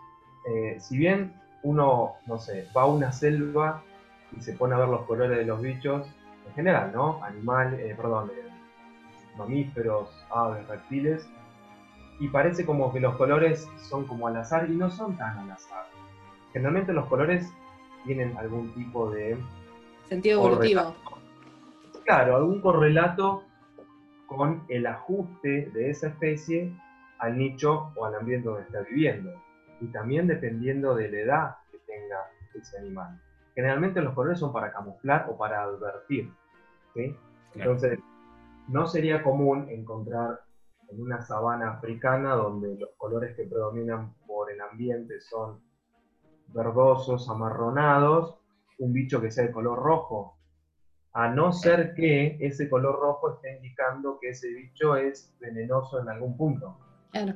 [0.50, 3.84] eh, si bien uno, no sé, va a una selva
[4.36, 6.08] y se pone a ver los colores de los bichos,
[6.48, 7.24] en general, ¿no?
[7.24, 8.50] Animales, eh, perdón, eh,
[9.38, 11.30] mamíferos, aves, reptiles,
[12.20, 15.52] y parece como que los colores son como al azar y no son tan al
[15.52, 15.86] azar.
[16.54, 17.52] Generalmente los colores
[18.06, 19.38] tienen algún tipo de
[20.08, 20.96] Sentido evolutivo.
[22.06, 23.44] claro, algún correlato
[24.26, 26.74] con el ajuste de esa especie
[27.20, 29.32] al nicho o al ambiente donde está viviendo.
[29.82, 32.18] Y también dependiendo de la edad que tenga
[32.56, 33.20] ese animal.
[33.56, 36.32] Generalmente los colores son para camuflar o para advertir.
[36.94, 37.16] ¿sí?
[37.56, 38.00] Entonces,
[38.68, 40.42] no sería común encontrar
[40.90, 45.62] en una sabana africana donde los colores que predominan por el ambiente son
[46.48, 48.38] verdosos, amarronados,
[48.80, 50.38] un bicho que sea de color rojo.
[51.14, 56.10] A no ser que ese color rojo esté indicando que ese bicho es venenoso en
[56.10, 56.78] algún punto.
[57.12, 57.34] Claro.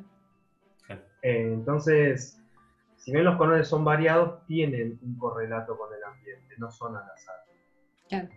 [1.23, 2.39] Eh, entonces,
[2.97, 7.03] si bien los colores son variados, tienen un correlato con el ambiente, no son al
[7.03, 7.35] azar.
[8.07, 8.29] Claro.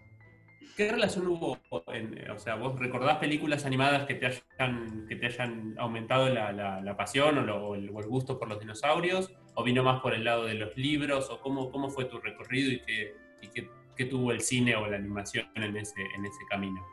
[0.76, 1.59] ¿Qué relación hubo?
[1.92, 6.52] En, o sea, ¿vos recordás películas animadas que te hayan, que te hayan aumentado la,
[6.52, 9.32] la- pasión o, el, gusto por los dinosaurios?
[9.55, 11.30] ¿O vino más por el lado de los libros?
[11.30, 14.86] ¿O cómo, cómo fue tu recorrido y qué, y qué, qué tuvo el cine o
[14.88, 16.84] la animación en ese, en ese camino?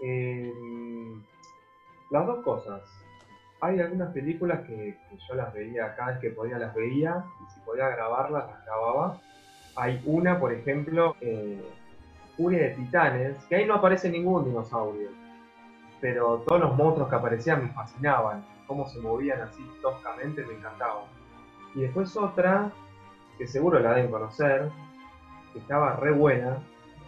[0.00, 0.52] Eh,
[2.10, 2.80] las dos cosas.
[3.60, 7.50] Hay algunas películas que, que yo las veía cada vez que podía, las veía, y
[7.52, 9.20] si podía grabarlas, las grababa.
[9.74, 11.60] Hay una, por ejemplo, eh,
[12.36, 15.08] Furia de Titanes, que ahí no aparece ningún dinosaurio,
[16.00, 21.04] pero todos los monstruos que aparecían me fascinaban, cómo se movían así toscamente me encantaban.
[21.74, 22.70] Y después otra,
[23.38, 24.70] que seguro la deben conocer,
[25.52, 26.58] que estaba re buena,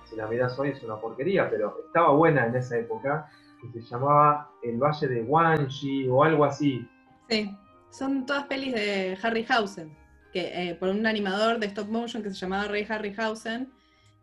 [0.04, 3.28] si la miras hoy es una porquería, pero estaba buena en esa época,
[3.72, 6.88] que se llamaba El Valle de Wanji o algo así.
[7.28, 7.56] Sí,
[7.90, 9.96] son todas pelis de Harryhausen,
[10.32, 13.72] que, eh, por un animador de stop motion que se llamaba Ray Harryhausen,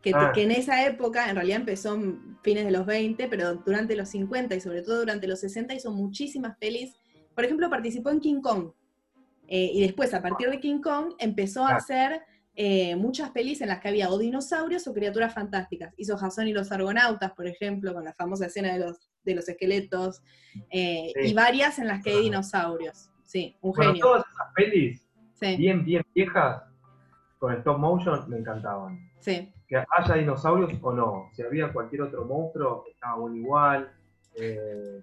[0.03, 0.31] que, Ah.
[0.35, 1.97] que en esa época, en realidad empezó
[2.43, 5.91] fines de los 20, pero durante los 50 y sobre todo durante los 60 hizo
[5.91, 6.93] muchísimas pelis.
[7.33, 8.71] Por ejemplo, participó en King Kong.
[9.47, 11.75] Eh, y después, a partir de King Kong, empezó a Ah.
[11.77, 12.21] hacer
[12.55, 15.91] eh, muchas pelis en las que había o dinosaurios o criaturas fantásticas.
[15.97, 19.49] Hizo Jason y los Argonautas, por ejemplo, con la famosa escena de los, de los
[19.49, 20.21] esqueletos,
[20.69, 21.31] eh, Sí.
[21.31, 22.21] y varias en las que hay Ah.
[22.21, 23.09] dinosaurios.
[23.23, 24.05] Sí, un Bueno, genio.
[24.05, 26.61] todas esas pelis, Sí, bien, bien viejas,
[27.39, 28.99] con stop motion, me encantaban.
[29.19, 29.51] sí.
[29.73, 33.91] Que haya dinosaurios o no, si había cualquier otro monstruo, estaba igual.
[34.35, 35.01] eh,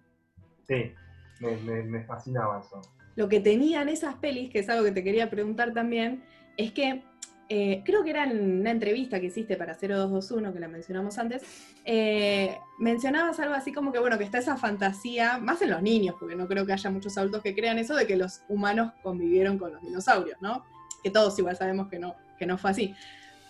[0.68, 0.92] sí,
[1.40, 2.80] me, me- me fascinaba eso.
[3.16, 6.22] Lo que tenían esas pelis, que es algo que te quería preguntar también,
[6.56, 7.02] es que
[7.48, 11.42] eh, creo que era en una entrevista que hiciste para 0221, que la mencionamos antes,
[11.84, 16.14] eh, mencionabas algo así como que, bueno, que está esa fantasía, más en los niños,
[16.20, 19.58] porque no creo que haya muchos adultos que crean eso, de que los humanos convivieron
[19.58, 20.64] con los dinosaurios, ¿no?
[21.02, 22.94] Que todos igual sabemos que no, que no fue así.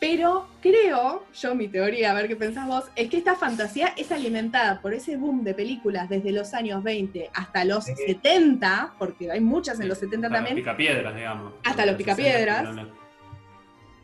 [0.00, 4.10] Pero creo, yo mi teoría, a ver qué pensás vos, es que esta fantasía es
[4.10, 7.92] alimentada por ese boom de películas desde los años 20 hasta los Sí.
[8.06, 11.52] 70, porque hay muchas en los 70 Hasta también, Los picapiedras, digamos.
[11.64, 12.76] Hasta los picapiedras.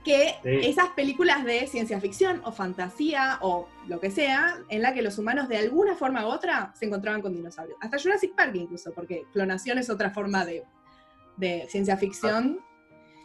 [0.05, 0.69] Que Sí.
[0.69, 5.19] esas películas de ciencia ficción o fantasía o lo que sea, en la que los
[5.19, 7.79] humanos de alguna forma u otra se encontraban con dinosaurios.
[7.81, 10.63] Hasta Jurassic Park incluso, porque clonación es otra forma de,
[11.39, 12.61] de ciencia ficción.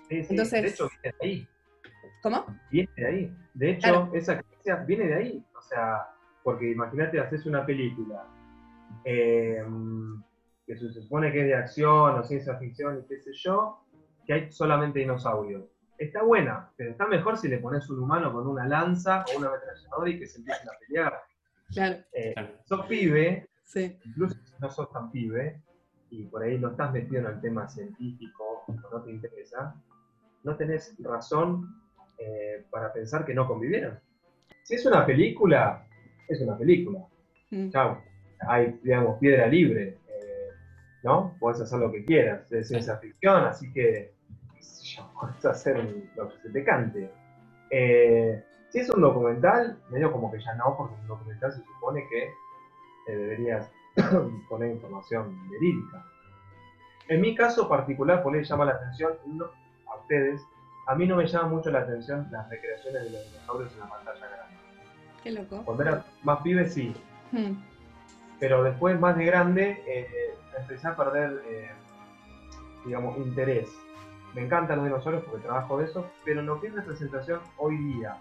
[0.09, 0.89] Sí, sí, Entonces- de hecho,
[1.21, 1.47] ahí.
[2.21, 2.45] ¿Cómo?
[2.71, 3.37] Viene de ahí.
[3.53, 4.09] De hecho, Claro.
[4.13, 5.45] esa creencia viene de ahí.
[5.57, 6.07] O sea,
[6.43, 8.25] porque imagínate, haces una película
[9.05, 9.63] eh,
[10.65, 13.83] que se supone que es de acción o ciencia ficción y qué sé yo,
[14.25, 15.63] que hay solamente dinosaurios.
[15.97, 19.49] Está buena, pero está mejor si le pones un humano con una lanza o una
[19.49, 21.21] ametralladora y que se empiecen a pelear.
[21.73, 22.33] Claro, Eh,
[22.65, 23.97] sos pibe, sí.
[24.05, 25.61] incluso si no sos tan pibe,
[26.09, 29.75] y por ahí no estás metido en el tema científico o no te interesa,
[30.43, 31.80] no tenés razón
[32.21, 33.99] eh, para pensar que no convivieron.
[34.63, 35.87] Si es una película,
[36.27, 37.05] es una película.
[37.49, 37.69] Mm.
[37.69, 37.97] Chau.
[38.47, 40.49] Hay, digamos, piedra libre, eh,
[41.03, 41.35] ¿no?
[41.39, 44.13] Podés hacer lo que quieras, es ciencia ficción, así que,
[45.19, 45.77] podés hacer
[46.15, 47.09] lo que se te cante.
[47.69, 52.07] Eh, si es un documental, medio como que ya no, porque un documental se supone
[52.09, 52.23] que
[53.07, 53.71] eh, deberías
[54.49, 56.05] poner información verídica.
[57.07, 59.45] En mi caso particular, por ahí llama la atención, no,
[59.91, 60.41] a ustedes,
[60.91, 63.89] a mí no me llama mucho la atención las recreaciones de los dinosaurios en la
[63.89, 64.55] pantalla grande.
[65.23, 65.61] Qué loco.
[65.63, 66.93] Cuando era más pibe, sí,
[67.31, 67.53] Mm.
[68.41, 71.69] pero después más de grande eh, empecé a perder, eh,
[72.85, 73.69] digamos, interés.
[74.33, 77.77] Me encantan los dinosaurios porque trabajo de eso, pero en lo que es representación hoy
[77.77, 78.17] día,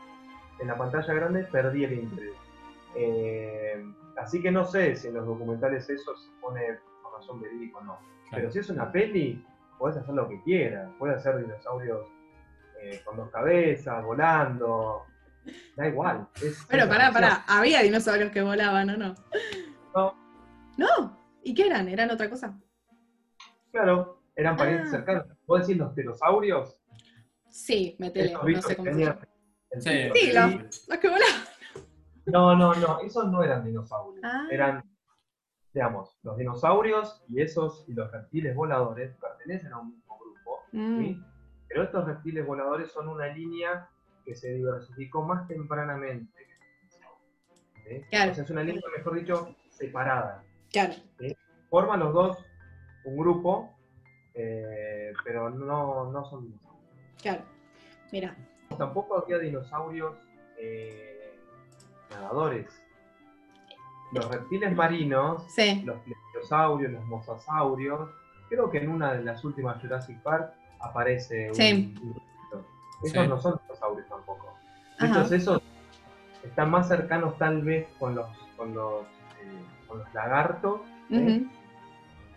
[0.60, 2.34] en la pantalla grande, perdí el interés.
[2.94, 3.84] Eh,
[4.16, 7.98] así que no sé si en los documentales eso se pone información verídica o no.
[8.30, 9.44] Pero si es una peli,
[9.78, 10.88] podés hacer lo que quieras.
[10.98, 12.06] Puedes hacer dinosaurios
[12.82, 15.05] eh, con dos cabezas, volando.
[15.77, 16.28] Da igual.
[16.43, 19.15] es Pero pará, pará, había dinosaurios que volaban, ¿o no?
[19.94, 20.15] No.
[20.77, 21.89] No, ¿y qué eran?
[21.89, 22.59] ¿Eran otra cosa?
[23.73, 24.90] Claro, eran parientes Ah.
[24.97, 25.27] cercanos.
[25.47, 26.77] ¿Vos decís los pterosaurios?
[27.48, 29.20] Sí, metele, Estos no sé cómo se llama.
[29.78, 30.15] Sí, pico.
[30.15, 30.86] Sí, sí, los- sí.
[30.90, 31.43] Los que volaban.
[32.27, 34.23] No, no, no, esos no eran dinosaurios.
[34.24, 34.47] Ah.
[34.51, 34.85] Eran
[35.73, 40.98] digamos, los dinosaurios y esos y los reptiles voladores pertenecen a un mismo grupo, Mm,
[40.98, 41.23] ¿sí?
[41.70, 43.88] Pero estos reptiles voladores son una línea
[44.24, 46.47] que se diversificó más tempranamente.
[47.86, 48.02] ¿sí?
[48.10, 48.32] Claro.
[48.32, 50.42] O sea, es una línea, mejor dicho, separada.
[50.72, 50.94] Claro,
[51.70, 52.38] Forman los dos
[53.05, 53.72] un grupo,
[54.34, 56.90] eh, pero no, no son dinosaurios.
[57.22, 57.42] claro.
[58.12, 58.36] Mira,
[58.76, 60.16] Tampoco había dinosaurios
[60.59, 61.38] eh,
[62.10, 62.82] nadadores.
[64.12, 65.82] Los reptiles marinos, sí.
[65.84, 68.10] los plesiosaurios, los mosasaurios,
[68.48, 71.94] creo que en una de las últimas Jurassic Park aparece un, Sí.
[72.02, 72.23] un.
[73.02, 73.28] Esos Sí.
[73.28, 74.55] no son dinosaurios tampoco.
[75.01, 75.62] De hecho, esos
[76.43, 78.27] están más cercanos tal vez con los,
[78.57, 79.02] con los,
[79.40, 80.81] eh, con los lagartos
[81.11, 81.44] ¿eh?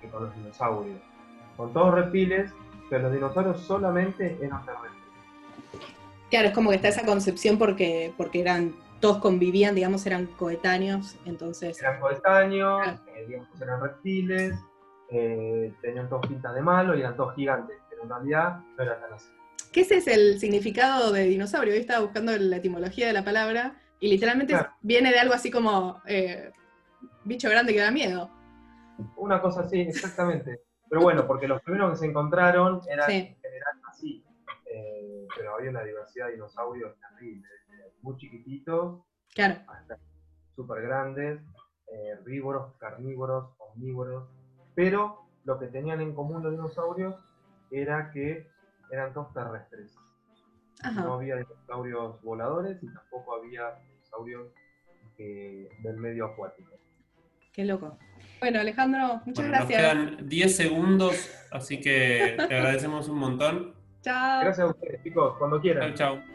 [0.01, 0.99] Que con los dinosaurios.
[1.57, 2.51] Con todos reptiles,
[2.89, 4.93] pero los dinosaurios solamente eran terrestres.
[6.29, 11.17] Claro, es como que está esa concepción porque, porque eran, todos convivían, digamos, eran coetáneos,
[11.25, 11.79] entonces.
[11.79, 12.99] Eran coetáneos, Claro.
[13.15, 14.57] eh, digamos, eran reptiles,
[15.09, 19.13] eh, tenían todos pintas de malo y eran todos gigantes, en realidad no era tan
[19.13, 19.29] así.
[19.73, 21.73] Ese es el significado de dinosaurio.
[21.73, 24.69] Yo estaba buscando la etimología de la palabra y literalmente Claro.
[24.81, 26.51] viene de algo así como eh,
[27.23, 28.29] bicho grande que da miedo.
[29.17, 30.61] Una cosa así, exactamente.
[30.89, 33.15] Pero bueno, porque los primeros que se encontraron eran Sí.
[33.15, 34.23] en general así.
[34.71, 39.01] Eh, pero había una diversidad de dinosaurios terrible, desde muy chiquititos
[39.33, 39.97] Claro, hasta
[40.55, 41.41] súper grandes,
[41.87, 44.29] eh, herbívoros, carnívoros, omnívoros.
[44.75, 47.15] Pero lo que tenían en común los dinosaurios
[47.73, 48.47] era que
[48.91, 49.95] eran todos terrestres.
[50.81, 51.01] ajá.
[51.01, 54.47] No había dinosaurios voladores y tampoco había dinosaurios
[55.17, 56.71] eh, del medio acuático.
[57.51, 57.97] Qué loco.
[58.39, 59.81] Bueno, Alejandro, muchas Bueno, nos gracias.
[59.81, 63.75] quedan 10 segundos, así que te agradecemos un montón.
[64.01, 64.41] Chao.
[64.41, 65.93] Gracias a ustedes, chicos, cuando quieran.
[65.93, 66.32] Chau, chau.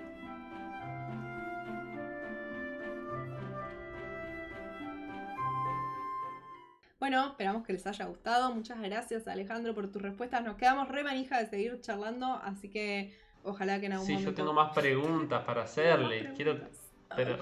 [7.09, 8.55] Bueno, esperamos que les haya gustado.
[8.55, 10.45] Muchas gracias, Alejandro, por tus respuestas.
[10.45, 14.31] Nos quedamos re manija de seguir charlando, así que ojalá que en algún Sí, momento.
[14.33, 16.35] yo tengo más preguntas para hacerle.
[16.37, 16.59] Quiero,
[17.17, 17.39] pero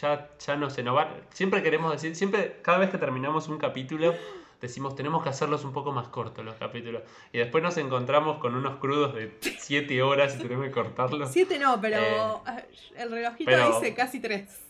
[0.00, 1.16] ya, ya no sé, no va.
[1.30, 4.14] Siempre queremos decir, siempre, cada vez que terminamos un capítulo,
[4.60, 7.02] decimos tenemos que hacerlos un poco más cortos los capítulos.
[7.32, 11.32] Y después nos encontramos con unos crudos de 7 horas y tenemos que cortarlos.
[11.32, 12.64] Siete no, pero Eh,
[12.98, 14.64] el relojito pero- dice casi tres.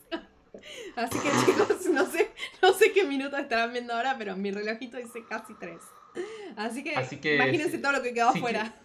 [0.96, 2.30] Así que chicos, no sé,
[2.62, 5.80] no sé qué minuto estarán viendo ahora, pero mi relojito dice casi tres.
[6.56, 8.74] Así que, Así que, imagínense si- todo lo que quedó si afuera.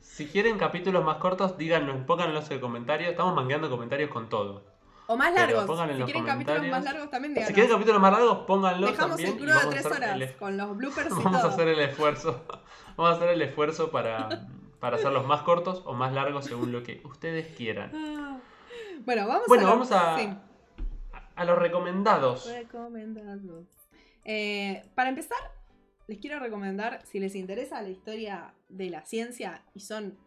[0.00, 3.10] Si quieren capítulos más cortos, díganlo, pónganlos en comentarios.
[3.12, 4.64] Estamos mangueando comentarios con todo.
[5.06, 5.80] O más pero largos.
[5.80, 9.16] en Si los quieren capítulos más largos también Si quieren capítulos más largos, pónganlos Dejamos
[9.16, 9.30] también.
[9.30, 11.40] el crudo de vamos a tres hacer horas el- con los bloopers y Vamos a
[11.42, 11.50] todo.
[11.52, 12.44] hacer el esfuerzo.
[12.96, 14.46] Vamos a hacer el esfuerzo para,
[14.78, 18.39] para hacerlos más cortos o más largos según lo que ustedes quieran.
[19.04, 19.66] Bueno, vamos Bueno, a.
[19.66, 20.28] lo- vamos a, sí.
[21.36, 22.46] a los recomendados.
[22.52, 23.66] Recomendados.
[24.24, 25.38] Eh, para empezar,
[26.06, 30.18] les quiero recomendar, si les interesa la historia de la ciencia y son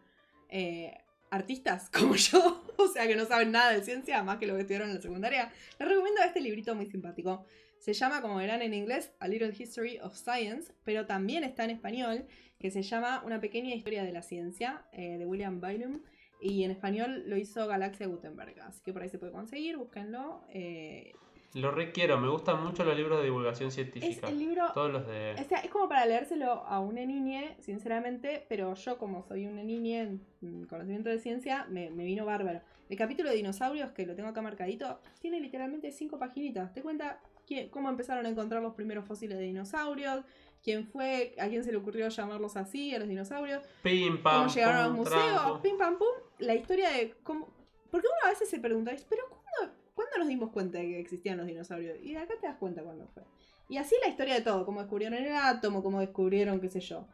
[0.48, 0.96] eh,
[1.30, 4.60] artistas como yo, o sea que no saben nada de ciencia, más que lo que
[4.62, 7.44] estudiaron en la secundaria, les recomiendo este librito muy simpático.
[7.78, 11.70] Se llama, como verán en inglés, A Little History of Science, pero también está en
[11.70, 12.24] español,
[12.58, 16.00] que se llama Una pequeña historia de la ciencia, eh, de William Bynum.
[16.40, 20.42] Y en español lo hizo Galaxia Gutenberg, así que por ahí se puede conseguir, búsquenlo.
[20.50, 21.12] eh,
[21.54, 24.28] Lo requiero, me gustan mucho los libros de divulgación es científica.
[24.28, 25.36] el libro Todos los de...
[25.40, 29.62] o sea, es como para leérselo a una niñe, sinceramente, pero yo como soy una
[29.62, 32.60] niñe en conocimiento de ciencia, me, me vino bárbaro.
[32.90, 36.74] El capítulo de dinosaurios, que lo tengo acá marcadito, tiene literalmente cinco paginitas.
[36.74, 40.24] Te cuenta quién- cómo empezaron a encontrar los primeros fósiles de dinosaurios,
[40.64, 44.54] quién fue, a quién se le ocurrió llamarlos así, a los dinosaurios, Pim, pam, cómo
[44.54, 46.08] llegaron a los museos, pim pam pum,
[46.38, 47.52] la historia de cómo...
[47.90, 51.36] Porque uno a veces se pregunta, pero ¿cuándo, ¿cuándo nos dimos cuenta de que existían
[51.36, 51.98] los dinosaurios?
[52.02, 53.22] Y de acá te das cuenta cuándo fue.
[53.68, 57.06] Y así la historia de todo, cómo descubrieron el átomo, cómo descubrieron, qué sé yo,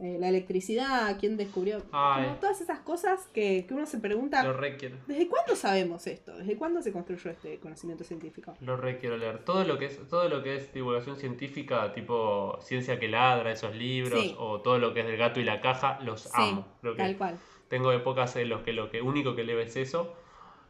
[0.00, 4.52] eh, la electricidad, quién descubrió, como todas esas cosas que, que uno se pregunta, Lo
[4.52, 4.96] requiero.
[5.08, 6.36] ¿desde cuándo sabemos esto?
[6.36, 8.54] ¿Desde cuándo se construyó este conocimiento científico?
[8.60, 9.44] Lo requiero leer.
[9.44, 13.74] Todo lo que es, todo lo que es divulgación científica, tipo Ciencia que ladra, esos
[13.74, 14.34] libros, Sí.
[14.38, 16.66] o todo lo que es del gato y la caja, los Sí, amo.
[16.82, 17.38] Que Tal cual.
[17.68, 20.14] tengo épocas en las que lo que único que leo es eso.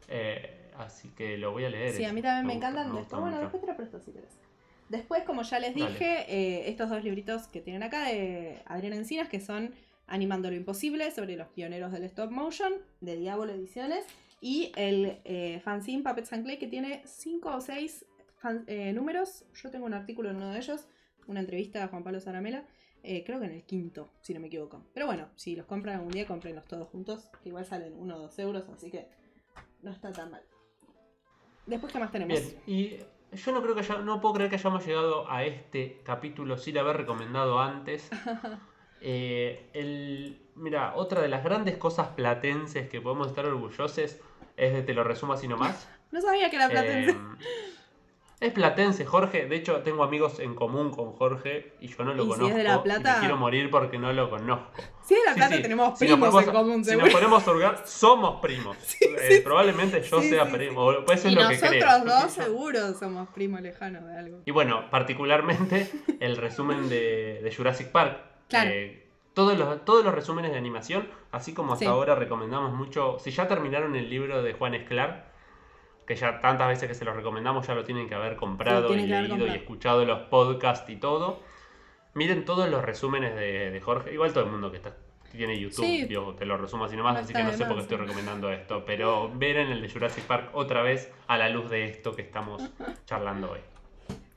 [0.09, 1.93] eh, así que lo voy a leer.
[1.93, 2.93] Sí, a mí también me, gusta, encantan.
[2.95, 4.39] me gusta bueno, después te lo presto si querés.
[4.89, 9.28] Después, como ya les dije, eh, estos dos libritos que tienen acá de Adriana Encinas,
[9.28, 9.74] que son
[10.06, 14.06] Animando lo Imposible sobre los pioneros del stop motion, de Diablo Ediciones,
[14.40, 18.06] y el eh, fanzine Puppets and Clay, que tiene cinco o seis
[18.39, 19.44] fan- eh, números.
[19.62, 20.86] Yo tengo un artículo en uno de ellos,
[21.27, 22.65] una entrevista a Juan Pablo Zaramela,
[23.02, 24.85] creo que en el quinto, si no me equivoco.
[24.94, 28.19] Pero bueno, si los compran algún día, cómprenlos todos juntos, que igual salen uno o
[28.20, 29.06] dos euros, así que
[29.82, 30.43] no está tan mal.
[31.66, 32.39] Después, ¿qué más tenemos?
[32.40, 32.97] Bien, y
[33.33, 36.79] Yo no creo que haya- no puedo creer que hayamos llegado a este capítulo sin
[36.79, 38.09] haber recomendado antes.
[39.01, 44.21] Eh, el, mira, otra de las grandes cosas platenses que podemos estar orgullosos es
[44.57, 45.89] de Te lo resumo así nomás.
[46.11, 47.11] No sabía que era platense.
[47.11, 47.17] Eh,
[48.40, 49.47] es platense, Jorge.
[49.47, 52.48] De hecho, tengo amigos en común con Jorge y yo no lo Y si conozco.
[52.51, 54.70] es de La y Plata- me quiero morir porque no lo conozco.
[55.02, 55.62] si es de La Sí, Plata sí.
[55.62, 57.06] tenemos Si nos primos ponemos- en común, Si seguro.
[57.06, 58.77] nos ponemos a hurgar, somos primos.
[59.01, 60.90] Eh, probablemente yo Sí, sea sí, primo.
[61.05, 62.05] Pues eso y es lo que nosotros creo.
[62.05, 64.39] dos seguro somos primos lejanos de algo.
[64.47, 65.90] Y bueno, particularmente
[66.20, 68.19] el resumen de, de Jurassic Park.
[68.48, 68.70] Claro.
[68.70, 69.05] Eh,
[69.35, 71.90] todos, los, todos los resúmenes de animación, así como hasta Sí.
[71.90, 73.19] ahora recomendamos mucho.
[73.20, 75.28] Si ya terminaron el libro de Juan Esclar,
[76.09, 78.98] que ya tantas veces que se los recomendamos ya lo tienen que haber comprado Sí,
[79.01, 81.43] y leído y escuchado los podcasts y todo.
[82.14, 84.14] Miren todos los resúmenes de, de Jorge.
[84.14, 84.97] Igual todo el mundo que está,
[85.30, 86.06] tiene YouTube, Sí.
[86.06, 88.51] digo, te lo resumo así nomás, No así que no sé por qué estoy recomendando
[88.51, 88.85] esto.
[88.86, 92.22] Pero ver en el de Jurassic Park otra vez a la luz de esto que
[92.22, 92.62] estamos
[93.05, 93.60] charlando hoy.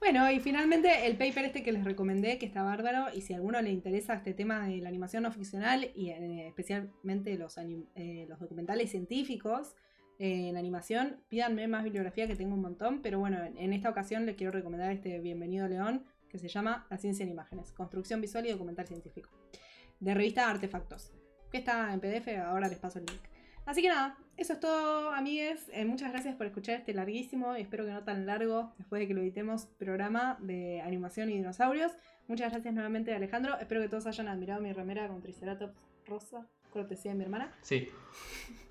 [0.01, 3.37] Bueno, y finalmente el paper este que les recomendé, que está bárbaro, y si a
[3.37, 8.39] alguno le interesa este tema de la animación no ficcional y especialmente los, eh, los
[8.39, 9.75] documentales científicos
[10.23, 14.35] en animación, pídanme más bibliografía que tengo un montón, pero bueno, en, esta ocasión les
[14.35, 18.51] quiero recomendar este Bienvenido León, que se llama La ciencia en imágenes, construcción visual y
[18.51, 19.31] documental científico,
[19.99, 21.11] de revista Artefactos,
[21.51, 23.19] que está en PDF, ahora les paso el link.
[23.65, 25.71] Así que nada, eso es todo, amigues.
[25.73, 29.07] Eh, muchas gracias por escuchar este larguísimo, y espero que no tan largo, después de
[29.07, 31.93] que lo editemos, programa de animación y dinosaurios.
[32.27, 33.57] Muchas gracias nuevamente, Alejandro.
[33.59, 35.73] Espero que todos hayan admirado mi remera con Triceratops
[36.05, 37.51] rosa, cortesía de mi hermana.
[37.63, 37.87] Sí.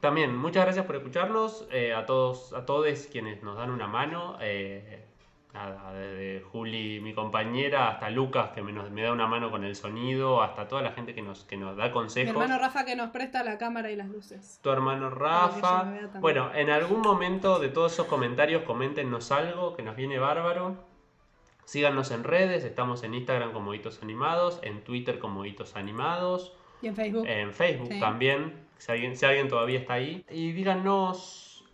[0.00, 1.66] También, muchas gracias por escucharnos.
[1.70, 4.36] eh, a todos, a todos quienes nos dan una mano.
[4.40, 5.04] eh,
[5.52, 9.64] nada, desde Juli, mi compañera, hasta Lucas, que me, nos- me da una mano con
[9.64, 12.30] el sonido, hasta toda la gente que nos, que nos da Mi consejos.
[12.30, 14.60] hermano Rafa que nos presta la cámara y las luces.
[14.62, 15.92] tu hermano Rafa.
[16.20, 20.76] Bueno, en algún momento de todos esos comentarios, coméntenos algo que nos viene bárbaro.
[21.64, 26.52] Síganos en redes, estamos en Instagram como Hitos Animados, en Twitter como Hitos Animados.
[26.82, 27.26] Y en Facebook.
[27.26, 28.00] En Facebook Sí.
[28.00, 30.24] también, si alguien, si alguien todavía está ahí.
[30.30, 31.64] Y díganos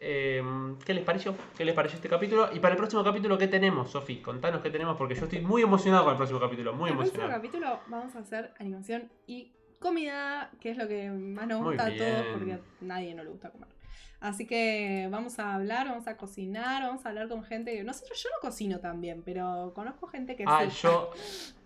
[0.00, 0.42] eh,
[0.84, 2.48] qué les pareció, qué les pareció este capítulo.
[2.52, 4.16] Y para el próximo capítulo, ¿qué tenemos, Sofi?
[4.16, 6.98] Contanos qué tenemos, porque yo estoy muy emocionado con el próximo capítulo, muy en el
[6.98, 7.42] próximo emocionado.
[7.42, 11.96] capítulo vamos a hacer animación y comida, que es lo que más nos gusta a
[11.96, 13.68] todos, porque a nadie no le gusta comer.
[14.20, 17.84] Así que vamos a hablar, vamos a cocinar, vamos a hablar con gente.
[17.84, 20.78] Nosotros, yo no cocino tan bien, pero conozco gente que Ah, sí.
[20.82, 21.10] yo,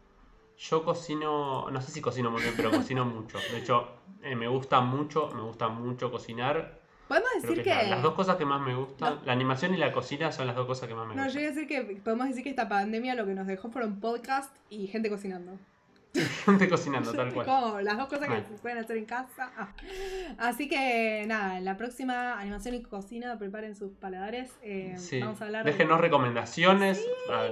[0.69, 3.39] yo cocino, no sé si cocino muy bien, pero cocino mucho.
[3.51, 3.89] De hecho,
[4.23, 6.79] eh, me gusta mucho, me gusta mucho cocinar.
[7.09, 9.21] Podemos Creo decir que, las dos cosas que más me gustan, No.
[9.25, 11.43] la animación y la cocina son las dos cosas que más me No, yo gustan.
[11.43, 14.55] iba a decir que podemos decir que esta pandemia lo que nos dejó fueron podcast
[14.69, 15.59] y gente cocinando.
[16.45, 17.47] Gente cocinando, tal cual.
[17.47, 19.51] Como las dos cosas que se pueden hacer en casa.
[19.57, 19.69] Ah.
[20.39, 24.51] Así que nada, en la próxima animación y cocina, preparen sus paladares.
[24.63, 25.21] eh, Sí.
[25.21, 27.01] Vamos a hablar de- Déjenos recomendaciones,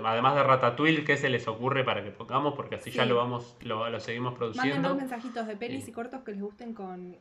[0.05, 3.57] además de Ratatouille, qué se les ocurre para que pongamos, porque así ya lo vamos,
[3.61, 4.75] lo, lo seguimos produciendo.
[4.75, 7.17] Mándenos mensajitos de pelis y cortos que les gusten con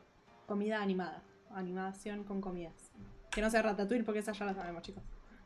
[0.46, 1.22] comida animada.
[1.54, 2.90] Animación con comidas.
[3.30, 5.02] Que no sea ratatouille porque esa ya la sabemos, chicos.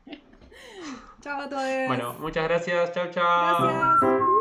[1.21, 1.63] Chao a todos.
[1.87, 3.63] Bueno, muchas gracias, chao, chao.
[3.69, 4.32] Gracias.